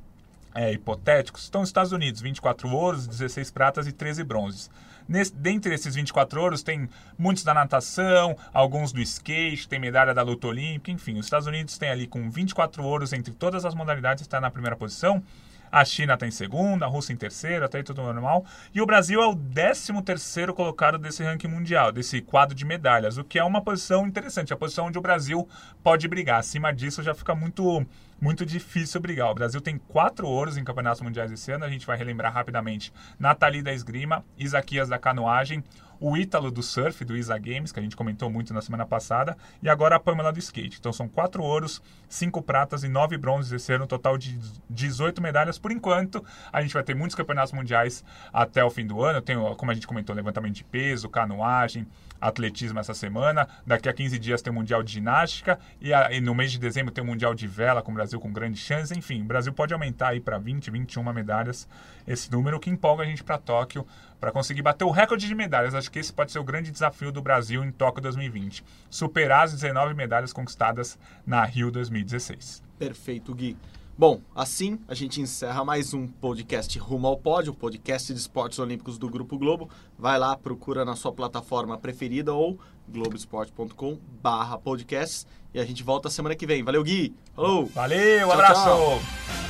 é, 0.54 0.72
hipotéticos, 0.72 1.44
estão 1.44 1.62
os 1.62 1.68
Estados 1.68 1.92
Unidos, 1.92 2.20
24 2.20 2.68
ouros, 2.70 3.06
16 3.06 3.50
pratas 3.50 3.86
e 3.86 3.92
13 3.92 4.24
bronzes. 4.24 4.70
Nesse, 5.08 5.34
dentre 5.34 5.74
esses 5.74 5.94
24 5.94 6.40
ouros, 6.40 6.62
tem 6.62 6.88
muitos 7.18 7.42
da 7.42 7.52
natação, 7.52 8.36
alguns 8.52 8.92
do 8.92 9.00
skate, 9.00 9.68
tem 9.68 9.80
medalha 9.80 10.14
da 10.14 10.22
luta 10.22 10.46
olímpica, 10.46 10.92
enfim. 10.92 11.18
Os 11.18 11.26
Estados 11.26 11.48
Unidos 11.48 11.76
tem 11.78 11.90
ali 11.90 12.06
com 12.06 12.30
24 12.30 12.84
ouros 12.84 13.12
entre 13.12 13.34
todas 13.34 13.64
as 13.64 13.74
modalidades, 13.74 14.22
está 14.22 14.40
na 14.40 14.50
primeira 14.50 14.76
posição. 14.76 15.22
A 15.70 15.84
China 15.84 16.14
está 16.14 16.26
em 16.26 16.30
segunda, 16.30 16.84
a 16.84 16.88
Rússia 16.88 17.12
em 17.12 17.16
terceiro, 17.16 17.64
até 17.64 17.78
aí 17.78 17.84
tudo 17.84 18.02
normal. 18.02 18.44
E 18.74 18.80
o 18.80 18.86
Brasil 18.86 19.22
é 19.22 19.26
o 19.26 19.34
13 19.34 20.02
terceiro 20.02 20.52
colocado 20.52 20.98
desse 20.98 21.22
ranking 21.22 21.48
mundial, 21.48 21.92
desse 21.92 22.20
quadro 22.20 22.54
de 22.54 22.64
medalhas, 22.64 23.18
o 23.18 23.24
que 23.24 23.38
é 23.38 23.44
uma 23.44 23.62
posição 23.62 24.06
interessante, 24.06 24.52
a 24.52 24.56
posição 24.56 24.86
onde 24.86 24.98
o 24.98 25.02
Brasil 25.02 25.48
pode 25.82 26.08
brigar. 26.08 26.40
Acima 26.40 26.72
disso 26.72 27.02
já 27.02 27.14
fica 27.14 27.34
muito 27.34 27.86
muito 28.20 28.44
difícil 28.44 29.00
brigar. 29.00 29.30
O 29.30 29.34
Brasil 29.34 29.60
tem 29.60 29.78
quatro 29.78 30.28
ouros 30.28 30.58
em 30.58 30.62
campeonatos 30.62 31.00
mundiais 31.00 31.32
esse 31.32 31.50
ano. 31.50 31.64
A 31.64 31.70
gente 31.70 31.86
vai 31.86 31.96
relembrar 31.96 32.32
rapidamente. 32.32 32.92
Nathalie 33.18 33.62
da 33.62 33.72
esgrima, 33.72 34.22
Isaquias 34.36 34.88
da 34.88 34.98
canoagem, 34.98 35.64
o 36.00 36.16
Ítalo 36.16 36.50
do 36.50 36.62
surf, 36.62 37.04
do 37.04 37.16
Isa 37.16 37.36
Games, 37.38 37.70
que 37.70 37.78
a 37.78 37.82
gente 37.82 37.94
comentou 37.94 38.30
muito 38.30 38.54
na 38.54 38.62
semana 38.62 38.86
passada, 38.86 39.36
e 39.62 39.68
agora 39.68 39.96
a 39.96 40.00
Pamela 40.00 40.32
do 40.32 40.38
skate. 40.38 40.78
Então 40.80 40.92
são 40.92 41.06
quatro 41.06 41.42
ouros, 41.42 41.82
cinco 42.08 42.40
pratas 42.40 42.82
e 42.82 42.88
nove 42.88 43.18
bronzes 43.18 43.52
esse 43.52 43.72
ano, 43.72 43.84
um 43.84 43.86
total 43.86 44.16
de 44.16 44.38
18 44.68 45.20
medalhas 45.20 45.58
por 45.58 45.70
enquanto. 45.70 46.24
A 46.50 46.62
gente 46.62 46.72
vai 46.72 46.82
ter 46.82 46.94
muitos 46.94 47.14
campeonatos 47.14 47.52
mundiais 47.52 48.02
até 48.32 48.64
o 48.64 48.70
fim 48.70 48.86
do 48.86 49.02
ano. 49.02 49.20
Tem, 49.20 49.36
como 49.56 49.70
a 49.70 49.74
gente 49.74 49.86
comentou, 49.86 50.16
levantamento 50.16 50.54
de 50.54 50.64
peso, 50.64 51.08
canoagem, 51.08 51.86
atletismo 52.20 52.78
essa 52.78 52.94
semana. 52.94 53.48
Daqui 53.66 53.88
a 53.88 53.92
15 53.92 54.18
dias 54.18 54.42
tem 54.42 54.52
o 54.52 54.56
Mundial 54.56 54.82
de 54.82 54.92
Ginástica 54.92 55.58
e, 55.80 55.92
a, 55.92 56.12
e, 56.12 56.20
no 56.20 56.34
mês 56.34 56.52
de 56.52 56.58
dezembro 56.58 56.92
tem 56.92 57.02
o 57.02 57.06
Mundial 57.06 57.34
de 57.34 57.46
Vela 57.46 57.82
com 57.82 57.90
o 57.90 57.94
Brasil 57.94 58.20
com 58.20 58.32
grande 58.32 58.58
chance. 58.58 58.96
Enfim, 58.96 59.22
o 59.22 59.24
Brasil 59.26 59.52
pode 59.52 59.72
aumentar 59.72 60.08
aí 60.08 60.20
para 60.20 60.38
20, 60.38 60.70
21 60.70 61.12
medalhas 61.12 61.68
esse 62.06 62.30
número 62.30 62.58
que 62.58 62.70
empolga 62.70 63.02
a 63.02 63.06
gente 63.06 63.22
para 63.22 63.38
Tóquio 63.38 63.86
para 64.20 64.30
conseguir 64.30 64.62
bater 64.62 64.84
o 64.84 64.90
recorde 64.90 65.26
de 65.26 65.34
medalhas. 65.34 65.74
Acho 65.74 65.90
que 65.90 65.98
esse 65.98 66.12
pode 66.12 66.30
ser 66.30 66.38
o 66.38 66.44
grande 66.44 66.70
desafio 66.70 67.10
do 67.10 67.22
Brasil 67.22 67.64
em 67.64 67.72
Tóquio 67.72 68.02
2020. 68.02 68.62
Superar 68.90 69.44
as 69.44 69.52
19 69.52 69.94
medalhas 69.94 70.32
conquistadas 70.32 70.98
na 71.26 71.44
Rio 71.44 71.70
2016. 71.70 72.62
Perfeito, 72.78 73.34
Gui. 73.34 73.56
Bom, 73.96 74.20
assim 74.34 74.78
a 74.88 74.94
gente 74.94 75.20
encerra 75.20 75.62
mais 75.62 75.92
um 75.92 76.06
podcast 76.06 76.78
Rumo 76.78 77.06
ao 77.06 77.18
Pódio, 77.18 77.52
podcast 77.52 78.14
de 78.14 78.18
esportes 78.18 78.58
olímpicos 78.58 78.96
do 78.96 79.10
Grupo 79.10 79.36
Globo. 79.36 79.68
Vai 79.98 80.18
lá, 80.18 80.34
procura 80.36 80.84
na 80.84 80.96
sua 80.96 81.12
plataforma 81.12 81.76
preferida 81.76 82.32
ou 82.32 82.58
globesport.com 82.88 83.98
barra 84.22 84.56
podcasts 84.58 85.26
e 85.52 85.60
a 85.60 85.64
gente 85.64 85.82
volta 85.82 86.08
semana 86.08 86.34
que 86.34 86.46
vem. 86.46 86.62
Valeu, 86.62 86.82
Gui! 86.82 87.14
Falou! 87.34 87.66
Valeu, 87.66 88.28
Tchau, 88.28 88.32
abraço! 88.32 88.64
tchau. 88.64 89.49